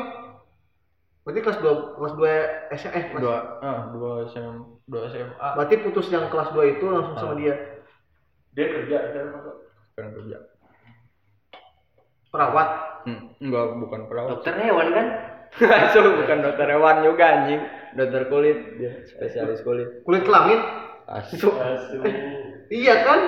[1.21, 2.31] Berarti kelas 2 kelas 2
[2.73, 4.55] SMA eh kelas Dua, ah, dua SM,
[4.87, 5.47] dua SMA.
[5.53, 7.37] Berarti putus yang kelas 2 itu langsung sama Ah.
[7.37, 7.55] dia.
[8.51, 9.29] dia kerja sekarang
[9.91, 10.37] Sekarang kerja.
[12.27, 12.69] Perawat.
[13.05, 14.29] Hmm, enggak, bukan perawat.
[14.33, 15.07] Dokter hewan kan?
[15.63, 17.61] Langsung bukan dokter hewan juga anjing.
[17.95, 20.03] Dokter kulit, dia spesialis kulit.
[20.03, 20.59] Kulit kelamin?
[21.07, 21.47] Asu.
[21.47, 21.97] Asu.
[22.67, 23.19] Iya kan?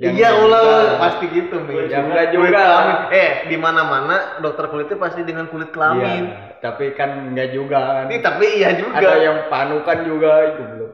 [0.00, 1.92] Yang iya ulah pasti gitu nih.
[2.32, 2.48] Juga.
[2.48, 2.96] kelamin.
[3.12, 6.24] Eh, di mana-mana dokter kulitnya pasti dengan kulit kelamin.
[6.26, 8.04] Iya, tapi kan enggak juga kan.
[8.08, 8.98] Ini tapi iya juga.
[8.98, 10.92] Ada yang panukan juga itu belum.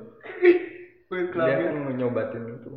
[1.09, 1.65] kulit Dia kelamin.
[1.65, 2.69] kan nyobatin itu.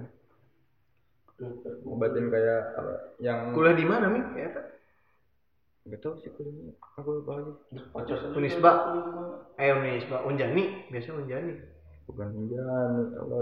[1.83, 2.93] Ngobatin kayak apa?
[3.17, 4.21] Yang Kuliah di mana, Mi?
[4.37, 4.49] Ya,
[5.89, 6.77] enggak tahu sih kuliahnya.
[7.01, 7.51] Aku lupa lagi.
[8.37, 8.71] Unisba.
[9.57, 10.21] Eh, Unisba.
[10.29, 11.80] Unjani, biasa Unjani.
[12.09, 13.37] Bukan hujan, apa?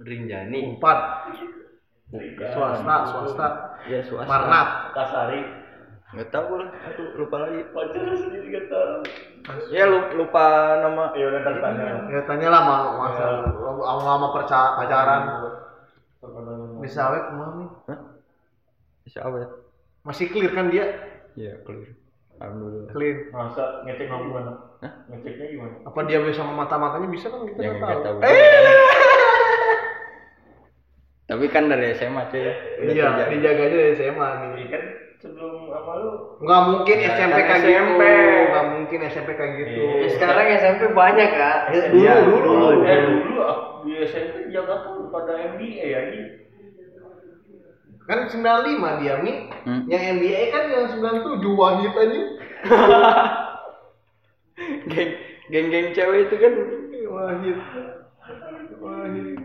[0.00, 0.58] Rinjani.
[0.76, 0.98] Empat.
[2.10, 2.50] Bukan.
[2.52, 3.48] Swasta, swasta.
[3.86, 4.28] Ya swasta.
[4.28, 4.68] Marnat.
[4.92, 5.40] Kasari
[6.12, 7.64] Enggak tahu lah, aku lupa lagi.
[7.72, 9.00] pacarnya sendiri gak tahu
[9.72, 10.44] Ya lu- lupa
[10.84, 13.24] nama ya udah tanya Ya tanya lah sama masa
[13.80, 15.22] lama perca pacaran.
[16.84, 17.68] Bisa awet ke mana nih?
[19.08, 19.48] Siapa ya?
[20.04, 20.84] Masih clear kan dia?
[21.32, 21.96] Iya, clear.
[22.36, 22.92] Alhamdulillah.
[22.92, 23.16] Clear.
[23.32, 24.52] masa ngeceknya gimana
[24.82, 24.92] Hah?
[25.06, 28.18] ngeceknya gimana Apa dia bisa sama mata-matanya bisa kan kita enggak tahu.
[28.18, 28.18] tahu.
[31.22, 32.42] Tapi kan dari SMA cuy.
[32.82, 34.48] Udah Iya, dijaganya dari SMA nih.
[34.52, 34.82] Iya kan
[35.16, 36.10] sebelum sama lu
[36.42, 38.02] Nggak mungkin Ya, SMP kan kayak SMP.
[38.02, 38.42] gitu.
[38.44, 39.80] Nggak mungkin SMP kayak gitu.
[39.80, 41.58] Ya, sekarang SMP banyak kak.
[41.70, 42.50] Dulu, Iya, dulu, dulu.
[42.74, 42.84] dulu.
[42.84, 46.20] eh dulu aku di SMP Jakarta tuh pada MBA ya ini
[48.02, 48.42] Kan 95
[48.98, 49.46] dia, Mi.
[49.62, 49.86] Hmm.
[49.86, 52.20] Yang MBA kan yang 97 Wahid aja.
[54.88, 55.10] geng
[55.48, 56.52] geng geng cewek itu kan
[57.12, 57.58] Wahid.
[58.78, 59.36] Wahid.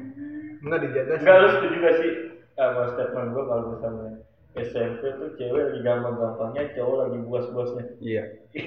[0.64, 1.24] Enggak dijaga sih.
[1.24, 2.12] Enggak lu setuju gak sih
[2.56, 4.10] sama statement gua kalau misalnya
[4.58, 7.84] SMP tuh cewek lagi gampang-gampangnya, cowok lagi buas-buasnya.
[8.02, 8.24] iya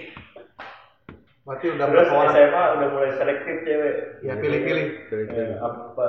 [1.41, 2.35] Berarti udah Terus berapa orang?
[2.37, 3.95] SMA udah mulai selektif cewek.
[4.23, 4.87] Ya pilih-pilih.
[5.35, 6.05] Ya, apa?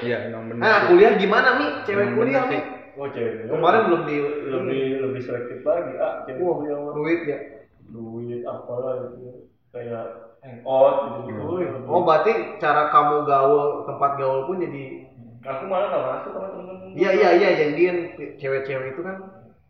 [0.00, 1.70] iya emang bener Nah, kuliah gimana nih?
[1.84, 2.62] Cewek kuliah sih.
[2.96, 3.44] Oh cewek.
[3.44, 4.16] Kemarin belum di
[4.46, 5.92] lebih lebih selektif lagi.
[6.00, 6.92] Ah, cewek Wah, kuliah mah.
[6.96, 7.38] duit ya.
[7.86, 9.50] duit apalah gitu.
[9.76, 10.04] Kayak
[10.40, 10.96] hangout
[11.28, 11.84] gitu gitu.
[11.84, 15.04] Oh, berarti cara kamu gaul, tempat gaul pun jadi
[15.46, 16.90] Aku malah gak masuk sama temen-temen.
[16.98, 17.92] Iya iya iya jadi dia
[18.40, 19.16] cewek-cewek itu kan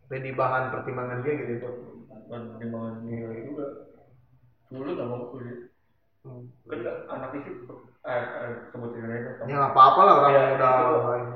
[0.09, 1.69] jadi bahan pertimbangan dia gitu.
[2.31, 3.67] Dan pertimbangan nilai juga.
[4.73, 5.69] Dulu gak mau kuliah.
[6.25, 6.49] Hmm.
[6.65, 6.81] Kan
[7.13, 7.51] anak isi
[8.07, 9.31] eh, eh sebutin aja.
[9.45, 10.87] Ya nggak apa-apa lah orang Ya, udah itu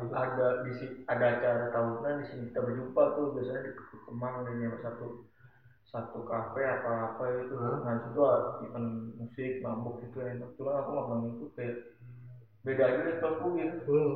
[0.02, 0.16] gitu.
[0.18, 3.72] ada di sini ada acara tahunan di sini kita berjumpa tuh biasanya di
[4.10, 5.31] Kemang dan yang satu
[5.92, 7.84] satu kafe apa apa itu Hmm.
[7.84, 11.76] nah itu ada event musik mabuk gitu enak cuma aku ngomong itu kayak
[12.64, 14.16] beda aja deh kalau aku gitu Hmm.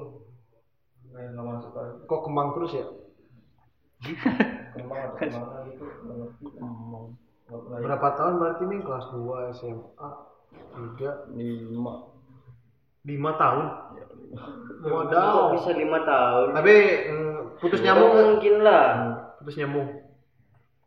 [1.12, 2.86] kayak nggak masuk aja Kok kembang terus ya?
[4.76, 6.46] Kemang atau ke mana gitu nggak ngerti
[7.46, 10.10] nggak pernah Berapa tahun berarti nih kelas 2 SMA?
[10.56, 11.94] 3 lima
[13.06, 13.66] 5 tahun.
[14.82, 15.54] Kok Wadaw.
[15.54, 16.48] bisa lima tahun?
[16.54, 18.26] Tapi mm, putus Ya, nyambung nggak?
[18.26, 18.86] mungkin lah.
[19.38, 19.88] Putus nyambung.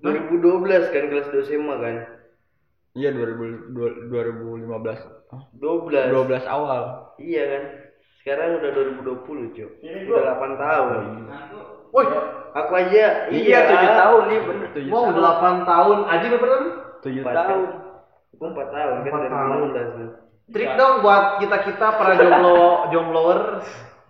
[0.00, 1.96] 2012 kan kelas 2 SMA kan?
[2.94, 6.08] iya 2000 dua- 2015 Ah, 12.
[6.08, 7.62] 12 awal Iya kan?
[8.18, 9.70] Sekarang udah 2020, Cuk.
[9.78, 11.00] Ini Udah gua- 8 tahun.
[11.88, 12.06] Woi,
[12.48, 15.98] Aku aja iya 7 tahun nih bener 7 wow tahun 8 tahun.
[16.06, 16.64] Aji berapa tahun?
[16.98, 17.60] 7 Empat tahun
[18.28, 19.58] Aku 4 tahun kan Empat tahun.
[19.68, 20.08] 2016 kan.
[20.48, 22.56] Trik dong buat kita-kita para jomblo
[22.92, 23.66] jombloers.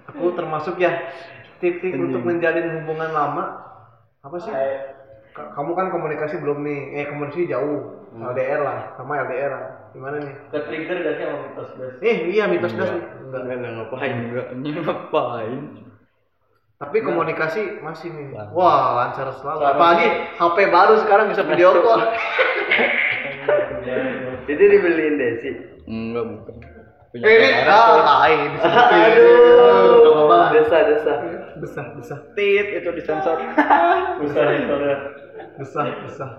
[0.06, 0.92] Aku termasuk ya.
[1.58, 3.44] Tip-tip untuk menjalin hubungan lama.
[4.22, 4.50] Apa sih?
[4.50, 4.97] Ka-
[5.54, 6.80] Kamu kan komunikasi belum nih.
[7.02, 7.98] Eh komunikasi jauh.
[8.18, 9.72] LDR lah, sama LDR lah.
[9.94, 10.34] Gimana nih?
[10.50, 12.90] ke trigger gak sih sama mitos gas Eh iya mitos das.
[12.90, 14.14] Enggak enggak ngapain.
[14.32, 14.46] enggak
[14.84, 15.60] ngapain
[16.78, 18.34] Tapi komunikasi masih nih.
[18.34, 18.54] Lancar.
[18.54, 19.62] Wah lancar selalu.
[19.66, 20.06] Apalagi
[20.38, 22.02] HP baru sekarang bisa video call.
[24.50, 25.50] Itu dibeliin Desi.
[25.88, 26.54] enggak bukan
[27.08, 27.88] punya Eh ini ah
[28.24, 28.50] lain.
[29.08, 30.52] Aduh.
[30.52, 31.14] Desa desa.
[31.58, 33.48] Besar besar tit itu disensor nih
[34.32, 34.96] soalnya
[35.58, 36.30] besar besar.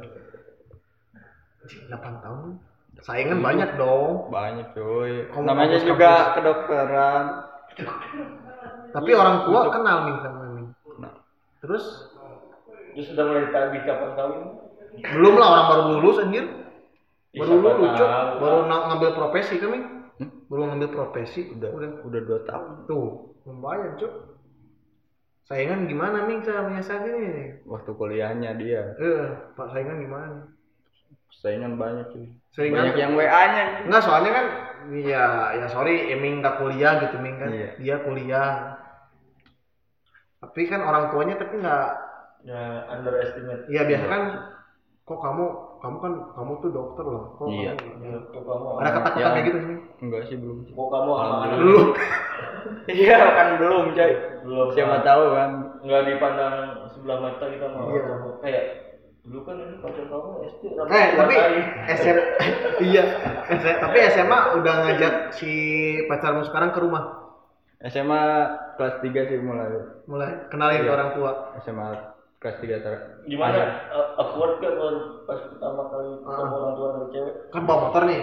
[1.92, 2.58] 8 tahun.
[3.00, 4.28] Saingan banyak dong.
[4.28, 5.88] banyak cuy Kamu namanya kampus-kampus.
[5.88, 7.26] juga kedokteran
[8.90, 10.66] Tapi orang tua kenal nih sama nih.
[11.00, 11.14] Nah.
[11.64, 11.86] Terus
[12.92, 14.42] terus sudah mulai ditagih kapan kawin
[15.00, 16.46] belum lah orang baru lulus anjir.
[17.30, 18.42] Ya, Baru lulus, tahu.
[18.42, 19.84] baru ngambil profesi nih.
[20.20, 20.30] Hmm?
[20.50, 21.90] Baru ngambil profesi udah udah.
[22.04, 24.12] udah dua tahun Tuh, lumayan, Cuk.
[25.50, 27.48] Saingan gimana nih cara menyiasati nih?
[27.66, 29.26] waktu kuliahnya dia Eh,
[29.58, 30.46] Pak saingan gimana
[31.34, 34.46] saingan banyak cuy Saingan banyak yang WA nya Enggak, soalnya kan
[34.94, 35.26] ya
[35.58, 37.50] ya sorry, Eming nggak kuliah gitu, Ming kan.
[37.54, 37.70] Iya.
[37.78, 38.50] Dia kuliah.
[40.42, 41.86] Tapi kan orang tuanya tapi nggak
[42.48, 44.22] ya underestimate Iya biasa kan
[45.04, 45.46] kok kamu
[45.80, 47.24] kamu kan kamu tuh dokter loh.
[47.36, 47.72] Kok Iya.
[47.74, 49.28] kamu- Ya, kamu ada ketakutan Ya.
[49.30, 49.78] kayak gitu sih.
[50.00, 51.10] enggak sih belum kok kamu
[51.60, 51.88] Belum.
[53.00, 54.12] iya kan belum coy
[54.42, 55.50] belum siapa tahu kan
[55.82, 56.56] nggak dipandang
[56.90, 58.16] sebelah mata kita mau Iya.
[58.40, 58.66] kayak
[59.22, 61.64] dulu kan ini pacar kamu SD Eh tapi diwarnai.
[61.94, 62.18] SM
[62.88, 63.04] iya
[63.78, 65.52] tapi SMA udah ngajak si
[66.06, 67.04] pacarmu sekarang ke rumah
[67.82, 68.24] SMA
[68.76, 69.68] kelas 3 sih mulai
[70.06, 70.94] mulai kenalin ke Iya.
[70.94, 71.32] orang tua.
[71.58, 72.09] SMA
[72.40, 72.94] kelas 3 ter
[73.26, 73.60] gimana
[73.90, 74.92] uh, awkward gak kalau
[75.24, 76.56] pas pertama kali ketemu Ah.
[76.56, 78.22] orang tua dari cewek Kan bawa motor nih.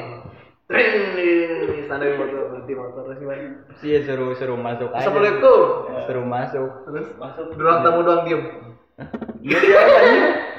[0.67, 1.37] Tring nih
[1.85, 3.45] standar motor berhenti motor terus gimana?
[3.77, 5.61] sih ya seru seru masuk aja Assalamualaikum.
[6.03, 8.43] seru masuk Terus masuk doang tamu doang diem.
[9.39, 10.01] dia dia aja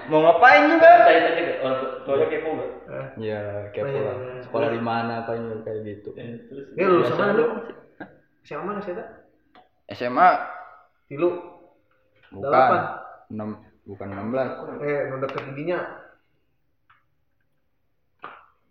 [0.08, 3.40] mau ngapain juga tanya tanya gak orang tua- tuanya kepo gak Eh, ya
[3.74, 4.40] kepo iya, lah iya.
[4.40, 7.42] sekolah di mana apa kayak gitu Eh, terus Ini lulusan Biasa mana lu.
[7.42, 7.48] lu?
[8.46, 8.94] Siapa mana sih
[9.90, 10.30] SMA
[11.10, 11.30] Tilu.
[12.30, 12.84] bukan
[13.28, 13.38] 6
[13.86, 15.80] bukan 16 Eh, nu deket giginya.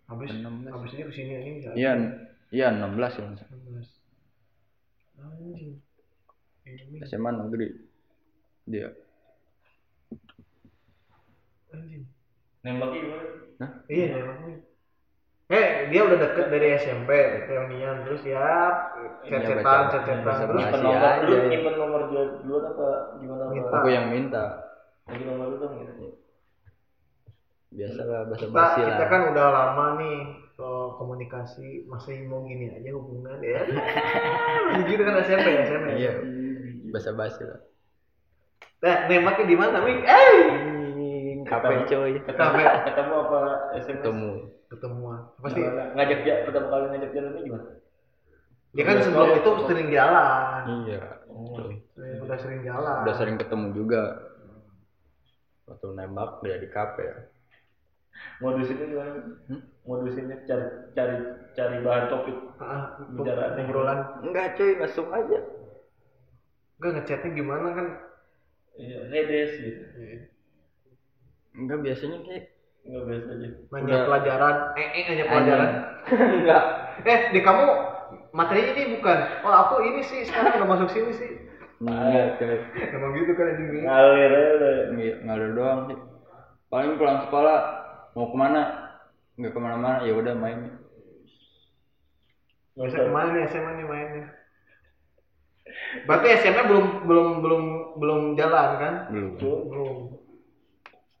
[0.07, 0.71] Habis, 16.
[0.71, 1.59] habis ini ke sini ini.
[1.75, 1.91] iya
[2.49, 3.43] iya 16 ya 16.
[5.17, 5.73] Anjing.
[6.63, 7.67] Ini SMA negeri
[8.63, 8.91] dia
[11.69, 12.03] anjing.
[12.61, 14.59] nembaknya gimana Iya, emang.
[15.47, 17.09] Eh, dia udah deket dari SMP,
[17.47, 18.67] reunian terus ya
[19.23, 20.51] Iya, cecetan, cecetan terus baca.
[20.51, 23.75] nyimpen Masih nomor aja lu nyimpen nomor dia duluan apa gimana Minta.
[23.79, 24.43] Aku yang minta
[25.07, 26.07] lagi nomor lu dong gitu
[27.67, 30.17] biasa lah bahasa kita, basi kita lah kan udah lama nih
[30.99, 33.61] komunikasi masih mau gini aja hubungan ya.
[34.91, 35.87] gitu kan SMP ya, SMP.
[35.95, 36.11] iya
[36.91, 37.59] bahasa basi lah
[38.77, 40.05] Nah, nembaknya di mana, Ming?
[40.05, 40.37] Eh,
[41.47, 42.11] kafe coy?
[42.21, 42.57] Ketemu
[42.87, 43.39] ketemu apa
[43.73, 43.95] SMS?
[44.03, 44.31] Ketemu.
[44.67, 45.61] Ketemuan pasti.
[45.63, 47.65] Ng- ngajak dia pertama kali ngajak jalannya gimana?
[48.75, 50.61] Dia kan sebelum itu sering jalan.
[50.85, 51.01] Iya.
[51.55, 51.81] Sering-
[52.21, 52.97] udah sering jalan.
[53.07, 54.01] Udah sering ketemu juga.
[55.67, 57.17] Waktu nembak dia di kafe ya.
[58.41, 59.19] Modusinnya gimana?
[59.47, 59.61] Hmm?
[59.87, 61.15] modusinnya cari cari
[61.55, 62.35] cari bahan topik.
[62.59, 65.39] Ah, Bicara- ngobrolan enggak coy masuk aja.
[66.77, 67.87] Enggak ngechatnya gimana kan?
[68.77, 69.83] Iya redes gitu
[71.57, 72.43] enggak biasanya kayak
[72.87, 74.01] nggak biasa aja nanya Udah.
[74.07, 74.55] pelajaran.
[74.79, 75.69] Eh eh nanya pelajaran.
[76.39, 76.63] Enggak.
[77.03, 77.65] Eh di kamu
[78.31, 79.17] materinya ini bukan.
[79.43, 81.31] Oh aku ini sih sekarang udah masuk sini sih.
[81.83, 82.57] Enggak coy.
[82.95, 84.71] Emang gitu kan anjing ngalir aja
[85.27, 85.97] ngalir doang sih.
[86.71, 87.59] Paling pulang sekolah
[88.15, 88.61] mau ke mana?
[89.35, 90.59] Nggak ke mana-mana ya udah main.
[92.79, 93.05] Nggak Bisa usah.
[93.05, 94.25] ke mana nih SMA nih mainnya.
[96.07, 97.63] Berarti SMA belum belum belum
[97.99, 98.93] belum jalan kan?
[99.11, 99.31] Belum.
[99.67, 99.97] Belum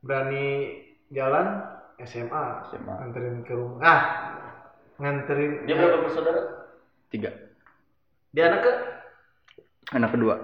[0.07, 0.45] berani
[1.11, 1.61] jalan
[2.01, 2.93] SMA SMA.
[3.03, 3.79] nganterin ke rumah.
[3.83, 4.01] Ah
[4.97, 6.41] nganterin dia berapa bersaudara?
[7.13, 7.29] Tiga.
[8.33, 8.71] Dia anak ke?
[9.93, 10.35] Anak kedua.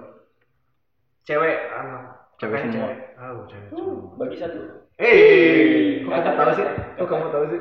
[1.24, 2.04] Cewek anak.
[2.38, 2.76] Cewek semua.
[2.76, 2.98] cewek.
[3.18, 3.96] oh cewek semua.
[4.20, 4.60] bagi satu.
[5.00, 6.66] Eh kok kamu tahu sih?
[7.00, 7.60] kok kamu tahu sih?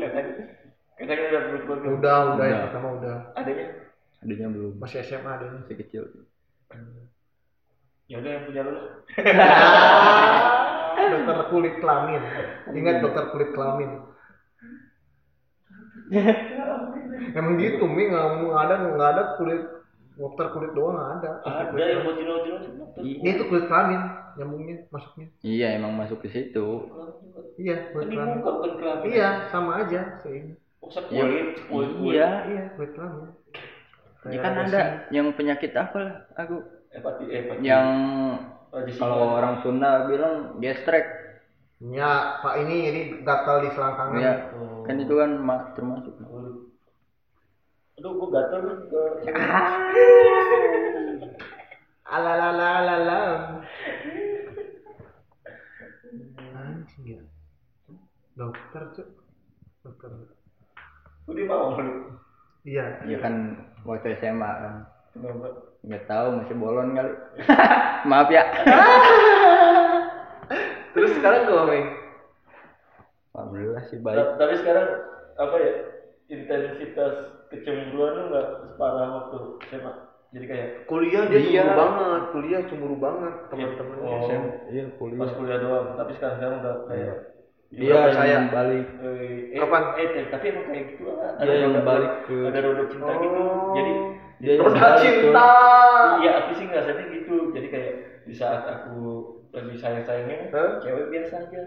[0.00, 0.32] Katanya
[0.94, 2.66] katanya udah berkeluarga udah udah yang Udah.
[2.70, 3.16] pertama udah.
[3.36, 3.66] Adanya?
[4.24, 4.72] Adiknya belum.
[4.80, 6.02] Masih SMA adanya masih kecil.
[8.08, 8.72] Ya udah yang punya lu
[11.12, 12.22] dokter kulit kelamin.
[12.72, 13.90] Ingat dokter kulit kelamin.
[17.38, 18.08] Emang gitu mi.
[18.08, 19.62] Nggak ada nggak ada kulit
[20.14, 21.30] dokter kulit doang nggak ada.
[21.42, 24.00] Ada kulit yang buat jino dia itu kulit kelamin
[24.38, 25.26] nyambungnya masuknya.
[25.42, 26.90] Iya emang masuk ke situ.
[27.58, 28.38] Iya kulit kelamin.
[29.10, 30.54] iya sama aja sih
[30.84, 32.28] oh sekulit kulit iya.
[32.46, 33.30] Iya kulit kelamin.
[34.24, 34.82] Ya kan ada
[35.12, 36.64] yang penyakit apa lah aku?
[36.94, 37.88] Hepati eh hepati yang
[38.96, 41.06] kalau orang Sunda bilang gestrek
[41.84, 44.34] ya pak ini ini gatal di selangkangan ya
[44.82, 46.14] kan itu kan ma- termasuk
[47.94, 49.02] aduh gua gatel nih ke
[52.04, 53.64] Alalalalalam.
[56.54, 57.22] Anjing ya.
[58.36, 59.08] Dokter cuk.
[59.80, 60.10] Dokter.
[61.26, 62.12] dia mau lu
[62.62, 63.00] Iya.
[63.08, 64.74] ya kan waktu SMA kan
[65.84, 67.12] nggak tahu masih bolon kali
[68.08, 68.44] maaf ya
[70.94, 71.86] Terus sekarang gue Meng?
[73.34, 74.86] alhamdulillah sih baik Ta- tapi sekarang
[75.34, 75.72] apa ya
[76.28, 77.14] intensitas
[77.50, 79.36] kecemburuan lu nggak separah waktu
[79.66, 79.92] SMA
[80.30, 81.62] jadi kayak Kuliah dia Iya.
[81.62, 84.02] cemburu banget, kuliah cemburu banget teman-temannya.
[84.04, 84.18] Oh.
[84.24, 87.16] SMA iya pas kuliah kuliah doang tapi sekarang sekarang udah kayak
[87.70, 88.30] dia Berapa saya?
[88.30, 89.18] yang balik eh,
[89.50, 89.82] eh, Kapan?
[89.96, 93.12] eh, eh, tapi emang kayak gitu lah Dia yang roda- balik ke- ada roda cinta
[93.16, 93.40] gitu
[93.74, 93.92] jadi
[94.44, 95.50] dia ke- cinta.
[96.20, 97.36] iya aku sih ngerasanya gitu.
[97.56, 97.92] Jadi kayak
[98.28, 98.96] di saat aku
[99.56, 100.68] lagi sayang sayangnya Hah?
[100.84, 101.62] cewek biasa aja.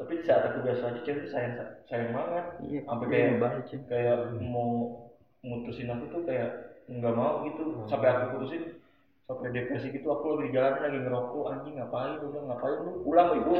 [0.00, 1.54] Tapi di saat aku biasa aja cewek sayang
[1.86, 2.44] sayang banget.
[2.64, 5.04] Iya sampai kayak sih kayak mau
[5.44, 7.84] mutusin aku tuh kayak nggak mau gitu.
[7.86, 8.80] Sampai aku putusin
[9.28, 11.44] sampai depresi gitu aku lagi di jalan lagi ngerokok.
[11.52, 12.16] Anjing ngapain?
[12.24, 12.92] Udah ngapain lu?
[13.04, 13.52] Pulang ibu.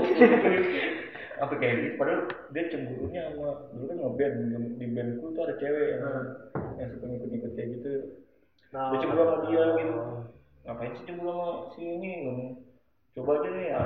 [1.43, 1.95] Apa kayak gitu.
[2.01, 2.21] Padahal
[2.55, 4.37] dia cemburunya sama dulu kan ngeband
[4.79, 6.17] di bandku tuh ada cewek yang
[6.79, 7.93] yang suka ngikut-ngikut kayak gitu
[8.73, 10.01] dia cemburu sama dia gitu.
[10.65, 12.51] Ngapain sih cemburu sama si ini ngomong
[13.13, 13.83] coba aja nih ya.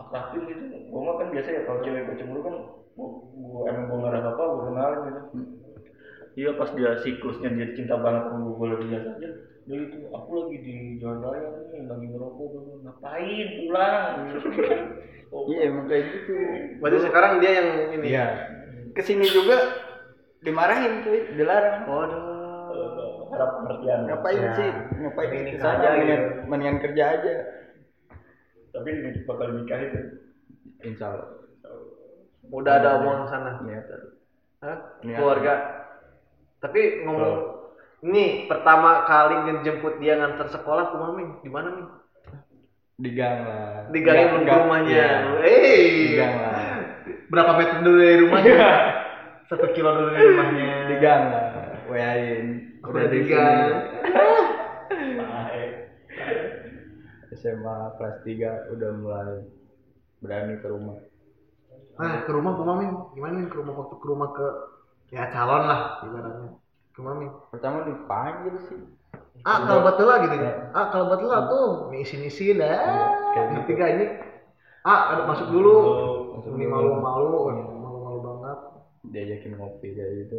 [0.00, 0.64] Akrabin gitu.
[0.88, 2.54] Gua mah kan biasa ya kalau cewek gua cemburu kan
[2.96, 3.06] gua,
[3.36, 5.20] gua emang gua nggak ada apa gua kenalin gitu.
[6.32, 9.30] Iya pas dia siklusnya dia cinta banget sama gua, gua lagi biasa aja
[9.62, 14.14] dia itu aku lagi di jalan raya nih lagi ngerokok gua ngapain pulang?
[15.32, 16.36] Oh, iya emang kayak gitu.
[16.76, 18.06] Berarti sekarang dia yang ini.
[18.12, 18.26] iya.
[18.92, 19.56] Ke sini juga
[20.44, 21.24] dimarahin cuy.
[21.32, 21.88] Dilarang.
[21.88, 22.31] Waduh.
[23.32, 24.52] Harap pengertian ngapain Ya.
[24.52, 26.40] sih ngapain Ini ke sana aja mendingan, gitu.
[26.46, 27.32] mendingan kerja aja
[28.70, 30.00] tapi ini bakal nikah itu
[30.82, 31.28] insya Allah
[32.44, 33.50] Udah ada omongan sana.
[33.64, 33.80] ya
[34.60, 34.76] Hah?
[35.00, 35.16] Niat.
[35.16, 35.54] Keluarga.
[36.60, 37.34] Tapi ngomong
[38.02, 41.86] ini pertama kali ngejemput dia nganter sekolah ke Mami, di mana nih?
[42.94, 44.92] di gang lah Di gang nggak- rumahnya.
[44.92, 45.10] iya,
[45.40, 46.54] Eh, di gang lah
[47.26, 48.54] berapa meter dulu dari rumahnya?
[49.48, 50.66] Satu kilo dulu dari rumahnya.
[50.86, 51.44] di gang lah
[51.92, 52.46] wayain
[52.82, 53.28] Udah baik
[57.32, 59.32] SMA kelas 3 udah mulai
[60.20, 60.98] berani ke rumah
[61.92, 64.46] Nah, ke rumah ke Mami, gimana nih ke rumah waktu ke rumah ke
[65.12, 66.56] ya calon lah ibaratnya.
[66.88, 67.26] Ke Mami.
[67.52, 68.80] pertama dipanggil sih
[69.44, 70.70] Ah, kalau betul lah gitu ya.
[70.72, 72.78] Ah, kalau betul lah tuh, ngisi-ngisi dah.
[73.34, 73.68] kayak Yang gitu.
[73.74, 74.06] tiga ini.
[74.86, 75.74] Ah, ada masuk dulu.
[76.38, 76.72] Masuk Ini dulu.
[76.72, 77.28] malu-malu,
[77.74, 78.58] malu-malu banget.
[79.02, 80.36] diajakin ngopi kayak gitu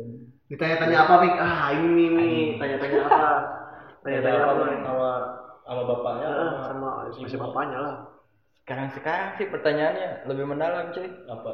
[0.54, 1.34] Ditanya-tanya apa, Mik?
[1.42, 3.30] Ah, ini nih, tanya-tanya apa?
[4.04, 4.64] Tanya-tanya apa?
[4.84, 5.10] sama
[5.64, 7.96] sama bapaknya Ah, sama sama sama bapaknya lah.
[8.64, 11.08] sekarang sekarang sih pertanyaannya lebih mendalam cuy.
[11.28, 11.52] Apa?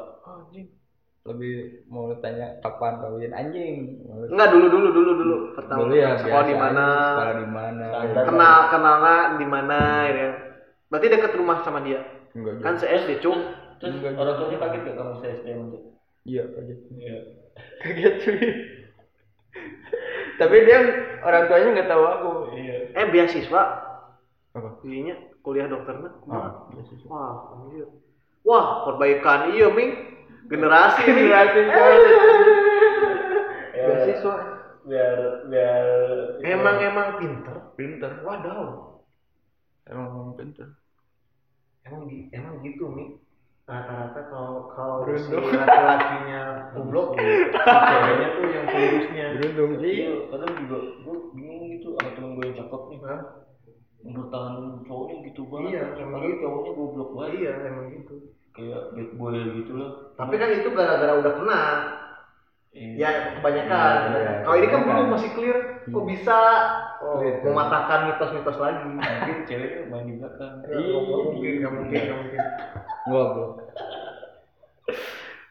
[1.20, 1.52] Lebih
[1.86, 3.32] mau tanya kapan kawin?
[3.32, 4.02] Anjing.
[4.30, 5.36] Enggak dulu dulu dulu dulu.
[5.54, 6.86] Pertama dulu ya sekolah di mana?
[6.90, 8.24] sekolah di mana Standar.
[8.26, 9.78] kenal kenalnya di mana
[10.10, 10.30] ya.
[10.90, 12.00] Berarti deket rumah sama dia?
[12.34, 12.82] Enggak kan juga.
[12.82, 13.40] se SD cung
[13.80, 15.78] terus orang tuanya kaget gak kamu STM aja
[16.28, 16.78] iya kaget.
[16.98, 17.18] Iya.
[17.82, 18.48] Kaget cuy
[20.40, 20.78] tapi dia
[21.20, 22.30] orang tuanya nggak tahu aku.
[22.56, 22.76] Iya.
[22.96, 23.62] Eh beasiswa.
[24.56, 24.80] Apa?
[24.82, 25.14] Ininya
[25.44, 26.68] kuliah dokternya ah.
[27.06, 27.86] Wah anjir.
[28.44, 29.52] Wah perbaikan.
[29.52, 29.90] Iya ming.
[30.48, 31.02] Generasi.
[31.06, 31.60] Generasi
[33.70, 34.34] Ya, beasiswa.
[34.84, 35.18] Biar
[35.48, 35.84] biar
[36.44, 37.56] emang emang pinter?
[37.76, 38.12] Pinter.
[38.24, 38.96] Wadaw.
[39.88, 40.68] Emang pinter.
[41.84, 43.16] Emang emang gitu mi
[43.70, 46.42] rata-rata kalau kalau si laki-lakinya
[46.74, 49.70] goblok ceweknya tuh yang kurusnya beruntung.
[49.78, 53.00] Iya kadang juga gue bingung gitu sama temen gue yang cakep nih.
[53.06, 53.20] Hah?
[54.00, 55.70] bertahan cowoknya gitu banget.
[55.76, 56.40] Iya, emang gitu.
[56.42, 57.32] cowoknya goblok banget.
[57.36, 58.14] Iya emang gitu.
[58.50, 59.90] Kayak bad boy gitu lah.
[60.18, 61.62] Tapi kan itu gara-gara udah kena
[62.70, 62.94] Iya.
[63.02, 63.10] ya
[63.42, 63.94] kebanyakan.
[63.98, 65.58] Iya, iya, kalau ini kan belum masih clear
[65.90, 66.38] kok bisa
[67.02, 67.50] oh, Clear, kan?
[67.50, 68.86] mematahkan mitos-mitos lagi?
[68.94, 70.54] Mungkin ceweknya main di belakang.
[70.70, 72.40] Ya, nggak mungkin nggak mungkin nggak mungkin.
[73.10, 73.46] Enggak bro.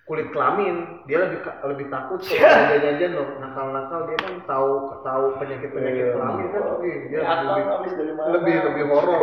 [0.10, 4.72] Kulit kelamin dia lebih lebih takut kalau jajan loh nakal-nakal dia kan tahu
[5.06, 6.14] tahu penyakit penyakit Iya.
[6.18, 8.30] kelamin kan dia Ya, lebih habis dari mana?
[8.34, 9.22] lebih lebih horor.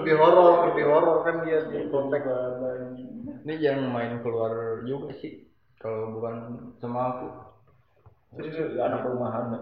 [0.00, 2.24] Lebih horor lebih horor kan dia di kontak
[3.42, 5.51] ini jangan main keluar juga sih
[5.82, 6.34] kalau bukan
[6.78, 7.26] sama aku.
[8.32, 9.60] Terus anak rumahan ya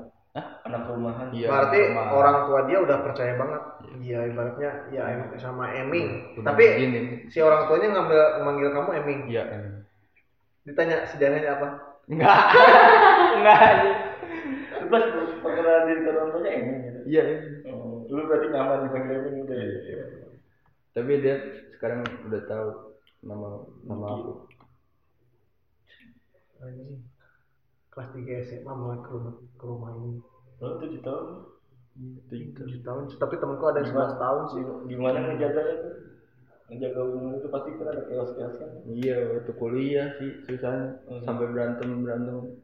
[0.62, 3.62] anak rumahan Iya, berarti sama- orang tua dia udah percaya banget.
[3.98, 4.18] Iya.
[4.30, 7.00] Ibaratnya ya em- sama Eming Udah tapi begini.
[7.26, 9.82] si orang tuanya ngambil manggil kamu Eming iya emang
[10.62, 11.68] ditanya sejarahnya apa?
[12.06, 12.36] Enggak.
[13.42, 13.60] Enggak.
[14.86, 15.04] Pas
[15.40, 17.00] perkenalan diri ke orang tuanya emang gitu.
[17.08, 17.38] Iya iya.
[17.66, 20.04] Oh, lu berarti nyaman dipanggil emang gitu ya?
[20.90, 21.34] Tapi dia
[21.74, 22.68] sekarang udah tahu
[23.20, 23.48] nama
[23.82, 24.32] nama aku
[26.64, 27.00] anjing
[27.90, 30.12] kelas 3 SMA mulai ke rumah ke rumah ini.
[30.62, 31.26] Lu tujuh tahun?
[32.30, 33.02] Tujuh tahun.
[33.18, 34.62] Tapi temanku ada yang 11 tahun sih.
[34.94, 35.90] Gimana ngejaga itu?
[36.70, 38.70] Ngejaga hubungan itu pasti kan ada chaos chaos kan?
[38.86, 41.02] Iya waktu kuliah sih susahnya.
[41.10, 41.22] Hmm.
[41.26, 42.62] sampai berantem berantem.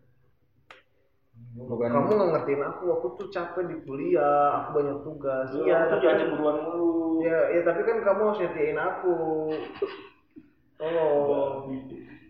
[1.56, 2.84] Bukan kamu nggak ngertiin aku.
[3.00, 4.62] Aku tuh capek di kuliah.
[4.62, 5.48] Aku banyak tugas.
[5.58, 6.94] Iya iya tuh tapi jangan cemburuan mulu.
[7.26, 9.14] Ya ya tapi kan kamu harus nyetiin aku.
[10.76, 11.64] Oh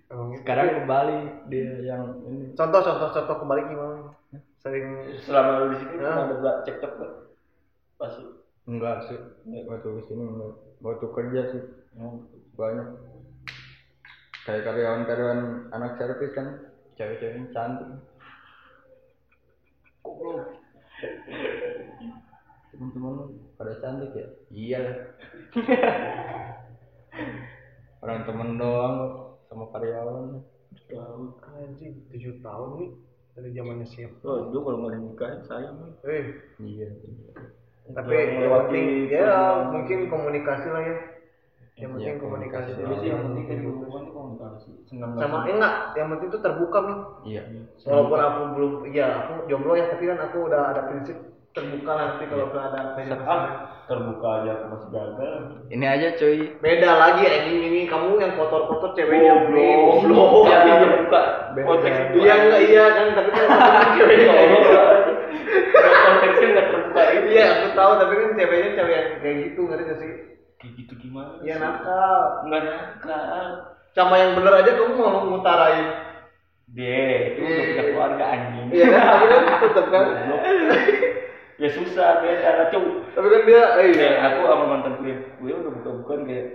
[0.06, 0.38] emang gitu.
[0.42, 1.16] sekarang kembali
[1.50, 2.54] dia yang ini.
[2.54, 3.98] Contoh contoh contoh kembali gimana?
[4.62, 4.86] Sering
[5.22, 6.14] selama lu di sini Ya.
[6.14, 7.12] pernah ada cekcok nggak?
[7.98, 8.22] Pasti
[8.66, 9.18] enggak sih.
[9.66, 10.52] Waktu ke sini enggak.
[10.82, 11.62] Waktu kerja sih.
[12.54, 12.86] Banyak.
[14.46, 15.40] Kayak karyawan-karyawan
[15.74, 16.48] anak servis kan.
[16.96, 17.88] Cewek-cewek yang cantik.
[20.00, 20.48] Goblok.
[22.72, 23.24] teman-teman lu
[23.56, 24.26] pada cantik ya?
[24.52, 24.96] Iya lah.
[28.04, 28.92] Orang temen doang.
[29.00, 29.12] kok,
[29.48, 30.42] sama karyawan
[31.56, 32.90] anjing tujuh tahun nih
[33.36, 35.76] dari zamannya siap oh itu kalau nggak nikahin sayang
[36.08, 36.24] eh
[36.62, 36.88] iya.
[37.92, 39.66] tapi yang melewati penting ya perjuangan.
[39.70, 40.96] mungkin komunikasi lah ya.
[41.76, 42.70] Yang penting Iya, komunikasi.
[42.72, 44.70] jadi sih yang penting kan di hubungan itu komunikasi.
[44.88, 46.98] Senang sama enggak yang penting itu terbuka nih
[47.28, 47.42] iya.
[47.84, 51.16] Walaupun aku belum ya aku jomblo ya tapi kan aku udah ada prinsip
[51.56, 53.42] terbuka nanti kalau udah ada pengen ah
[53.88, 55.34] terbuka aja aku masih gagal.
[55.72, 56.38] Ini aja cuy.
[56.60, 57.80] Beda lagi anjing ini.
[57.88, 60.04] Kamu yang kotor-kotor ceweknya Goblok.
[60.04, 60.52] goblok.
[60.52, 61.22] Ya dia buka
[61.56, 61.64] Beda.
[61.64, 63.94] konteks itu iya enggak iya kan tapi kan kotor.
[63.96, 64.70] Ceweknya gitu
[66.04, 67.26] konteksnya nggak terbuka itu.
[67.32, 70.10] Iya aku tahu tapi kan ceweknya cewek yang kayak gitu ngerti gak sih?
[70.60, 71.62] Kayak gitu gimana iya sih?
[71.64, 72.20] nakal.
[72.44, 73.46] Nggak nakal.
[73.96, 75.88] Sama yang bener aja kamu mau ngutarain.
[76.76, 78.66] Dia itu udah punya keluarga anjing.
[78.76, 79.06] Iya kan?
[79.72, 80.04] Tapi kan?
[80.04, 80.04] Kan.
[81.56, 84.10] ya susah cara cuy tapi kan dia eh, iya.
[84.28, 86.46] Aku sama mantan gue gue udah buka-bukaan kayak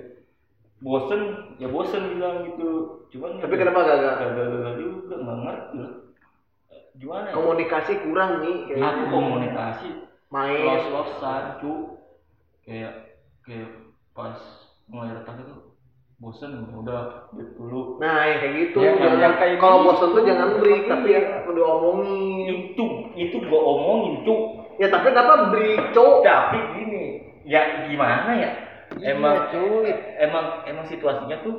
[0.80, 1.22] bosen
[1.58, 2.70] ya bosen bilang gitu.
[3.10, 4.14] Cuman ya tapi kenapa gagal?
[4.18, 5.78] Gagal-gagal juga nggak ngerti
[6.92, 7.34] gimana ya?
[7.34, 9.90] komunikasi kurang nih kayak aku komunikasi
[10.28, 10.60] main.
[10.60, 11.72] los-losan cu
[12.62, 13.70] kayak kayak
[14.12, 14.38] pas
[14.86, 15.56] mulai retak itu
[16.22, 17.98] bosen udah break dulu.
[17.98, 18.78] Nah yang kayak gitu.
[18.86, 21.22] Yang- Jangan- yang kayak kalau bosan tuh jangan break tapi Iya.
[21.50, 22.86] udah omongin itu
[23.18, 24.36] itu gua omongin cu
[24.82, 26.26] ya tapi kenapa break cowok?
[26.26, 27.04] Tapi gini
[27.46, 28.52] ya gimana ya?
[28.98, 29.88] Emang Iya, cuy.
[30.20, 31.56] emang emang situasinya tuh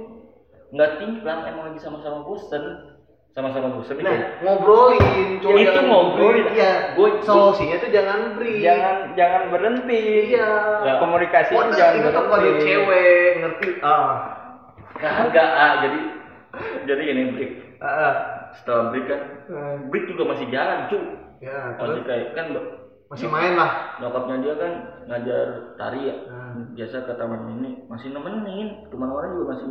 [0.68, 2.90] nggak timplang emang lagi sama-sama bosen.
[3.32, 6.46] Sama-sama bosen nah itu ngobrolin cowok Itu ngobrolin.
[6.52, 10.02] iya Gua- solusinya tuh jangan break jangan jangan berhenti.
[10.28, 10.50] Iya.
[10.84, 10.92] Ya.
[11.00, 12.64] komunikasi oh itu, jangan itu berhenti.
[12.66, 14.12] cewek ngerti ah.
[14.92, 16.00] Kagak ah jadi
[16.84, 18.14] jadi ini break ah
[18.52, 19.74] setelah break kan ah.
[19.88, 20.98] break juga masih jalan cu
[21.40, 22.46] ya masih kayak kan
[23.12, 24.00] masih main lah.
[24.00, 24.72] Nyokapnya dia kan
[25.04, 26.16] ngajar tari ya.
[26.32, 28.88] Nah, biasa ke taman mini masih nemenin.
[28.88, 29.68] Teman orang juga masih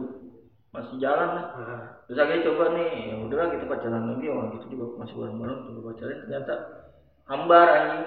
[0.72, 1.45] masih jalan lah.
[1.57, 1.81] Nah.
[2.05, 4.26] terus akhirnya coba nih ya udahlah kita pacaran lagi.
[4.30, 6.53] Orang gitu juga masih bareng-bareng coba pacaran ternyata
[7.26, 8.05] hambar anjing.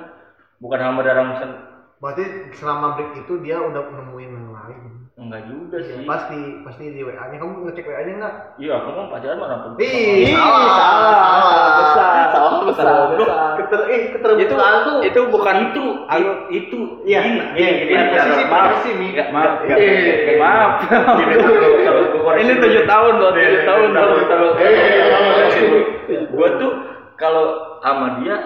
[0.62, 1.50] Bukan hambar dalam sen
[1.98, 2.24] berarti
[2.54, 4.80] selama break itu dia udah nemuin yang lain.
[5.14, 6.02] Enggak juga sih.
[6.06, 9.62] pasti pasti di WA nya kamu ngecek WA nya enggak iya aku mau pacaran mana
[9.62, 11.63] pun salah, salah, salah
[11.94, 13.18] besar, salah besar, Goblok.
[13.22, 13.50] besar.
[13.54, 15.84] keter eh Itu keterbukaan tuh itu bukan itu
[16.50, 19.08] itu Iya, gini iya, iya, sih, maaf sih, Mi.
[19.14, 19.62] Maaf.
[20.34, 20.70] maaf.
[22.34, 24.46] Ini tujuh tahun loh, tujuh Iya, tahun iya, baru iya, tahu.
[24.58, 25.80] iya, iya, iya, koreksi dulu.
[26.34, 26.72] gua tuh
[27.14, 27.46] kalau
[27.80, 28.36] sama dia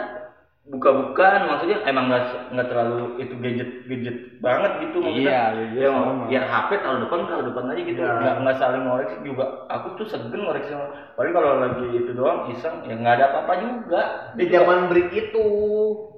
[0.69, 6.24] buka-bukaan maksudnya emang nggak nggak terlalu itu gadget gadget banget gitu maksudnya Iya, ya, sama.
[6.28, 8.12] ya HP taruh depan taruh depan aja gitu Iya.
[8.20, 10.86] nggak nggak saling ngoreksi juga aku tuh segen ngoreksi sama
[11.16, 14.01] paling kalau lagi itu doang iseng ya nggak ada apa-apa juga
[14.36, 15.45] di juga- zaman break itu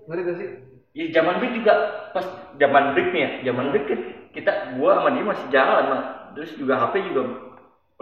[0.06, 0.48] ngerti gak sih
[0.90, 1.74] Ya zaman break juga
[2.10, 2.26] pas
[2.58, 4.00] zaman break nih ya, zaman break kan
[4.34, 6.02] kita gua sama dia masih jalan mah.
[6.34, 7.22] Terus juga HP juga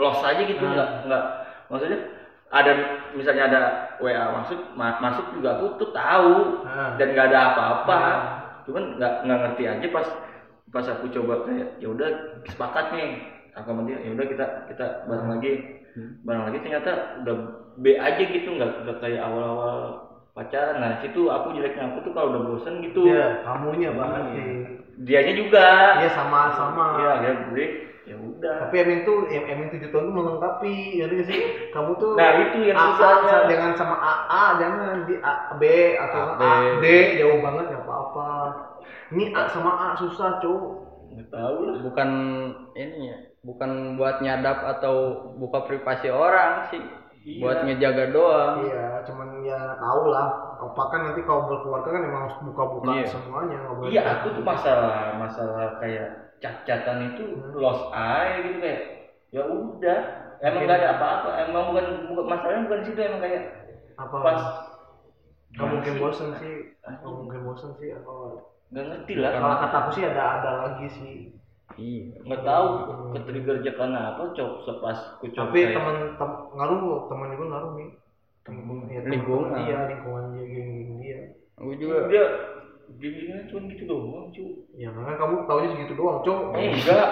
[0.00, 0.72] lost aja gitu Hmm.
[0.72, 1.24] nggak nggak
[1.68, 1.98] maksudnya
[2.48, 2.72] ada
[3.12, 3.60] misalnya ada
[4.00, 6.96] WA masuk ma- masuk juga aku tuh tahu nah.
[6.96, 7.98] dan nggak ada apa-apa.
[7.98, 8.26] Hmm.
[8.64, 10.06] Cuman nggak nggak ngerti aja pas
[10.68, 12.08] pas aku coba kayak ya udah
[12.44, 13.08] sepakat nih
[13.52, 15.52] aku sama dia ya udah kita kita bareng lagi
[16.22, 16.90] bareng lagi ternyata
[17.24, 17.36] udah
[17.76, 19.76] B aja gitu nggak nggak kayak awal-awal
[20.30, 24.32] pacaran nah situ aku jeleknya aku tuh kalau udah bosen gitu Iya, kamunya banget Iya.
[24.36, 24.50] sih.
[24.98, 25.66] dianya juga
[25.98, 26.86] Iya sama sama.
[27.00, 27.72] iya akhirnya break
[28.08, 31.40] ya udah Tapi Emin tuh, em- Emin tujuh tahun tuh melengkapi, ngerti gak sih?
[31.68, 35.62] Kamu tuh nah itu yang susahnya sa- jangan sama A, A, jangan di A, B
[35.94, 36.52] atau A, A.
[36.80, 36.84] D
[37.20, 38.28] jauh banget nggak apa-apa.
[39.12, 40.72] Ini A sama A susah, cowok.
[41.08, 42.10] nggak tahu lah bukan
[42.76, 44.94] ini ya bukan buat nyadap atau
[45.40, 46.84] buka privasi orang sih
[47.24, 47.40] Iya.
[47.42, 50.28] buat ngejaga doang Iya, cuman ya tau lah.
[50.60, 53.08] Apa kan nanti kalau berkeluarga kan emang harus buka-buka Iya.
[53.08, 53.58] semuanya.
[53.88, 58.82] iya aku tuh masalah masalah kayak cat-catan itu lost aja gitu kayak
[59.28, 59.98] ya udah
[60.38, 63.42] emang nggak ada apa-apa emang bukan bukan masalahnya bukan situ emang kayak
[63.94, 64.16] apa?
[64.18, 64.40] pas
[65.48, 66.00] Nggak mungkin sih?
[66.00, 66.56] bosan sih.
[66.78, 67.88] Nggak mungkin bosan sih.
[67.90, 68.12] Apa?
[68.68, 71.14] nggak ngerti lah Kalau kata aku sih ada ada lagi sih.
[71.74, 72.66] iya nggak tahu
[73.10, 77.28] ke trigger aja karena apa cok sepas ku coba Tapi kayak- teman tem, ngaruh, teman
[77.30, 77.88] gue ngaruh nih.
[77.88, 77.98] Ya,
[78.44, 79.50] temen- Lingkungan.
[79.58, 81.18] Iya, lingkungan dia, geng-geng dia.
[81.54, 82.24] aku juga dia
[82.98, 84.44] gini cuma gitu doang cu
[84.74, 86.54] Ya kan kamu taunya segitu doang, cowok.
[86.58, 87.10] Eh, enggak.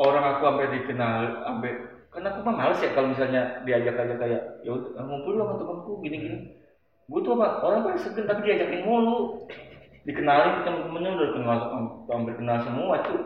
[0.00, 1.72] Orang aku sampai dikenal sampai
[2.10, 5.54] kan aku mah males ya kalau misalnya diajak aja kayak ya udah ngumpul lah sama
[5.62, 6.38] temanku gini gini
[7.06, 9.46] gue tuh sama orang paling segen tapi diajakin mulu.
[10.08, 11.58] Dikenalin ke temen-temennya udah kenal
[12.08, 13.22] hampir kenal semua tuh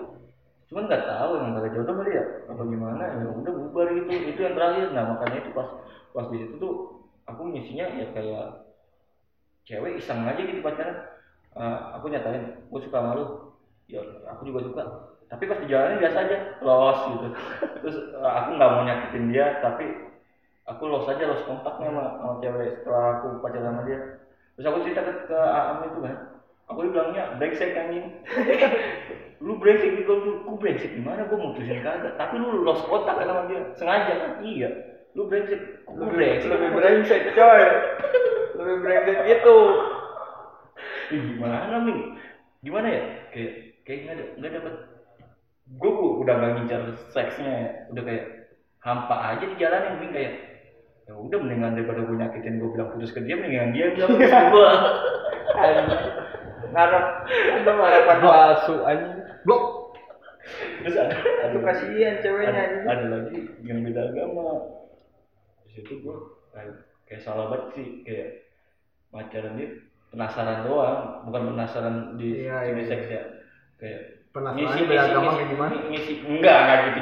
[0.64, 4.10] cuman nggak tahu emang kagak jodoh kali ya apa gimana ya udah bubar gitu.
[4.34, 4.86] Itu yang terakhir.
[4.90, 5.68] Nah makanya itu pas
[6.10, 6.74] pas di situ tuh
[7.30, 8.46] aku ngisinya ya kayak
[9.64, 11.13] cewek iseng aja gitu pacaran
[11.54, 13.54] Eh, aku nyatain gue suka sama lu.
[13.86, 14.82] Ya aku juga suka.
[15.30, 17.26] Tapi pas dijalanin biasa aja los gitu.
[17.82, 19.86] Terus eh, aku nggak mau nyakitin dia tapi
[20.66, 23.98] aku los aja los kontaknya sama, sama cewek setelah aku pacaran sama dia.
[24.58, 26.16] Terus aku cerita ke, ke Aam itu kan.
[26.74, 28.06] Aku bilangnya brengsek anjing.
[29.44, 31.28] Lu brengsek gitu lu ku brengsek gimana?
[31.28, 32.16] Gue mutusin kagak.
[32.16, 33.60] Tapi lu los kontak kan sama dia.
[33.76, 34.32] Sengaja kan?
[34.40, 34.70] Iya.
[35.12, 36.48] Lu brengsek ku brengsek.
[36.48, 37.62] lebih brengsek coy.
[38.56, 39.58] Lebih brengsek gitu
[41.12, 41.98] Ih, gimana min
[42.64, 43.02] gimana ya?
[43.30, 43.52] Kayak
[43.84, 44.74] kayak nggak ada nggak dapet.
[45.80, 46.82] Gue udah nggak ngincar
[47.12, 48.24] seksnya ya udah kayak
[48.84, 50.34] hampa aja dijalanin min kayak
[51.04, 54.32] ya udah mendingan daripada gue nyakitin gue bilang putus ke dia mendingan dia bilang putus
[54.32, 54.70] ke gue
[56.74, 59.20] ngarep itu harapan palsu anjing.
[59.44, 59.64] Blok.
[60.84, 61.16] terus ada
[61.48, 64.76] itu kasihan ceweknya ada, ada lagi yang beda agama.
[65.64, 66.16] Di situ gue
[66.52, 68.28] kayak, kayak salah banget sih kayak
[69.08, 69.68] pacaran dia
[70.14, 73.22] penasaran doang bukan penasaran di Iya, iya, seks ya.
[73.76, 74.00] Kayak
[74.34, 75.74] Penasarannya beda agama kayak gimana?
[75.94, 76.98] ngisi enggak enggak gitu.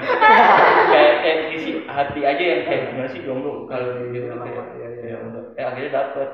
[0.92, 4.88] Kayak kayak ngisi hati aja yang kayak gimana sih jomblo kalau gitu Iya, kayak iya,
[4.92, 5.04] iya.
[5.08, 6.28] ya udah eh akhirnya dapet.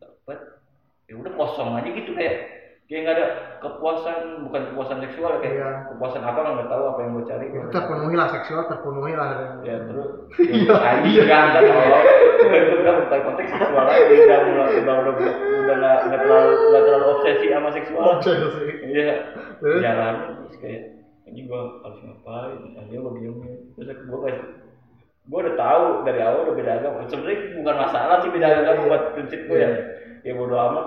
[0.00, 0.38] Dapet.
[1.04, 2.36] Ya udah kosong aja gitu kayak
[2.84, 3.26] kayak nggak ada
[3.64, 5.70] kepuasan bukan kepuasan seksual kayak Iya.
[5.88, 7.46] kepuasan apa nggak tahu apa yang gue cari.
[7.48, 9.28] Itu terpenuhi lah seksual terpenuhi lah.
[9.64, 11.80] ya terus ya, anjing kan nggak tahu
[12.44, 15.14] udah udah bukan konteks seksual lagi udah mulai udah udah
[15.64, 18.08] udah nggak terlalu nggak terlalu obsesi sama seksual.
[18.20, 18.36] Sih.
[18.92, 19.14] iya.
[19.64, 19.80] Terus?
[19.80, 20.82] jalan terus kayak
[21.32, 22.58] ini gua harus ngapain?
[22.84, 24.40] Aja gua diemin terus aku gua kayak
[25.24, 27.08] gua udah tahu dari awal udah beda agama.
[27.08, 29.72] Sebenarnya bukan masalah sih beda agama buat prinsip gua ya
[30.24, 30.86] ya bodo amat.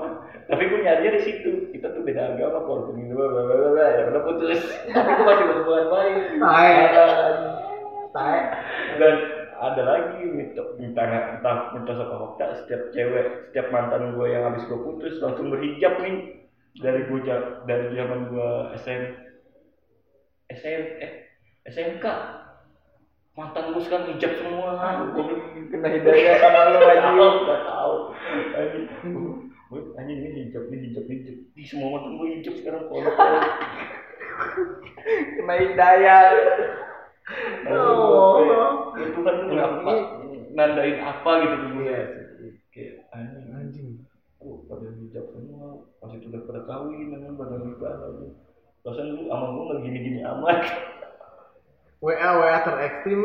[0.49, 1.51] Tapi gua nyarinya di situ.
[1.71, 4.61] Kita tuh beda agama kalau begini bla bla bla bla, ya udah putus
[4.91, 5.85] tapi gua masih berhubungan
[6.41, 6.89] baik.
[8.07, 8.41] Tai.
[8.97, 9.15] dan
[9.57, 14.65] ada lagi minta minta minta minta sama fakta setiap cewek setiap mantan gue yang habis
[14.69, 16.45] gue putus langsung berhijab nih
[16.77, 17.19] dari gue
[17.65, 19.03] dari zaman gue SM
[20.53, 21.11] SM eh
[21.67, 22.05] SMK
[23.37, 24.73] mantan gue sekarang hijab semua.
[25.13, 25.25] Gue
[25.69, 27.93] kena hidayah sama lo aja nggak tahu.
[28.57, 28.85] Anjing
[29.69, 31.37] gue anjing ini hijab ini hijab ini hijab.
[31.53, 32.89] Di semua mantan gue hijab sekarang.
[32.89, 33.05] Kalau
[35.37, 36.21] kena hidayah.
[37.69, 38.41] Oh,
[38.97, 39.93] itu kan kenapa?
[40.57, 41.97] nandain apa gitu gue
[42.73, 43.89] kayak anjing Anjing.
[44.41, 45.85] oh pada hijab semua.
[46.01, 48.33] Pas itu udah pada kawin dengan pada nikah lagi
[48.87, 50.63] perasaan lu sama gue nggak gini gini amat
[52.05, 53.21] WA WA terekstrim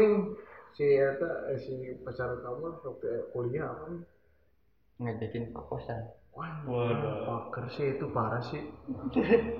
[0.77, 1.73] si eta eh, si
[2.05, 4.03] pacar kamu waktu kuliah apa nih?
[5.03, 6.01] ngajakin ke kosan
[6.33, 7.69] Wah, Waduh.
[7.77, 8.63] sih itu parah sih.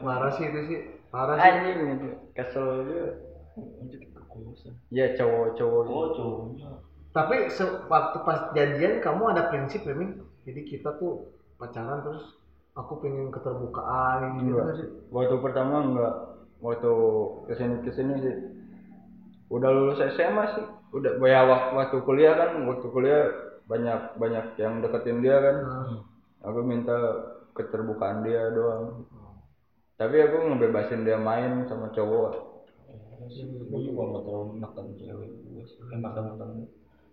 [0.05, 0.81] parah sih itu sih.
[1.13, 1.45] Parah sih.
[1.53, 2.69] anjing gitu kesel
[4.17, 6.69] kekuasaan ya cowok-cowok oh cowoknya
[7.13, 10.17] Tapi se- waktu pas jadian kamu ada prinsip ya, Min?
[10.49, 11.29] Jadi kita tuh
[11.61, 12.25] pacaran terus
[12.73, 14.89] aku pengen keterbukaan gitu sih?
[15.13, 16.13] waktu pertama enggak
[16.65, 16.91] waktu
[17.49, 18.35] ke sini ke sini sih
[19.53, 20.67] udah lulus SMA sih.
[20.97, 23.23] Udah ya waktu, waktu kuliah kan waktu kuliah
[23.69, 25.57] banyak banyak yang deketin dia kan.
[25.61, 25.89] Nah,
[26.49, 26.97] aku minta
[27.53, 29.05] keterbukaan dia doang.
[30.01, 32.33] Tapi aku ngebebasin dia main sama cowok.
[33.71, 35.81] Gue juga nggak terlalu makan cewek gue sih.
[35.89, 36.49] Kayak makan makan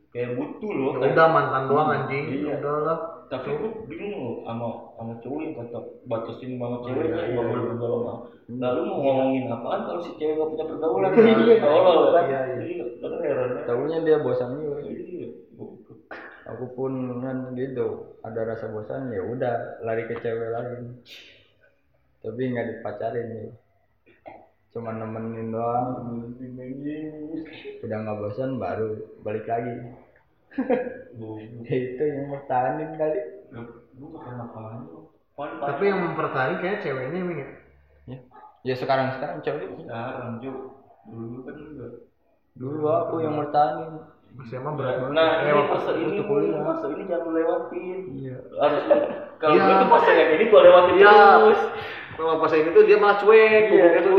[0.10, 2.26] kayak butuh loh ya udah mantan doang anjing.
[2.34, 2.56] Iya.
[2.64, 3.00] Udah lah.
[3.30, 5.80] Tapi gue bingung sama sama cowok yang kata
[6.10, 7.70] batasin banget ceweknya iya, nggak iya, boleh iya.
[7.70, 8.14] bergaul sama.
[8.50, 11.12] Lalu mau ngomongin apaan kalau si cewek gak punya pergaulan?
[11.22, 11.56] Iya.
[11.62, 12.26] tolol kan?
[12.26, 12.64] Iya, iya.
[12.66, 13.62] iya kan heran ya.
[13.70, 14.82] tahunya dia bosan juga.
[14.82, 15.30] Iya
[16.50, 20.98] aku pun kan gitu ada rasa bosan ya udah lari ke cewek lain.
[22.20, 23.46] Tapi nggak dipacarin ya.
[24.74, 25.88] Cuma nemenin doang.
[27.86, 29.78] Udah nggak bosan baru balik lagi.
[31.64, 33.20] Ya itu yang bertahanin kali
[33.52, 33.64] lu?
[35.40, 37.48] Tapi yang mempertahankan kayaknya ceweknya Min ya.
[38.62, 40.52] ya sekarang sekarang cewek sekarang Jo
[41.06, 41.92] dulu kan enggak
[42.54, 45.18] dulu aku yang bertahanin Masih emang berat banget.
[45.18, 46.62] nah Eh, ini fase ini waktu kuliah.
[46.62, 48.84] fase ini jangan lewatin iya harus
[49.40, 49.64] kalau Iya.
[49.66, 51.14] gue tuh fase yang ini gue lewatin Iya.
[51.40, 51.62] terus
[52.14, 54.12] Kalau pas ini tuh dia malah cuek, Iya, cuek, tuh.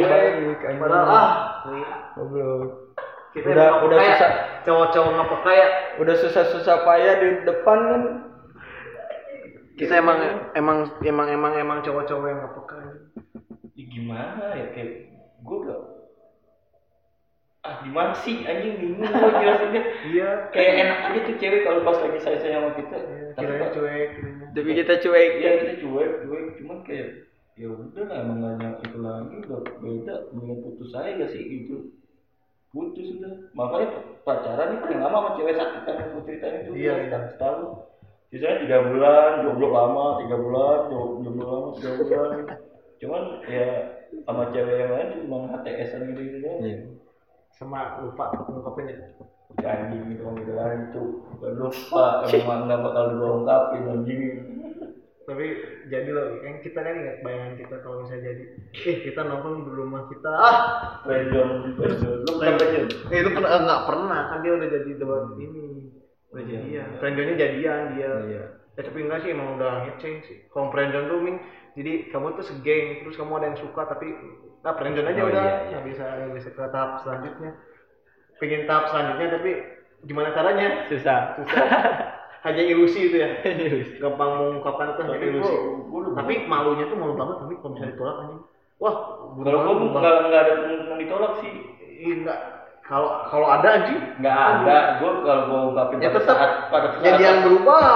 [0.00, 0.80] cuek, anjing.
[0.80, 1.30] Padahal ah,
[2.16, 2.83] goblok
[3.34, 4.32] kita Udah- udah kayak susah.
[4.64, 5.68] Cowok-cowok nggak peka ya.
[5.96, 8.02] udah susah-susah payah di depan kan
[9.74, 10.18] Kita emang
[10.54, 12.76] emang emang emang emang cowok-cowok yang nggak peka.
[12.78, 13.04] anjing.
[13.74, 14.90] ya gimana ya kayak
[15.40, 15.80] gue gak
[17.60, 20.28] ah gimana sih anjing bingung gue jelasinnya Iya.
[20.48, 23.70] kayak enak aja tuh cewek kalau pas lagi saya sayang sama kita tapi Kiranya pas
[23.72, 24.08] cuek.
[24.52, 27.08] tapi kita cuek iya kita cuek cuek cuman kayak
[27.54, 31.76] ya udah lah emang nggak nyang itu lagi udah beda mendingan putus aja sih gitu
[32.74, 33.88] putus udah makanya
[34.26, 35.96] pacaran nih paling lama sama cewek sakit kan?
[36.10, 36.70] Aku ceritain itu.
[36.74, 37.18] Iya, ya, iya.
[37.30, 37.58] setahun
[38.34, 40.78] sisanya tiga bulan jomblo lama tiga bulan
[41.22, 42.30] jomblo lama tiga bulan.
[42.98, 43.66] Cuman ya
[44.26, 46.60] sama cewek yang lain cuma HTS an gitu gitu doang.
[46.66, 46.78] Iya.
[47.54, 48.98] Sama lupa ngungkapin ya.
[49.54, 51.02] anjing gitu gitu kan itu
[51.46, 52.26] lupa.
[52.26, 54.20] Emang nggak bakal gue ungkapin anjing
[55.24, 55.46] Tapi
[55.88, 58.44] jadi loh, kan kita kan ingat bayangan kita kalau misalnya jadi,
[58.76, 60.56] eh kita nongkrong di rumah kita, ah,
[61.00, 62.68] Penjon, penjon, lu pernah
[63.08, 64.20] eh, itu pernah nggak pernah.
[64.28, 65.64] Kan dia udah jadi debat ini,
[66.28, 66.52] udah Iya.
[66.60, 68.44] jadian, friendzone-nya jadian dia, iya.
[68.74, 71.38] Ya tapi enggak sih emang udah ngeceng sih, kalau friendzone tuh Ming,
[71.78, 74.06] jadi kamu tuh segeng, terus kamu ada yang suka tapi,
[74.60, 75.68] nah friendzone aja Oh, udah, iya, iya.
[75.72, 77.50] nggak bisa nggak bisa ke tahap selanjutnya,
[78.42, 79.50] pengen tahap selanjutnya tapi
[80.04, 80.68] gimana caranya?
[80.92, 81.38] susah.
[81.40, 81.64] Susah.
[82.44, 83.28] Hanya ilusi itu ya
[84.02, 85.54] gampang mengungkapkan itu hanya Tapi ilusi
[86.14, 88.40] tapi malunya tuh malu banget tapi kalau misalnya ditolak anjing
[88.76, 88.94] wah
[89.40, 91.52] kalau malu nggak nggak ada kemungkinan ditolak sih
[92.04, 92.38] enggak
[92.84, 96.36] kalau kalau ada anjing nggak ada gua kalau gua ungkapin Ya pada tetep.
[96.36, 97.88] saat pada saat jadi yang berubah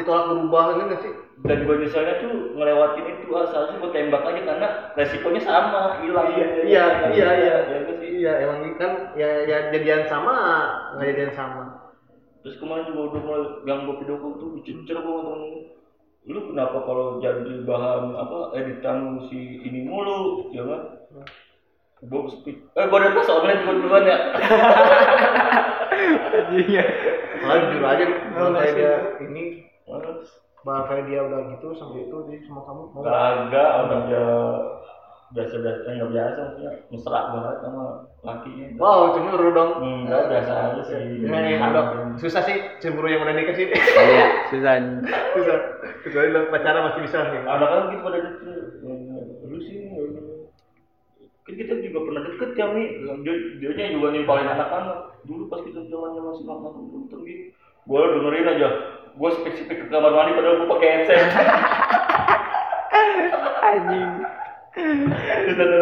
[0.00, 1.12] ditolak berubah ini enggak sih
[1.44, 6.28] dan gua misalnya tuh ngelewatin itu ah, seharusnya gua tembak aja karena resikonya sama hilang
[6.32, 8.08] iya iya iya iya ya, kan sih?
[8.16, 10.32] iya emang kan ya ya jadian sama
[10.96, 11.89] nggak jadian sama
[12.40, 15.42] terus kemarin gua udah mulai yang gua video call tuh dicecer sama temen
[16.28, 20.82] lu kenapa kalau jadi bahan apa editan si ini mulu ya kan?
[22.00, 22.56] Speed.
[22.76, 24.18] Eh gua udah pas online gua duluan ya.
[26.50, 26.82] Iya.
[27.44, 28.04] Malah jujur aja
[28.34, 28.78] kalau kayak sih.
[28.80, 29.44] dia ini
[30.60, 33.00] bahkan dia udah gitu sampai itu dia sama kamu mau?
[33.04, 34.04] Kagak, orang
[35.30, 37.84] dia biasa biasa eh, nggak biasa maksudnya mesra banget sama
[38.26, 38.66] lakinya.
[38.82, 39.70] wow cemburu dong.
[39.78, 41.22] Enggak biasa aja sih.
[41.22, 41.80] Ini ada
[42.18, 43.70] susah sih cemburu yang udah nikah sih.
[43.70, 44.74] Iya susah.
[45.38, 45.58] Susah.
[46.02, 47.46] Kecuali lo pacaran masih bisa nih.
[47.46, 48.50] Ada kan gitu pada gitu.
[49.46, 49.78] Lu sih
[51.46, 52.84] kan kita juga pernah deket ya mi
[53.22, 54.98] dia dia nya juga nimpalin anak-anak.
[55.30, 57.54] Dulu pas kita zamannya masih nonton nonton gitu
[57.86, 58.68] gue dengerin aja.
[59.14, 61.22] Gue spesifik ke kamar mandi padahal gue pakai headset.
[63.70, 64.39] Anjing.
[64.74, 65.78] Terus ada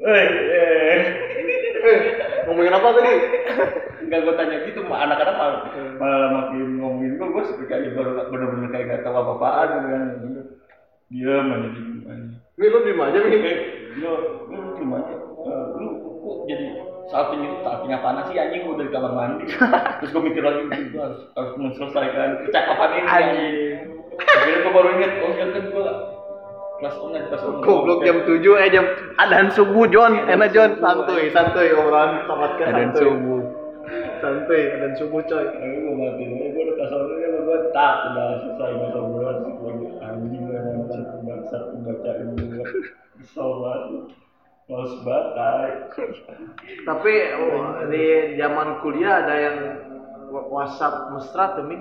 [0.00, 1.00] eh eh
[2.50, 3.12] Ngomongin apa tadi?
[4.04, 5.60] Enggak gue tanya gitu, anak-anak malah,
[6.02, 10.02] malah makin ngomongin gue, gue seperti aja baru bener-bener kayak gak tau apa-apaan gitu kan.
[11.10, 12.26] Diam aja gitu aja.
[12.58, 13.36] Mi lu di aja mi.
[13.38, 13.56] Eh,
[14.02, 14.12] lo?
[14.50, 15.88] Eh, Lu
[16.20, 16.66] kok jadi
[17.08, 19.44] salting itu salting apaan sih anjing gue dari kamar mandi.
[20.02, 23.08] Terus gue mikir lagi, gue harus, harus menyelesaikan kecakapan ini.
[23.08, 23.76] Anjing.
[24.20, 25.84] Akhirnya gue baru inget, oh iya kan gue
[26.80, 27.64] kelas online, kelas online.
[27.64, 28.84] Goblok jam 7 eh jam
[29.16, 33.02] adan subuh John, enak John, santuy, santuy obrolan tamatkan Dan santuy.
[33.04, 33.42] subuh.
[34.20, 35.44] Santuy, adan subuh coy.
[35.44, 39.50] Aku gue mati, gue udah kasar gue gue tak udah selesai masa gue lagi
[40.00, 40.88] anjing gue emang
[41.24, 42.64] bangsa bacain gue
[43.20, 44.04] kesel banget
[44.70, 45.70] males batai
[46.86, 48.04] Tapi oh, di
[48.38, 49.56] zaman kuliah ada yang
[50.30, 51.76] WhatsApp mesra tuh mi.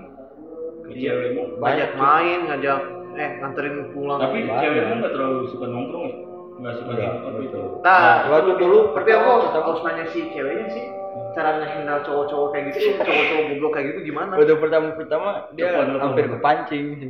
[0.90, 2.80] iya emang Banyak main, ngajak
[3.18, 4.20] eh nganterin pulang.
[4.20, 6.16] tapi cewek emang nggak terlalu suka nongkrong ya
[6.60, 10.66] nggak suka Iya, nongkrong itu Nah, waktu dulu tapi aku pertama harus, nanya si ceweknya
[10.70, 10.86] sih
[11.34, 14.32] cara ngehandle cowok-cowok kayak gitu, cowok-cowok goblok kayak gitu gimana?
[14.36, 17.10] Waktu pertama-pertama dia Depan lu hampir kepancing sih.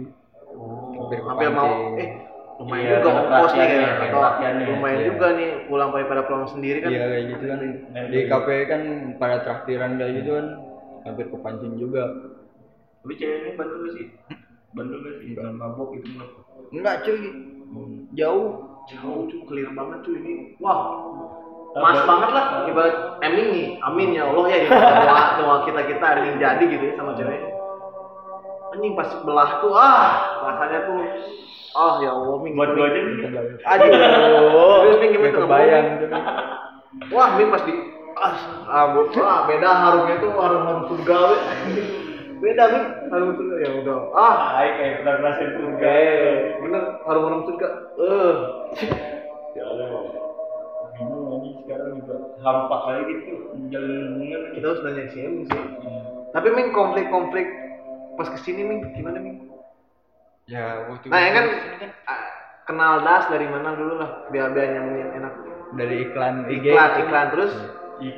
[1.00, 2.10] Hampir Hampir mau eh
[2.60, 4.66] lumayan Iya, juga ongkos nih atau perhatiannya.
[4.68, 5.08] lumayan Iya.
[5.08, 6.90] juga nih pulang pada pulang sendiri kan.
[6.92, 7.60] Iya kayak gitu kan.
[8.12, 8.82] Di kafe kan
[9.16, 10.48] pada traktiran kayak gitu kan
[11.08, 12.04] hampir kepancing juga.
[13.00, 14.06] tapi ceweknya gak sih
[14.78, 16.30] bandel gak sih nggak mabok itu mah
[16.70, 17.22] Enggak cuy.
[18.14, 18.48] Jauh.
[18.90, 20.34] Jauh cuy, clear banget cuy ini.
[20.62, 21.02] Wah,
[21.78, 24.74] mas banget lah ibarat amin nih, amin ya Allah ya gitu.
[24.74, 27.42] doa doa kita kita amin jadi gitu ya sama cewek.
[28.70, 30.10] Anjing pas belah tuh ah
[30.46, 30.98] rasanya tuh
[31.74, 32.54] ah ya Allah Ming.
[32.58, 33.02] buat gue aja
[33.78, 33.90] Aduh.
[33.90, 36.10] Serius, Ming, gimana kebayang tuh.
[37.14, 37.74] Wah, Ming pas di
[38.18, 38.34] ah,
[38.66, 38.86] ah,
[39.26, 41.20] ah beda harumnya tuh harum harum surga.
[42.40, 43.98] Beda Ming, harum surga ya udah.
[44.16, 47.68] Ah, Ay, kayak pernah ngerasain surga eh, bener harum harum surga.
[48.00, 48.34] Eh,
[49.54, 49.88] ya Allah
[50.96, 55.62] bingung anjing sekarang juga hampa kayak gitu menjalin hubungan kita harus nanya si Ming sih.
[56.30, 57.48] Tapi Ming konflik-konflik
[58.16, 59.48] pas ke sini Ming gimana Ming?
[60.48, 62.20] Ya waktu Nah, ya kan itu ah,
[62.66, 65.34] kenal das dari mana dulu lah biar biar nyambungin enak.
[65.70, 66.66] dari iklan IG.
[66.74, 67.54] Iklan, iklan terus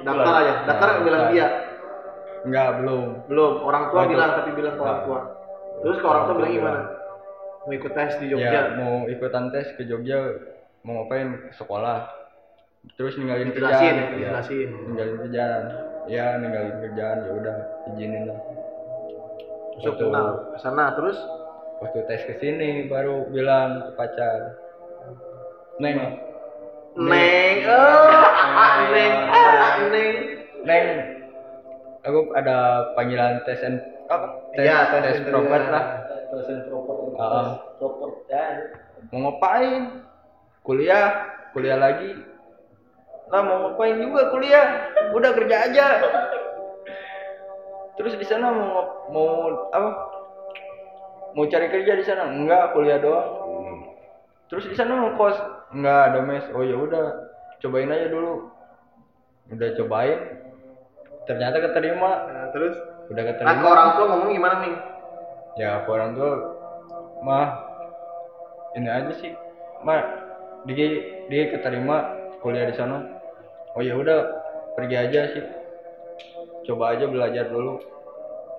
[0.08, 0.54] daftar aja.
[0.64, 1.50] Daftar Nah, bilang daftar.
[2.42, 3.04] Enggak, belum.
[3.28, 5.20] Belum, orang tua bilang tapi bilang ke orang tua.
[5.82, 6.82] Terus ke orang tua bilang gimana?
[7.62, 8.50] Mau ikut tes di Jogja.
[8.50, 10.18] Ya, mau ikutan tes ke Jogja
[10.82, 12.10] mau ngapain ke sekolah.
[12.98, 13.94] Terus ninggalin Dijelasin, kerjaan.
[13.94, 14.70] ya, dijelasin.
[14.90, 15.64] ninggalin kerjaan.
[16.10, 17.58] Ya, ninggalin kerjaan ya udah
[17.88, 18.40] izinin lah.
[19.72, 21.18] Masuk Waktu- kenal ke sana terus
[21.78, 24.58] Waktu tes ke sini baru bilang ke pacar.
[25.78, 25.98] Neng,
[26.94, 29.14] Neng, ah, Neng,
[29.90, 30.10] Neng.
[30.62, 30.86] Neng,
[32.02, 32.56] aku ada
[32.94, 34.28] panggilan tes and apa?
[34.54, 35.70] Tes, Iya, tes tes and- proper iya.
[35.70, 35.86] lah.
[36.32, 37.60] dosen proper Ah.
[37.76, 38.46] proper ya
[39.12, 40.00] Mau ngapain?
[40.62, 41.06] Kuliah,
[41.52, 42.14] kuliah lagi.
[43.28, 44.66] Lah mau ngapain juga kuliah?
[45.12, 45.86] Udah kerja aja.
[47.98, 48.70] Terus di sana mau
[49.10, 49.30] mau
[49.70, 49.90] apa?
[51.34, 52.30] Mau cari kerja di sana?
[52.30, 53.28] Enggak, kuliah doang.
[54.48, 55.36] Terus di sana mau kos?
[55.72, 56.46] Enggak, ada mes.
[56.52, 57.06] Oh ya udah,
[57.60, 58.52] cobain aja dulu.
[59.50, 60.20] Udah cobain.
[61.26, 62.12] Ternyata keterima.
[62.32, 62.76] Nah, terus
[63.12, 63.60] Udah nah, keterima.
[63.60, 64.76] ke orang tua ngomong gimana nih?
[65.60, 66.32] ya ke orang tua
[67.28, 67.48] mah
[68.72, 69.36] ini aja sih
[69.84, 70.00] mah
[70.64, 70.88] dia
[71.28, 72.08] dia keterima
[72.40, 73.04] kuliah di sana
[73.76, 74.32] oh ya udah
[74.80, 75.44] pergi aja sih
[76.72, 77.84] coba aja belajar dulu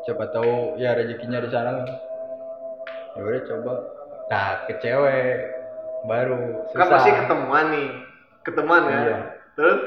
[0.05, 1.81] siapa tahu ya rezekinya di sana
[3.17, 3.73] ya udah coba
[4.29, 5.49] nah ke cewek
[6.05, 7.89] baru susah Kan pasti ketemuan nih,
[8.43, 8.99] ketemuan ya.
[9.07, 9.19] Iya.
[9.55, 9.81] Terus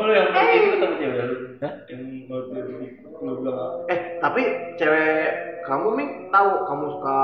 [0.00, 1.72] oh lu yang pergi itu ketemu cewek lu Hah?
[1.92, 2.02] yang
[2.32, 2.72] waktu itu
[3.20, 4.42] lu bilang eh tapi
[4.80, 5.20] cewek
[5.68, 7.18] kamu nih tahu kamu suka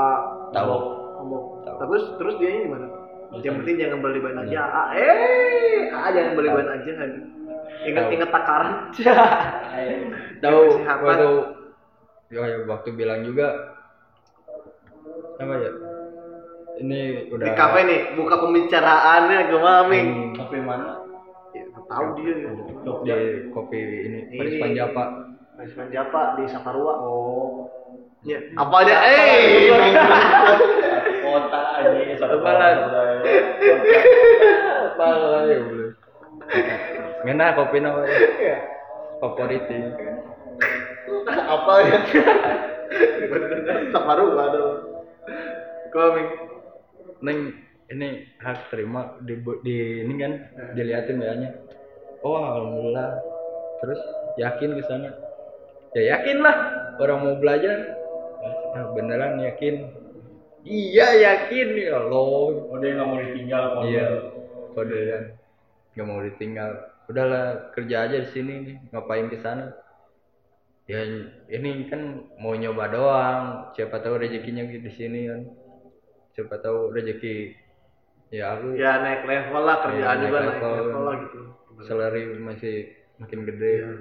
[0.53, 0.75] tahu
[1.17, 1.35] kamu
[1.65, 1.77] Tahu.
[1.81, 2.87] terus terus dia gimana?
[3.27, 4.47] Masa Yang penting jangan berlebihan aja.
[4.47, 4.63] Iya.
[4.63, 7.09] Ah, eh, ah, jangan berlebihan aja kan.
[7.83, 8.73] Ingat-ingat takaran.
[10.45, 11.03] tahu Kesehatan.
[11.03, 11.29] waktu
[12.31, 13.47] ya, ya, waktu bilang juga
[15.37, 15.71] apa ya
[16.77, 20.07] ini udah Di kafe nih, buka pembicaraannya gimana, Ming?
[20.07, 21.03] Hmm, kafe mana
[21.57, 22.35] Ya, tahu dia.
[23.01, 23.15] ya.
[23.17, 24.61] di kopi ini Paris Ini.
[24.61, 25.03] Panjapa
[25.57, 26.93] Resmen Japa di Saparua.
[27.01, 27.65] oh
[28.21, 28.95] Ya, apa aja?
[29.07, 29.69] Eh,
[31.21, 32.49] kota aja satu apa
[35.05, 35.91] lah ya boleh
[37.23, 38.57] ngena kopi nama Iya.
[39.21, 39.89] favorit ini
[41.27, 41.97] apa ya?
[43.89, 44.61] Saparua ada.
[45.89, 46.27] Kau Ming.
[47.19, 47.37] neng
[47.87, 50.33] ini hak terima di, di ini kan
[50.75, 51.53] diliatin banyak
[52.25, 53.09] oh alhamdulillah.
[53.83, 54.01] Terus
[54.41, 55.09] yakin ke sana?
[55.93, 56.57] Ya yakin lah
[56.97, 57.95] orang mau belajar.
[58.73, 59.89] Ah, beneran yakin?
[60.65, 61.67] Iya yakin.
[61.77, 62.67] Ya Allah.
[62.67, 64.07] Oh dia nggak mau ditinggal sama iya
[64.77, 65.23] kode kan
[65.97, 66.71] nggak mau ditinggal.
[67.07, 69.71] Udahlah kerja aja di sini nih ngapain ke sana?
[70.87, 71.03] Ya
[71.49, 73.43] ini kan mau nyoba doang.
[73.73, 75.41] Siapa tahu rezekinya di sini kan.
[76.35, 77.66] Siapa tahu rezeki
[78.29, 81.01] ya aku Ya naik level lah kerjaan Iya, juga naik naik level.
[81.01, 81.39] lah gitu.
[81.79, 82.75] salary masih
[83.17, 83.73] makin gede.
[83.77, 83.91] Iya.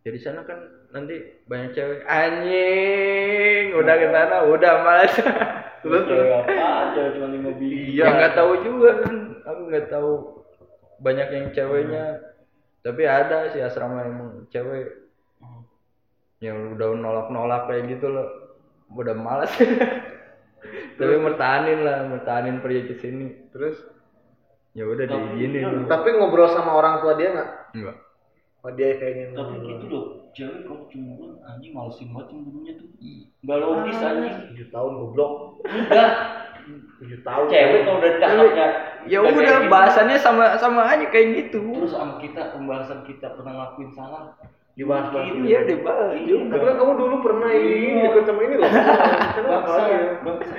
[0.00, 0.58] jadi sana kan
[0.90, 2.00] nanti banyak cewek.
[2.04, 5.12] Anjing udah ke sana udah malas.
[5.82, 6.02] Terus.
[6.04, 6.52] Cewek apa?
[6.52, 7.94] Aja cuma lima biji.
[7.94, 9.16] ya nggak tahu juga kan.
[9.44, 10.12] Aku nggak tahu.
[10.98, 12.04] Banyak yang ceweknya.
[12.80, 14.88] Tapi ada sih asrama emang cewek.
[16.40, 18.28] Yang udah nolak-nolak kayak gitu loh.
[18.90, 19.52] Udah malas
[21.00, 23.76] tapi mertahanin lah mertahanin pergi ke sini Terus.
[24.70, 27.50] ya udah diizinin Tapi ngobrol sama orang tua dia nggak?
[27.74, 27.96] enggak
[28.60, 29.32] Oh dia kayaknya.
[29.32, 30.04] Tapi gitu loh,
[30.36, 32.88] cewek kalau cemburu anjing malesin banget cemburunya tuh.
[33.40, 34.34] Nggak logis anjing.
[34.52, 35.32] Tujuh tahun goblok.
[35.64, 36.10] Enggak.
[37.00, 37.44] Tujuh tahun.
[37.48, 38.66] Cewek kalau udah cakepnya
[39.08, 43.52] ya udah gitu, bahasannya sama sama aja kayak gitu Terus sama kita pembahasan kita pernah
[43.56, 44.36] ngelakuin salah.
[44.76, 45.40] Dibahas Gitu.
[45.44, 48.12] iya dibahas juga kan kamu dulu pernah ini Iya.
[48.12, 48.68] ikut sama ini loh.
[49.48, 50.00] Bangsa, ya?
[50.20, 50.52] bangsa.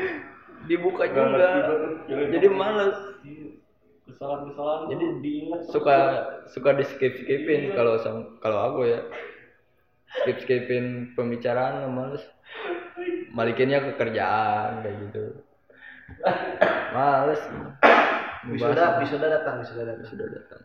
[0.71, 1.27] Dibuka Nggak
[2.07, 2.25] juga.
[2.31, 2.97] jadi males.
[3.21, 3.59] Iya.
[4.07, 5.59] Kesalahan-kesalahan jadi diingat.
[5.67, 5.95] suka
[6.47, 9.03] suka di skip skipin kalau sam- kalau aku ya.
[10.23, 12.23] Skip skipin pembicaraan males.
[13.31, 15.23] Balikinnya ke kerjaan kayak gitu.
[16.95, 17.39] Males.
[18.43, 20.03] Wisuda, wisuda datang, wisuda datang.
[20.03, 20.61] sudah datang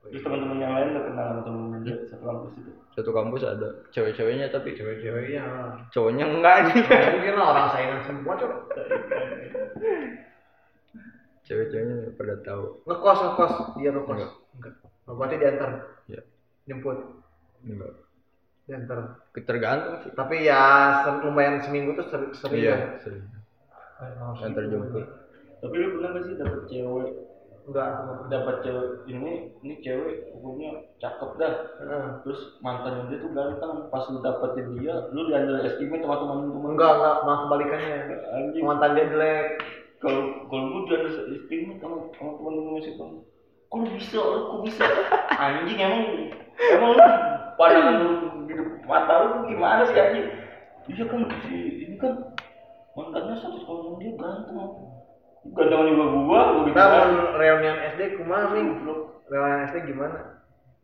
[0.00, 2.70] Terus teman-teman yang lain udah kenal sama teman-teman dia satu kampus itu.
[2.90, 5.44] satu kampus ada cewek-ceweknya tapi Cewek-ceweknya.
[5.92, 6.74] cowoknya enggak nih
[7.14, 8.52] Mungkin lah orang saingan semua cok.
[11.44, 13.52] cewek-ceweknya pada tahu Ngekos, ngekos.
[13.76, 14.16] Dia ngekos.
[14.16, 14.32] Enggak.
[14.56, 14.74] Enggak.
[15.04, 15.70] Oh, berarti diantar.
[16.08, 16.20] ya
[16.64, 16.98] Jemput.
[17.60, 17.92] enggak
[18.64, 18.98] Diantar.
[19.36, 20.62] tergantung sih Tapi ya
[21.20, 22.88] lumayan seminggu tuh sering, iya ya.
[23.04, 23.24] sering
[24.40, 25.04] antar jemput
[25.60, 27.10] Tapi lu pernah gak sih dapet cewek
[27.68, 27.88] Enggak.
[28.32, 32.04] dapat cewek ini ini cewek pokoknya cakep dah Heeh.
[32.24, 36.92] terus mantannya dia tuh ganteng pas lu dapetin dia lu diandalkan estimate sama teman-teman Enggak,
[36.98, 37.96] enggak, malah kebalikannya.
[38.32, 39.46] anjing Mantan dia jelek.
[40.00, 43.12] kalau kalau lu diandalkan estimate sama sama teman-teman masih bang
[43.70, 44.84] kok bisa lu kok bisa
[45.30, 46.02] anjing emang
[46.58, 47.04] emang lu
[47.54, 48.10] pandangan lu
[48.48, 50.26] di mata lu gimana sih anjing
[50.90, 51.54] iya kan si
[51.86, 52.34] ini kan
[52.98, 54.58] mantannya satu sekolah sama dia ganteng
[55.42, 58.64] gantengan juga gua gua gitu Kita kan mau reunian SD kumaha nih?
[59.26, 60.18] Reunian SD gimana?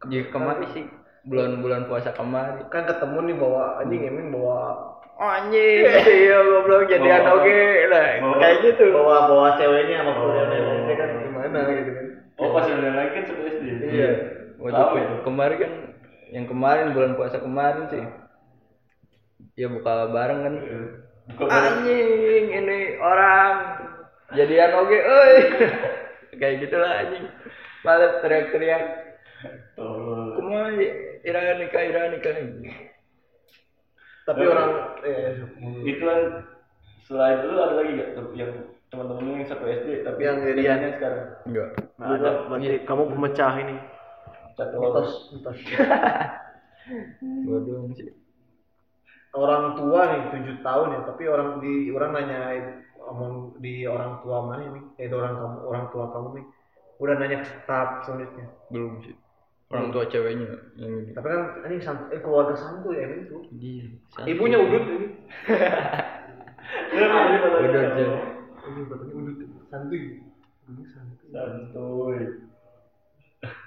[0.03, 0.85] di kemarin sih
[1.25, 4.77] bulan-bulan puasa kemarin Kan ketemu nih bawa anjing Eming bawa
[5.17, 5.89] anjing
[6.21, 10.29] iya goblok jadian Bawa- oke lah bawa- kayak gitu bawa bawa ceweknya sama Oh.
[10.31, 12.07] reunian SD kan gimana gitu kan.
[12.37, 14.11] oh pas yang lain kan satu SD Iya.
[14.57, 15.09] Waktu Tahu ke- ya?
[15.23, 15.73] kemarin kan
[16.29, 18.05] yang kemarin bulan puasa kemarin sih
[19.55, 20.55] ya buka bareng kan
[21.27, 21.65] Bukan bareng.
[21.73, 22.09] anjing
[22.55, 23.76] ini orang
[24.35, 25.35] jadian oke oi.
[26.41, 27.25] Kayak gitulah anjing.
[27.87, 28.83] Malah teriak-teriak.
[29.77, 30.41] Tolol.
[30.41, 30.73] kumah
[31.23, 32.33] ira nikah ira nikah.
[32.35, 32.73] Tapi
[34.27, 34.71] Tapi- orang
[35.07, 35.31] eh,
[35.87, 36.21] itu kan
[37.07, 38.53] selain itu ada lagi gak yang
[38.91, 40.57] teman-teman yang satu SD tapi Yang jadian.
[40.57, 41.25] jadiannya sekarang?
[41.47, 41.69] Enggak.
[42.01, 42.31] Nah, ada.
[42.51, 43.77] Berarti kamu pemecah ini.
[44.57, 45.59] satu Mitos, mitos.
[48.01, 48.09] sih
[49.37, 52.41] orang tua nih tujuh tahun ya, tapi orang di orang nanya
[53.07, 54.85] omong di orang tua mana nih?
[54.99, 56.47] Eh, di orang kamu orang tua kamu nih.
[56.97, 58.47] Udah nanya ke tahap selanjutnya.
[58.73, 59.15] belum sih
[59.67, 60.47] orang tua ceweknya
[60.79, 63.43] yang ini Tapi kan ini sant- eh, keluarga santuy ya ini tuh.
[63.51, 63.85] Iya,
[64.27, 65.09] Ibunya udut ini.
[69.07, 69.39] udut
[69.71, 70.23] santuy.
[70.67, 71.29] Ibunya santuy.
[71.35, 72.21] santuy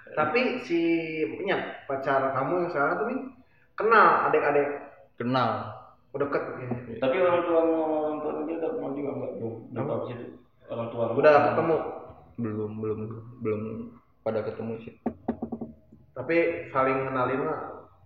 [0.10, 0.80] Tapi si
[1.38, 3.20] punya pacar kamu yang sekarang tuh nih
[3.78, 4.68] kenal adik-adik
[5.16, 5.79] kenal
[6.10, 6.68] udah deket ya.
[7.00, 10.18] tapi orang tua orang tua dia udah kenal juga nggak belum belum tahu sih
[10.68, 11.78] orang tua Udah ketemu.
[12.40, 13.00] belum belum
[13.42, 13.62] belum
[14.22, 14.94] pada ketemu sih
[16.12, 16.36] Tapi
[16.70, 17.60] saling kenalin mah.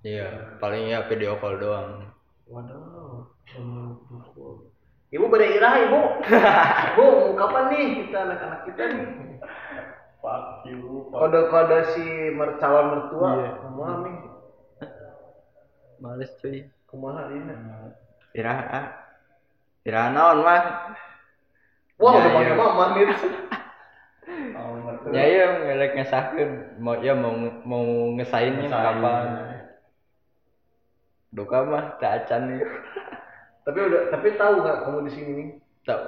[0.04, 0.28] iya
[0.58, 2.12] paling ya video call doang
[2.44, 3.26] Waduh.
[5.10, 6.00] Ibu pada irah ibu.
[6.98, 9.08] Bu, mau kapan nih kita anak-anak kita nih?
[10.18, 11.22] fuck you fuck.
[11.22, 13.30] Kode-kode si mer calon mertua.
[13.38, 13.52] Iya.
[13.62, 14.16] Kumaha nih?
[16.02, 17.54] males cuy Kumaha ini?
[18.34, 18.54] ira
[19.82, 20.62] ira naon mah
[21.98, 22.56] Wah, Ya, udah pakai iya.
[22.58, 23.06] mama nih.
[25.14, 27.34] Ya iya ngelek ngesahkeun mau ya mau
[27.66, 27.84] mau
[28.18, 28.86] ngesainnya Ngesain.
[28.98, 29.26] kapan
[31.30, 32.62] duka mah tak acan nih
[33.66, 35.48] Tapi udah tapi tahu nggak kamu di sini nih?
[35.88, 36.02] tahu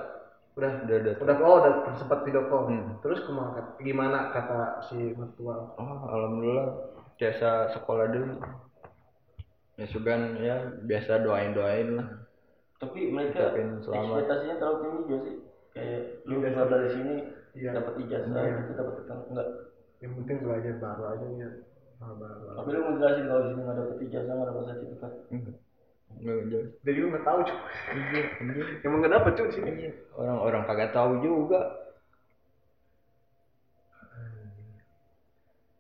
[0.56, 2.68] udah udah udah Udah oh udah sempat video call.
[2.68, 3.00] Hmm.
[3.00, 5.72] Terus ke mana gimana kata si mertua?
[5.76, 6.68] oh alhamdulillah
[7.16, 8.36] biasa sekolah dulu
[9.76, 12.08] ya sugan ya biasa doain doain lah
[12.76, 15.36] tapi mereka ekspektasinya terlalu tinggi juga sih
[15.72, 17.16] kayak lu keluar dari sini
[17.56, 17.72] Iya.
[17.72, 18.56] dapat ijazah Iya.
[18.62, 19.48] gitu dapat enggak
[20.04, 21.50] Yang penting belajar baru aja ya.
[21.96, 22.52] Baru.
[22.54, 25.56] tapi lu ngejelasin kalau di sini nggak dapat ijazah nggak dapat sertifikat enggak
[26.16, 27.60] enggak jelas Jadi lu nggak tahu cuy.
[28.84, 29.72] Emang nggak dapet cuy di sini.
[30.14, 31.60] orang-orang kagak tahu juga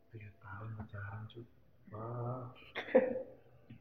[0.09, 1.43] Tujuh tahun pacaran cuy.
[1.91, 2.41] Wah.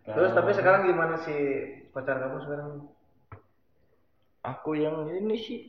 [0.04, 1.40] Terus tapi sekarang gimana sih
[1.90, 2.70] pacar kamu sekarang?
[4.44, 5.60] aku yang ini sih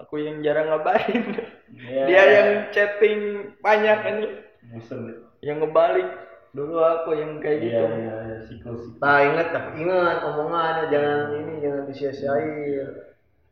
[0.00, 1.36] aku yang jarang ngabarin
[1.72, 2.04] Iya.
[2.08, 3.20] dia yang chatting
[3.60, 4.26] banyak ini
[4.72, 6.08] bosan deh yang ngebalik
[6.52, 9.00] dulu aku yang kayak iya gitu iya iya siklus siklus.
[9.00, 12.88] Nah ingat tapi ingat omongannya jangan ini jangan disia-siain.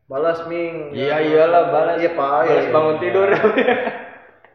[0.05, 0.93] Balas Ming.
[0.93, 2.29] iya iyalah balas Iya pak.
[2.45, 2.73] balas iya.
[2.73, 3.29] bangun tidur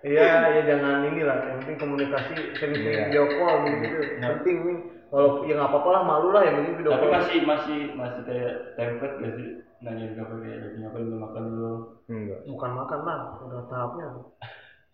[0.05, 0.21] Iya,
[0.53, 1.37] ya jangan inilah.
[1.41, 3.05] Yang penting komunikasi sering-sering Iya.
[3.09, 3.97] video call gitu.
[4.21, 4.77] Penting nih.
[5.15, 7.15] Kalau ya nggak apa-apa lah malu lah yang penting video tapi call.
[7.15, 11.73] masih masih masih kayak template gak sih nanyain kabar kayak lagi ngapain belum makan dulu
[12.05, 14.07] enggak Bukan makan lah, udah tahapnya.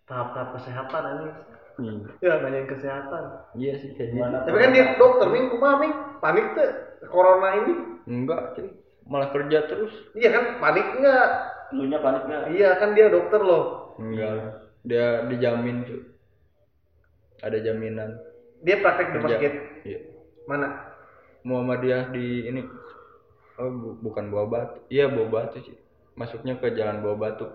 [0.04, 1.26] Tahap-tahap kesehatan ini.
[1.80, 3.22] iya Ya nanyain kesehatan.
[3.52, 5.92] iya sih kayak gitu Gimana Tapi kan dia dokter Ming, kumaha Ming?
[6.18, 6.70] Panik tuh
[7.08, 7.72] corona ini.
[8.04, 8.68] enggak cuy
[9.02, 11.28] malah kerja terus Iya kan panik nggak?
[11.72, 13.96] lu nya panik gak Iya kan dia dokter loh.
[13.96, 15.98] enggak dia dijamin cuy
[17.40, 18.22] ada jaminan
[18.60, 19.52] Dia praktek di masjid.
[20.48, 20.68] Mana?
[21.42, 22.62] Muhammadiyah di ini
[23.58, 25.74] oh bu- bukan Buah Batu iya Buah Batu sih
[26.14, 27.46] masuknya ke Jalan Buah Batu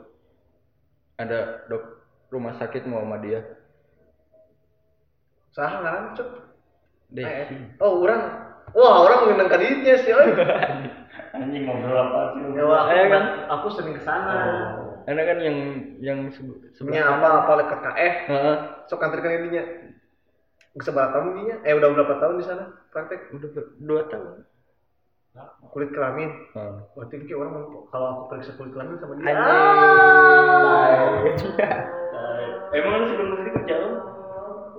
[1.15, 1.83] ada dok
[2.29, 3.43] rumah sakit Muhammadiyah
[5.55, 6.29] Sah ngaran cuk.
[7.09, 7.47] deh Eh,
[7.81, 8.45] Oh, orang
[8.77, 10.37] Wah, orang ngendang ka dieu sih, euy.
[11.33, 12.41] anjing ngobrol apa sih?
[12.51, 13.23] Ya, wah, aku, Eh, kan?
[13.47, 14.33] aku sering ke sana.
[15.07, 15.57] Karena kan yang
[16.03, 17.15] yang se- sebelah Nya kanan.
[17.17, 18.55] apa apa leket KF, Heeh.
[18.91, 19.63] sok antarkan dinya.
[19.63, 19.86] Geus
[20.79, 21.55] seberapa tahun dinya?
[21.61, 23.31] Eh, udah berapa tahun di sana praktek?
[23.31, 23.49] udah
[23.79, 24.45] dua tahun
[25.69, 26.33] Kulit kelamin.
[26.49, 26.73] Heeh.
[26.97, 29.37] Waktu itu kayak orang mau- kalau aku periksa kulit kelamin sama dia.
[32.17, 33.89] Eh, emang lu sebelum ke sini kerja lu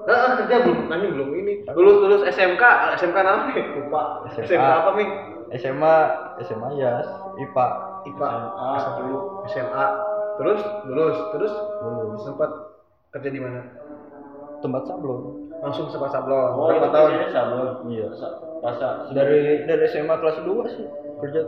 [0.09, 1.55] Heeh, kerja belum, nami belum ini.
[1.69, 2.63] Lulus lulus SMK,
[2.97, 3.53] SMK apa?
[3.77, 4.03] Lupa.
[4.33, 4.47] SMA.
[4.49, 5.11] SMK apa, Ming?
[5.55, 5.95] SMA
[6.43, 7.07] SMA Yas
[7.37, 7.67] IPA
[8.09, 8.27] IPA.
[8.27, 8.69] SMA.
[8.81, 9.19] SMA.
[9.47, 9.87] SMA.
[10.39, 12.51] Terus lulus, terus lulus sempat
[13.11, 13.61] kerja di mana?
[14.61, 15.51] Tempat sablon.
[15.59, 16.55] Langsung sebat sablon.
[16.55, 17.09] oh Berapa itu tahun?
[17.11, 17.69] kerjanya sablon.
[17.91, 18.07] Iya.
[18.59, 20.87] Rasa dari dari SMA kelas 2 sih
[21.23, 21.41] kerja.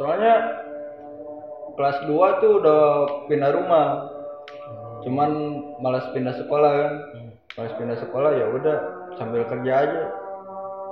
[0.00, 0.34] Soalnya
[1.76, 2.82] kelas 2 tuh udah
[3.28, 3.86] pindah rumah.
[5.04, 5.30] Cuman
[5.80, 6.94] malas pindah sekolah kan.
[7.56, 8.76] Malas pindah sekolah ya udah
[9.16, 10.02] sambil kerja aja.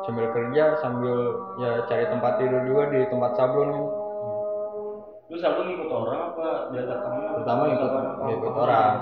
[0.04, 1.16] Sambil kerja sambil
[1.58, 3.84] ya cari tempat tidur juga di tempat sablon kan.
[5.26, 7.22] Lu sablon ngikut orang apa diantar temen?
[7.42, 7.90] Pertama ikut
[8.30, 8.94] ikut orang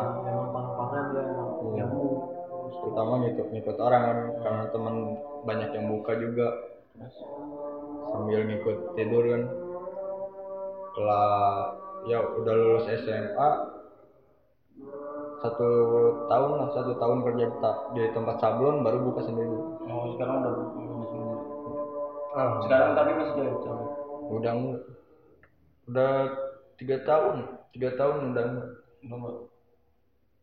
[2.95, 4.97] pertama ngikut ngikut orang kan karena teman
[5.43, 6.47] banyak yang buka juga.
[8.15, 9.43] Sambil ngikut tidur kan.
[10.95, 11.27] Setelah
[12.07, 13.51] ya udah lulus SMA
[15.43, 15.69] satu
[16.31, 17.45] tahun lah satu tahun kerja
[17.99, 19.59] di, tempat sablon baru buka sendiri.
[19.91, 21.37] Oh sekarang udah udah sendiri.
[22.39, 23.89] Ah, sekarang tapi masih jauh jauh
[24.39, 24.83] udah enggak.
[25.91, 26.13] Udah
[26.79, 28.45] tiga tahun tiga tahun udah
[29.03, 29.35] enggak.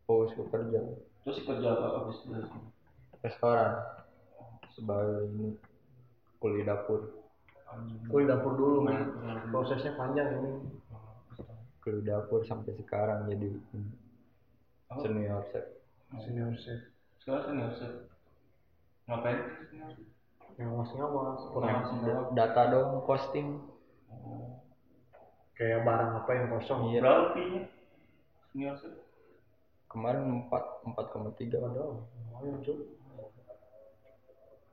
[0.04, 0.80] Fokus ke kerja
[1.22, 2.48] terus kerja apa habis dari
[3.20, 3.72] restoran
[4.70, 5.48] sebagai ini
[6.36, 7.18] kuli dapur
[8.04, 9.00] Kulit dapur dulu, Ming.
[9.48, 10.76] Prosesnya panjang ini.
[11.80, 13.88] kuli dapur sampai sekarang jadi ini,
[15.00, 15.64] senior chef
[16.20, 16.78] Senior chef.
[17.18, 17.92] sekarang senior chef
[19.04, 20.04] ngapain senior chef?
[20.52, 21.40] Ngawas-ngawas.
[21.40, 21.40] Ngawas.
[21.48, 23.56] Kurang Da- data dong posting
[25.54, 26.80] kayak barang apa yang kosong.
[26.92, 27.40] iya berapa
[28.52, 28.92] senior chef
[29.92, 32.76] kemarin empat empat koma tiga cuy.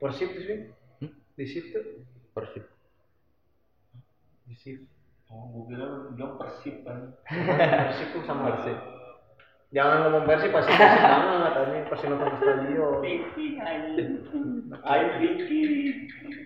[0.00, 1.12] Per shift sih, Hmm?
[1.32, 2.64] di shift tuh, persib
[4.44, 4.84] di shift.
[5.28, 8.76] oh gue bilang persib kan Per shift tuh sama Persib.
[9.70, 12.94] Jangan ngomong Persib pasti Persib banget, tadi pasti nonton stadion.
[12.98, 14.10] Viking anjing
[14.82, 15.70] Ayo Viking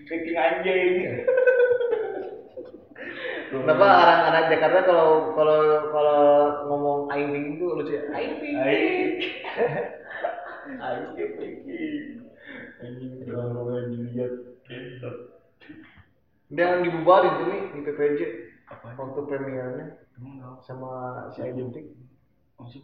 [0.04, 0.92] Viking anjing
[3.50, 5.60] Kenapa orang anak Jakarta kalau kalau
[5.90, 6.22] kalau
[6.70, 8.02] ngomong aing tuh lucu ya?
[8.14, 9.12] Aing Viking.
[10.78, 12.24] Aing Aing Viking
[12.84, 14.32] Anjing mulai dilihat
[14.66, 15.16] Kentot
[16.52, 18.20] Dia yang dibubarin tuh nih di PPJ
[18.68, 18.96] Apa?
[18.96, 19.86] waktu premiernya
[20.64, 20.90] sama
[21.32, 21.92] si Identik
[22.60, 22.80] Masih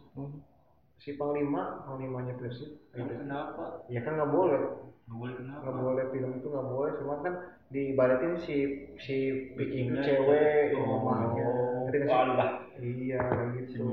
[1.01, 2.77] si Panglima, Panglimanya Persib.
[2.93, 3.81] Kenapa?
[3.89, 4.61] Ya kan nggak boleh,
[5.09, 5.61] Nggak boleh kenapa?
[5.65, 6.91] nggak boleh film itu nggak boleh.
[7.01, 7.33] Cuma kan
[7.71, 8.55] di ibaratin si
[8.99, 9.15] si
[9.55, 11.07] Viking itu Vikingnya cewek, Oh.
[11.07, 11.47] mamanya.
[11.87, 12.51] Ngerti nggak sih?
[12.81, 13.79] Iya kayak gitu.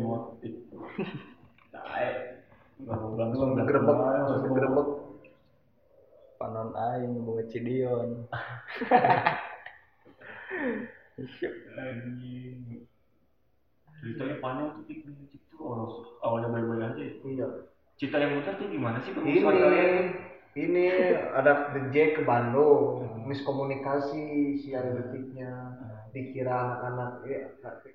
[2.88, 4.88] Langsung digerebek langsung digerebek
[6.38, 8.26] panon aing bunga cidion.
[13.98, 15.10] Ceritanya panjang tuh itu
[16.22, 17.46] awalnya baik-baik aja iya.
[17.98, 19.10] Cerita yang benar tuh gimana sih?
[19.10, 19.42] Ini
[20.56, 20.84] ini
[21.36, 25.76] ada The Jack ke Bandung miskomunikasi si ada detiknya
[26.08, 27.40] dikira anak-anak ya,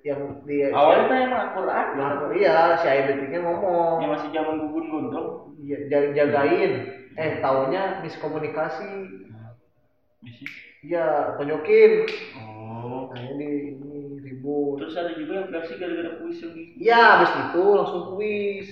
[0.06, 1.98] yang dia awalnya kan emang Al-Quran ya?
[1.98, 4.06] Nah, iya si ayah detiknya ngomong.
[4.06, 5.30] Yang masih zaman gugun gondrong?
[5.58, 6.72] Iya, jaga jagain.
[7.18, 8.90] Eh taunya miskomunikasi.
[10.86, 11.92] Iya tonjokin
[12.38, 13.10] oh.
[13.10, 14.78] Akhirnya di ini ribut.
[14.78, 16.46] Terus ada juga yang versi gara-gara puisi
[16.78, 18.68] iya habis itu langsung kuis.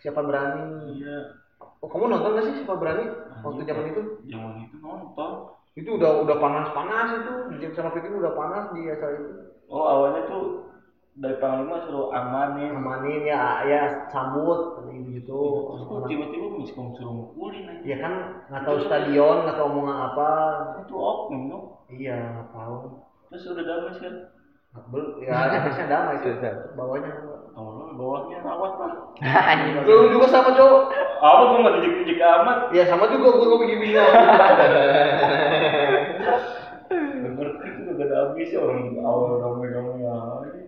[0.00, 0.96] Siapa berani?
[0.96, 1.41] Iya
[1.82, 3.04] oh kamu nonton gak sih siapa berani?
[3.42, 4.02] Waktu zaman itu?
[4.30, 5.30] Zaman itu nonton.
[5.74, 7.32] Itu udah udah panas panas itu.
[7.58, 9.26] Jack sama Vicky udah panas di acara itu.
[9.66, 10.44] Oh awalnya tuh
[11.18, 12.78] dari panglima suruh amanin.
[12.78, 13.82] Amanin ya ya
[14.14, 15.10] sambut gitu.
[15.10, 15.40] Gitu
[15.90, 17.82] terus tiba-tiba miskom suruh mukulin aja.
[17.82, 18.12] Ya kan
[18.46, 20.30] nggak tahu stadion nggak tahu omongan apa.
[20.86, 22.74] Itu oknum dong iya nggak tahu.
[23.32, 24.14] Terus udah damai kan
[24.72, 26.30] belum ya atasnya damai itu
[26.72, 27.12] bawahnya
[27.52, 28.92] awalnya bawahnya rawat lah.
[29.88, 30.82] Lu juga sama cowok
[31.22, 32.58] apa gua nggak dijek-jek amat?
[32.74, 33.94] Ya sama juga gue begini
[36.92, 38.58] Nggak ngerti itu udah gak ada habisnya.
[38.58, 40.60] Orang awal ramai-ramai aja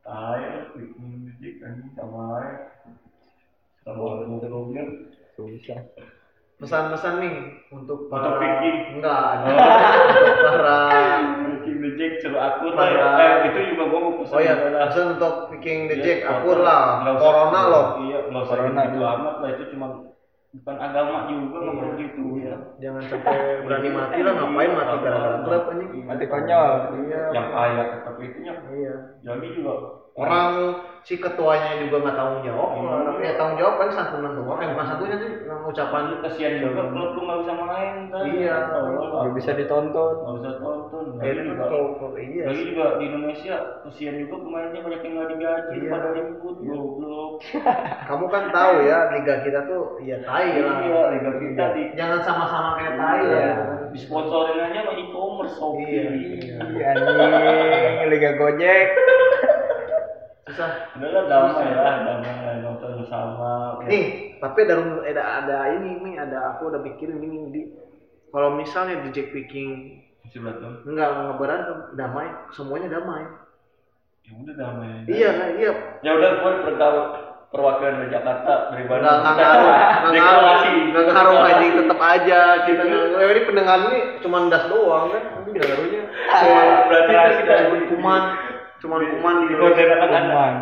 [0.00, 2.42] Tayang, bikin musik anjing sama
[3.86, 4.74] Sama ngobrol
[5.38, 5.80] susah
[6.60, 7.34] pesan-pesan nih
[7.70, 8.70] untuk para Untuk Vicky.
[8.92, 9.24] enggak.
[9.40, 9.56] Untuk
[10.46, 10.80] para
[11.50, 14.86] Bikin musik seru akur Para- lah Eh itu juga gua mau pesan oh ya adalah
[14.86, 16.36] pesan untuk Viking the Iya, Jack supporter.
[16.36, 17.86] akur lah usah- corona loh.
[18.00, 19.08] Iya, nggak usah Corona gitu tuh.
[19.10, 19.86] amat lah itu cuma
[20.50, 22.42] bukan agama juga nggak perlu gitu Iya.
[22.44, 22.56] ya.
[22.80, 26.04] jangan sampai berani mati lah ngapain mati gara-gara klub anjing?
[26.04, 26.70] Mati konyol.
[27.00, 27.22] Iya.
[27.30, 28.54] Yang kaya tetap itunya.
[28.70, 28.94] iya.
[29.22, 29.72] Jadi juga
[30.20, 30.52] orang
[31.00, 32.84] si ketuanya juga nggak tanggung jawab Iya.
[32.84, 37.10] orang ya tanggung jawab kan santunan doang eh bukan santunan sih ucapan kasihan juga klub
[37.10, 38.22] lu nggak bisa main kan.
[38.22, 38.56] Iya.
[39.00, 41.04] nggak bisa ditonton Nggak bisa tonton.
[41.10, 45.00] eh, Lagi itu juga, kalau kalau- iya lagi juga di Indonesia kasihan juga pemainnya banyak
[45.00, 45.90] yang nggak digaji Iya.
[45.90, 47.32] pada ribut goblok.
[48.10, 52.20] kamu kan tahu ya liga kita tuh ya tai lah Iya, liga kita di jangan
[52.20, 53.48] sama-sama kayak tai Iya.
[53.56, 53.78] kan.
[53.90, 55.88] disponsorin aja sama e-commerce Shopee.
[55.88, 56.10] Iya.
[56.76, 58.86] Iya, liga gojek
[60.50, 63.78] susah Udahlah damai lah, damai lah nonton bersama.
[63.82, 64.04] nih
[64.36, 67.62] tapi ada ada ada ini nih ada aku udah pikirin ini di
[68.28, 70.02] kalau misalnya di Jack Viking
[70.84, 73.24] enggak nggak berantem damai semuanya damai
[74.20, 74.88] Ya udah damai.
[75.06, 77.04] iya kan iya Ya udah gue pergaul
[77.50, 79.10] perwakilan dari Jakarta dari Bandung.
[79.10, 79.72] nggak ngaruh
[80.06, 80.52] nggak ngaruh
[81.10, 86.02] ngaruh aja tetap aja kita ini pendengar ini cuma das doang kan tapi nggak ngaruhnya
[86.86, 87.12] Berarti
[87.42, 87.90] kita kita
[88.80, 89.60] kuman cuma kuman di Di.
[89.60, 90.54] Kuman,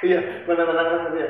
[0.00, 1.26] iya benar-benar ya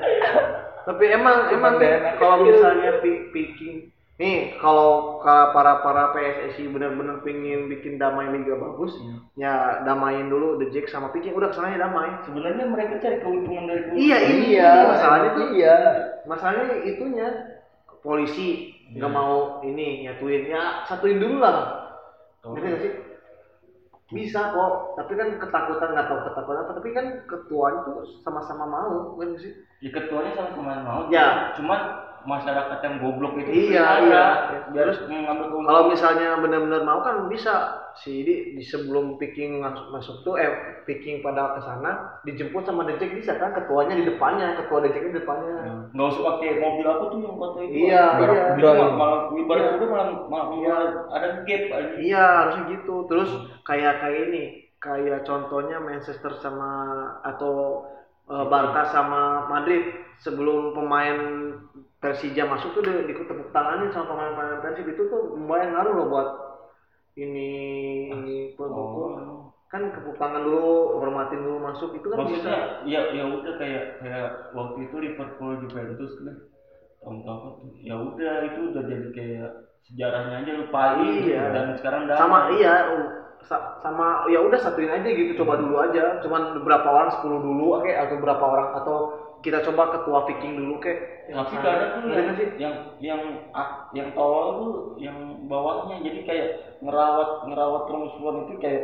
[0.89, 3.77] tapi emang emang Cuman enak kalau misalnya pi- picking
[4.19, 8.97] nih kalau ka- para para PSSI benar-benar pingin bikin damai liga bagus
[9.39, 12.11] ya damain dulu The Jack sama Picking udah kesannya damai.
[12.27, 14.71] Sebenarnya mereka cari keuntungan dari iya Iya, iya.
[14.91, 15.75] Masalahnya tuh iya.
[16.27, 17.29] masalahnya itunya
[18.03, 18.75] polisi.
[18.91, 20.51] Nggak mau ini nyatuin.
[20.51, 21.87] Ya satuin dulu lah.
[22.43, 22.93] Ngerti sih
[24.09, 29.15] bisa kok tapi kan ketakutan nggak tahu ketakutan apa tapi kan ketuanya tuh sama-sama mau
[29.21, 31.01] kan nggak sih Ya ketuanya sama-sama mau.
[31.07, 31.55] Ya.
[31.55, 31.79] Cuman
[32.29, 34.25] masyarakat yang goblok itu Iya, ada.
[34.69, 34.81] iya.
[34.85, 35.65] Harus mengambil keuntungan.
[35.65, 37.55] kalau misalnya benar-benar mau kan bisa
[37.97, 40.53] si di, di sebelum picking masuk, masuk tuh eh
[40.85, 44.93] picking pada ke sana dijemput sama The Jack bisa kan ketuanya di depannya ketua The
[44.93, 45.55] Jack di depannya
[45.91, 47.77] nggak usah pakai mobil apa tuh yang kota itu.
[47.89, 50.69] iya Barak iya Itu malah, malah ibarat udah malah, malah, Iya.
[50.69, 51.93] malah ada gap aja.
[51.97, 53.31] iya harusnya gitu terus
[53.65, 54.43] kayak kayak ini
[54.79, 56.71] kayak contohnya Manchester sama
[57.25, 57.83] atau
[58.29, 59.83] uh, Barca sama Madrid
[60.19, 61.19] sebelum pemain
[61.99, 66.29] Persija masuk tuh ikut tepuk tanganin sama pemain-pemain Persib itu tuh lumayan ngaruh loh buat
[67.17, 67.51] ini
[68.55, 69.41] pendukung Oh.
[69.69, 72.59] kan tepuk tangan dulu hormatin dulu masuk itu kan bisa Maksudnya
[72.89, 76.37] ya ya udah kayak kayak waktu itu Liverpool Juventus kan
[76.99, 79.49] tahun apa tuh ya udah itu udah jadi kayak
[79.85, 81.45] sejarahnya aja lupain Iya.
[81.53, 82.17] dan sekarang damai.
[82.17, 82.75] sama iya
[83.45, 87.65] sa- sama ya udah satuin aja gitu coba dulu aja cuman beberapa orang 10 dulu
[87.77, 88.97] oke atau berapa orang atau
[89.45, 90.99] kita coba ketua Viking dulu kek.
[91.31, 92.49] Tapi kadang tuh yang sih?
[92.59, 93.23] yang yang
[93.55, 96.03] ah, yang tolol tuh yang bawahnya.
[96.03, 96.49] Jadi kayak
[96.83, 98.83] ngerawat ngerawat permusuhan itu kayak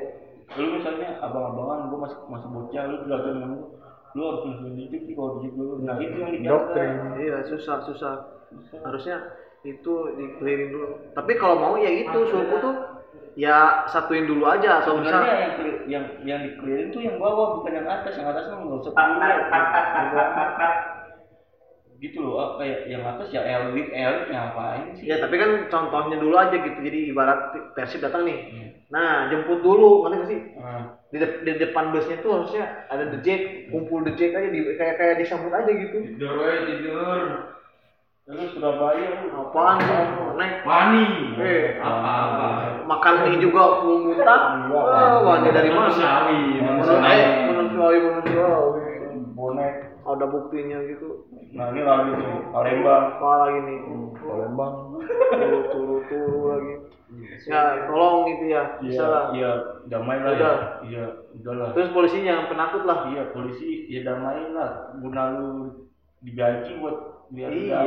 [0.60, 3.68] lu misalnya abang-abangan gua masih masih bocah lu belajar dengan gua
[4.14, 6.94] lu harus musuhin dikit sih kalau dulu nah itu yang dijaga Doktrin.
[7.18, 8.14] iya susah susah.
[8.86, 9.16] Harusnya
[9.66, 10.86] itu dikelirin dulu.
[11.18, 12.94] Tapi kalau mau ya itu suku tuh
[13.35, 17.59] ya satuin dulu aja atau sebenarnya misal yang yang yang di clearin tuh yang bawah
[17.59, 19.39] bukan yang atas yang atas mah nggak usah clear
[22.03, 25.07] gitu loh kayak yang atas ya elit elit ngapain sih?
[25.09, 28.39] Ya tapi kan contohnya dulu aja gitu jadi ibarat persib datang nih.
[28.91, 30.41] Nah jemput dulu ngerti nggak sih?
[30.59, 34.49] Ah, di, de- di depan busnya tuh harusnya ada the jack kumpul the jack aja
[34.51, 35.97] di, kayak kayak disambut aja gitu.
[36.03, 37.19] Tidur aja tidur
[38.25, 40.01] terus Surabaya apaan sih
[40.41, 40.65] naik.
[40.65, 41.05] Wani.
[41.37, 45.53] Eh, apa makan mie juga mau muntah wah wani.
[45.53, 45.93] dari mana?
[45.93, 46.41] manusiawi.
[46.65, 47.21] Manusiawi
[47.53, 48.83] manusiawi manusiawi.
[49.37, 49.75] Bonek.
[50.05, 51.29] Ada buktinya gitu.
[51.53, 53.05] Nah ini lagi nih Palembang.
[53.21, 53.79] Apa lagi nih?
[54.17, 54.75] Palembang
[55.37, 56.75] turu turu turu lagi.
[57.45, 58.63] Ya tolong gitu ya.
[58.81, 59.25] Bisa iya lah.
[59.37, 59.51] iya
[59.93, 60.41] damai lah ya.
[60.41, 60.57] Udah.
[60.89, 61.05] iya
[61.37, 63.05] udahlah terus polisinya yang penakut lah.
[63.13, 64.97] Iya polisi ya damai lah.
[64.97, 65.49] Guna lu
[66.25, 67.79] digaji buat biar Iya.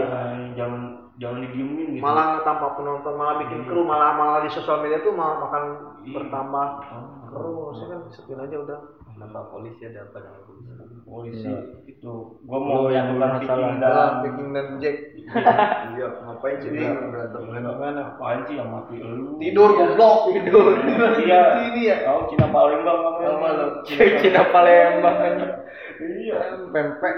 [0.54, 0.82] jangan
[1.18, 2.04] jangan didiemin gitu.
[2.04, 5.64] Malah tanpa penonton malah bikin kru malah malah di sosial media tuh malah makan
[6.02, 6.14] Iya.
[6.16, 8.80] bertambah Ah, kru harusnya kan sepion aja udah.
[9.18, 11.02] Nama polisi ada apa dengan polisi?
[11.04, 11.58] polisi Iya.
[11.90, 12.14] itu.
[12.46, 13.74] Gua mau Oh, yang bukan masalah.
[13.82, 14.12] dalam.
[14.22, 14.98] Picking dan Jack.
[15.98, 16.70] Iya, ngapain sih?
[16.70, 19.42] Dia berantem gimana apaan sih yang mati lu?
[19.42, 20.78] Tidur goblok tidur.
[21.18, 21.42] Iya.
[21.66, 23.90] Ini ya tahu Cina Palembang kamu?
[24.22, 25.18] Cina Palembang.
[25.98, 26.38] Iya.
[26.70, 27.16] Pempek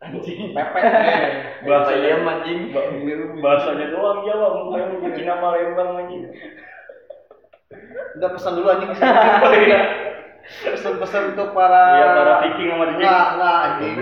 [0.00, 0.56] anjing.
[0.56, 0.82] Pepek
[1.68, 2.60] bahasanya Ayam, anjing.
[2.72, 2.88] ba-
[3.38, 4.72] bahasanya doang Jawa mau
[5.12, 6.22] Cina Palembang anjing.
[8.16, 8.90] Udah pesan dulu anjing.
[9.44, 9.80] Oh iya.
[10.50, 12.96] Pesan-pesan untuk para iya para viking sama dia.
[12.98, 13.94] Enggak, enggak anjing.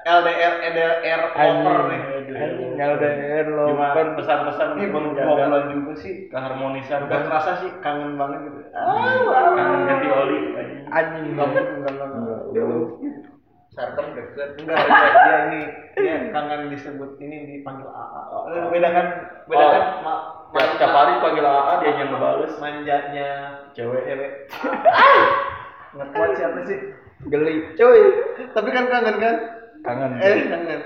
[0.00, 2.00] LDR, LDR over nih.
[2.30, 6.14] anjing LDR loper pesan-pesan Ini dua menjaga bulan juga sih.
[6.28, 6.98] keharmonisan.
[7.04, 8.60] Udah kan kerasa sih kangen banget gitu.
[8.72, 10.80] kangen ganti oli anjing.
[10.90, 11.48] anjing Enggak,
[12.50, 13.39] enggak,
[13.70, 15.60] sarkem deket Enggak, dia, dia ini
[15.94, 18.38] dia kangen disebut ini dipanggil AA.
[18.50, 19.06] Eh, Beda kan,
[19.46, 19.70] beda Oh.
[19.70, 23.28] kan ma- tiap, tiap hari panggil AA dia yang ngebales manjatnya
[23.70, 24.30] cewek cewek.
[25.92, 26.78] Nggak kuat siapa sih?
[27.22, 28.00] geli cuy
[28.50, 29.36] Tapi kan kangen kan?
[29.80, 30.80] kangen Eh, kangen.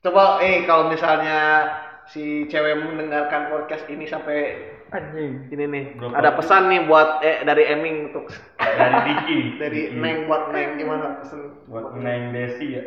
[0.00, 1.68] Coba eh kalau misalnya
[2.06, 4.60] si cewek mendengarkan podcast ini sampai
[4.94, 5.32] anjing.
[5.50, 6.14] Ini nih Berapa?
[6.14, 9.38] ada pesan nih buat eh dari Eming untuk dari Diki.
[9.60, 9.98] Dari Diki.
[9.98, 11.40] Neng buat Neng gimana pesan?
[11.66, 12.84] Buat Neng Desi ya.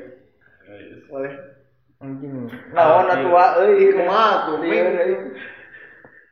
[1.08, 1.34] Boleh.
[1.98, 2.48] Anjing.
[2.72, 4.86] Lawan Ah, tua euy Ih, kumaha tuh, Iya, Ming?
[4.96, 5.14] euy.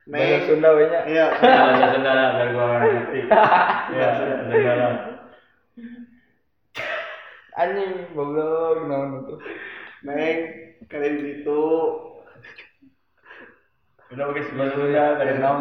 [0.05, 0.21] Neng.
[0.21, 3.19] Bahasa Sunda we nya iya bahasa Sunda lah biar gua ngerti.
[3.97, 4.93] Ya Sunda lah.
[7.55, 9.35] Anjing goblok naon itu
[10.05, 10.37] Neng
[10.85, 11.61] kalian gitu
[14.13, 15.57] udah pakai bahasa Sunda kalian tahu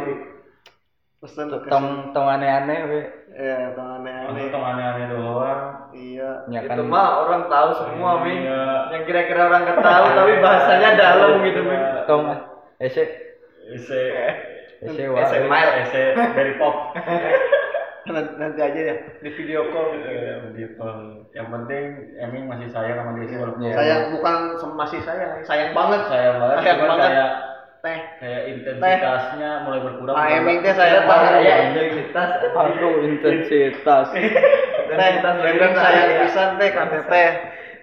[1.24, 3.00] pesan ke tong tong aneh-aneh we
[3.32, 4.28] ya tong aneh-aneh.
[4.28, 5.60] Aneh aneh-aneh doang.
[5.96, 6.30] Iya.
[6.52, 6.84] Nya itu kan.
[6.84, 8.92] mah orang tahu semua Ming Iya.
[8.92, 12.24] yang kira-kira orang nggak tahu tapi bahasanya dalam gitu Ming tong
[12.76, 13.04] ese.
[13.72, 14.02] Ese.
[14.84, 15.36] Ese wa Ese.
[15.40, 15.64] euy.
[15.80, 16.02] Ese
[16.36, 16.92] dari pop.
[18.04, 19.96] Nanti, nanti aja ya di video call.
[19.96, 20.84] Eh, gitu.
[21.32, 21.84] Yang penting
[22.20, 23.74] Eming masih sayang sama Desi walaupun Iya.
[23.80, 24.36] sayang bukan
[24.76, 26.04] masih sayang sayang banget.
[26.12, 27.32] Sayang banget, Sayang banget.
[27.84, 30.16] Teh kayak intensitasnya mulai berkurang.
[30.16, 34.06] Eming teh saya bahaya sayang intensitas aduh intensitas
[34.88, 37.30] teh Eming sayang pisan teh kata teh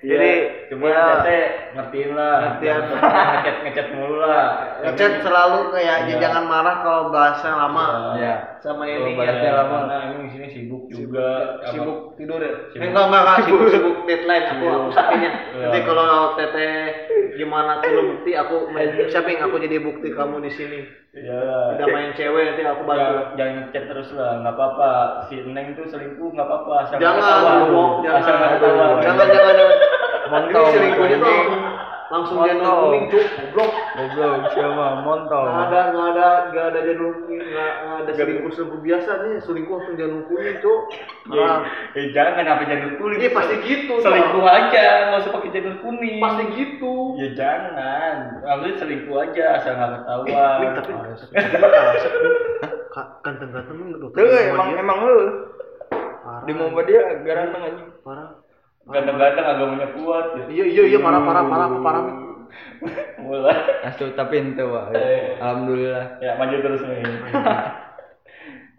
[0.02, 0.32] Iya, jadi
[0.72, 1.40] cuma ya, tete
[1.76, 2.64] ngertiin lah, Ngertiin.
[2.64, 2.88] jangan
[3.36, 4.46] ngechat ngechat mulu lah.
[4.82, 6.16] ngechat selalu kayak Iya.
[6.18, 11.60] jangan marah kalau bahasa lama ya sama bahasnya ya lama, nah di sini sibuk juga.
[11.60, 12.78] apa- sibuk tidur ya Sibuk.
[12.78, 14.72] Eh, enggak enggak enggak sibuk sibuk deadline aku Sibuk.
[14.74, 15.64] aku sakitnya Iya.
[15.68, 16.74] nanti kalau teteh
[17.34, 18.56] gimana tuh bukti aku
[19.08, 20.80] siapin aku jadi bukti kamu di sini
[21.12, 21.76] Iya.
[21.76, 24.92] udah main cewek nanti aku bantu Jangan, jangan ngechat terus lah, nggak apa-apa.
[25.28, 26.74] Si Neng tuh selingkuh nggak apa-apa.
[26.82, 27.20] Asal jangan
[28.00, 28.50] jangan jangan
[29.04, 31.36] jangan jangan Montong, ini selingkuhnya tuh
[32.12, 33.24] langsung janur kuning cuk.
[33.56, 33.72] Goblok.
[33.96, 34.86] Goblok siapa?
[35.00, 36.80] Montol nggak ada nggak ada nggak ada
[37.24, 37.72] kuning nggak
[38.04, 39.36] ada selingkuh selingkuh biasa nih.
[39.40, 40.48] Selingkuh langsung janur kuning
[41.32, 41.62] Eh, Haram.
[41.96, 43.20] eh, jangan kenapa janur kuning?
[43.24, 46.16] Iya pasti gitu selingkuh aja, nggak usah pakai janur kuning.
[46.20, 46.96] pasti gitu.
[47.16, 48.14] Ya jangan,
[48.44, 50.58] maksudnya selingkuh aja asal nggak ketahuan.
[50.60, 50.92] Wih, tapi
[53.24, 55.18] ganteng-ganteng lu tuh sama emang emang lu.
[56.44, 56.52] Di
[56.84, 57.90] dia garanteng anjing.
[58.04, 58.41] Parah
[58.84, 60.44] Ganteng-ganteng agamanya kuat ya.
[60.50, 62.04] iya iya iya parah parah parah parah
[63.18, 63.56] Mulai.
[63.86, 65.38] asu tapi ente wa Eh.
[65.38, 67.06] alhamdulillah Ya maju terus nih.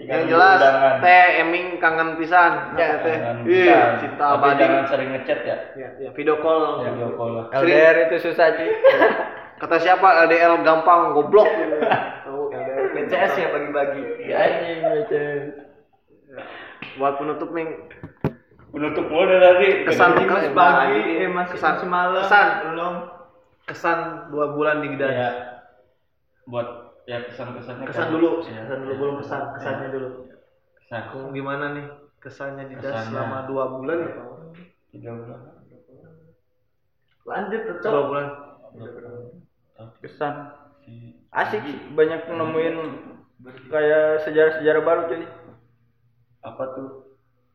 [0.03, 0.59] yang jelas
[0.99, 3.91] teh eming kangen pisan Ya, teh bukan.
[3.97, 5.57] cinta Tapi abadi jangan sering ngechat ya.
[5.73, 6.91] ya, ya video call langsung.
[6.93, 7.45] Video call lah.
[7.55, 8.71] LDR itu susah sih
[9.57, 11.47] kata siapa LDL gampang goblok
[12.27, 15.45] tahu LDL BCS ya bagi-bagi anjing BCS
[16.93, 17.71] buat penutup ming
[18.73, 19.69] Penutup mulu dari tadi.
[19.85, 22.95] kesan Mas kesan pagi eh mas kesan masih malam kesan belum
[23.63, 25.31] kesan dua bulan di Gdańsk ya
[26.43, 26.69] buat
[27.05, 28.99] ya kesan-kesannya Kesan kan- dulu, ya, kesan dulu ya.
[28.99, 30.09] belum pesan, kesannya dulu.
[30.75, 31.87] kesan Aku gimana nih
[32.19, 33.07] kesannya di Kesannya.
[33.07, 34.11] selama dua bulan ya?
[34.91, 35.41] tiga bulan
[37.23, 37.83] Lanjut Cok.
[37.85, 38.27] Dua bulan.
[40.01, 40.35] kesan
[40.81, 40.93] si
[41.29, 41.63] asik
[41.93, 42.77] banyak nemuin
[43.69, 45.27] kayak sejarah-sejarah baru cuy
[46.41, 47.02] apa tuh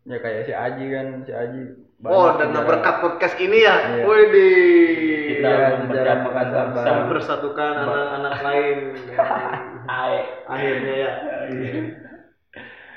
[0.08, 1.62] ya kayak si Aji kan si Aji
[2.06, 3.74] Oh, dengan berkat podcast ini ya.
[3.98, 4.06] Iya.
[4.06, 5.18] Widih.
[5.34, 6.62] kita Iya, mempersiapkan sejarah bangsa
[6.94, 7.10] baru.
[7.10, 8.78] Bersatukan anak-anak lain.
[10.06, 10.18] Ae.
[10.46, 11.12] Akhirnya ya.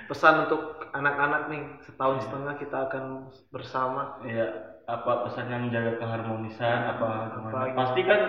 [0.04, 3.04] Pesan untuk anak-anak nih, setahun setengah kita akan
[3.48, 4.20] bersama.
[4.20, 7.08] Iya, apa pesannya menjaga keharmonisan apa?
[7.40, 7.76] Apa gitu.
[7.80, 8.20] Pasti kan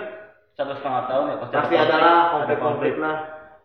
[0.55, 1.99] satu setengah tahun ya pasti, Pasti ada
[2.31, 3.17] konflik-konflik lah.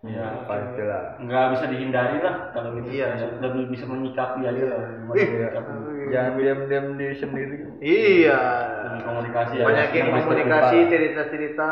[0.05, 2.89] Iya, pasti lah nggak bisa dihindari lah kalau gitu.
[2.93, 3.09] Iya.
[3.17, 4.81] Ya, lebih bisa menyikapi aja lah.
[5.17, 5.29] Ih.
[5.33, 5.73] menyikapi.
[6.07, 8.41] jangan diam-diam di sendiri Iya.
[8.87, 9.65] Lebih komunikasi ya.
[9.67, 11.71] Banyakin Yang komunikasi, cerita-cerita,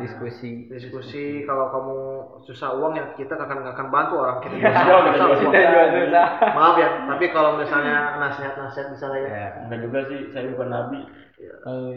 [0.00, 1.44] diskusi diskusi.
[1.44, 1.98] Kalau kamu
[2.46, 4.54] susah uang ya kita akan nggak akan bantu orang kita.
[4.54, 5.68] Iya, susah, kita susah juga uang.
[5.68, 6.26] juga susah.
[6.54, 9.28] Maaf ya, tapi kalau misalnya nasihat-nasihat bisa lah ya.
[9.28, 11.00] ya Enggak juga sih, saya bukan nabi.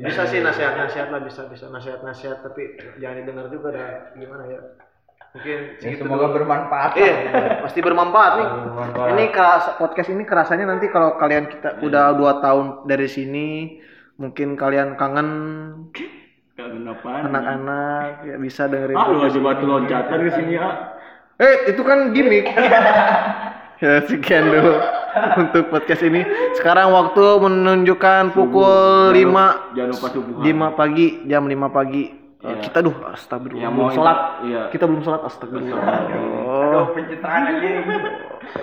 [0.02, 4.60] Bisa sih nasihat-nasihat lah bisa bisa nasihat-nasihat tapi jangan didengar juga dah gimana ya.
[5.38, 6.36] Mungkin Ya, semoga dulu.
[6.42, 7.16] bermanfaat Iya,
[7.62, 8.48] pasti bermanfaat nih.
[8.50, 9.08] Bermanfaat.
[9.14, 13.78] Ini keras podcast ini kerasanya nanti kalau kalian kita udah dua tahun dari sini,
[14.18, 15.30] mungkin kalian kangen
[17.06, 18.98] anak-anak ya bisa dengerin.
[18.98, 20.98] Ah, lu aja batu loncatan ke sini ah.
[21.38, 22.50] Eh, itu kan gimmick.
[23.86, 24.74] ya, sekian dulu
[25.38, 26.26] untuk podcast ini.
[26.58, 30.42] Sekarang waktu menunjukkan pukul 5 Jangan lupa subuh.
[30.42, 32.27] 5 pagi, jam 5 pagi.
[32.48, 32.64] Eh, Iya.
[32.64, 34.18] kita duh astagfirullah Ya, belum mau sholat.
[34.42, 34.62] Iya.
[34.72, 35.84] Kita belum sholat astagfirullah.
[36.40, 37.68] Oh, aduh pencitraan aja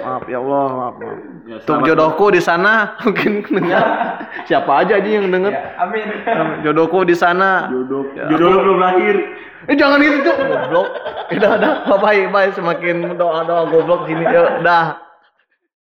[0.00, 0.94] maaf ya Allah, maaf.
[0.96, 1.16] maaf.
[1.44, 2.72] Ya, Untuk selamat- jodohku di sana
[3.04, 3.86] mungkin dengar.
[4.44, 5.52] Siapa aja aja yang denger.
[5.52, 6.02] ya amin
[6.64, 7.68] Jodohku di sana.
[7.68, 8.08] Jodoh.
[8.16, 9.16] Ya, Jodoh lu belum lahir.
[9.64, 10.88] Eh jangan gitu tuh, goblok.
[11.30, 14.24] Udah, udah, bye bye, semakin doa-doa goblok gini.
[14.24, 15.03] Ya, udah.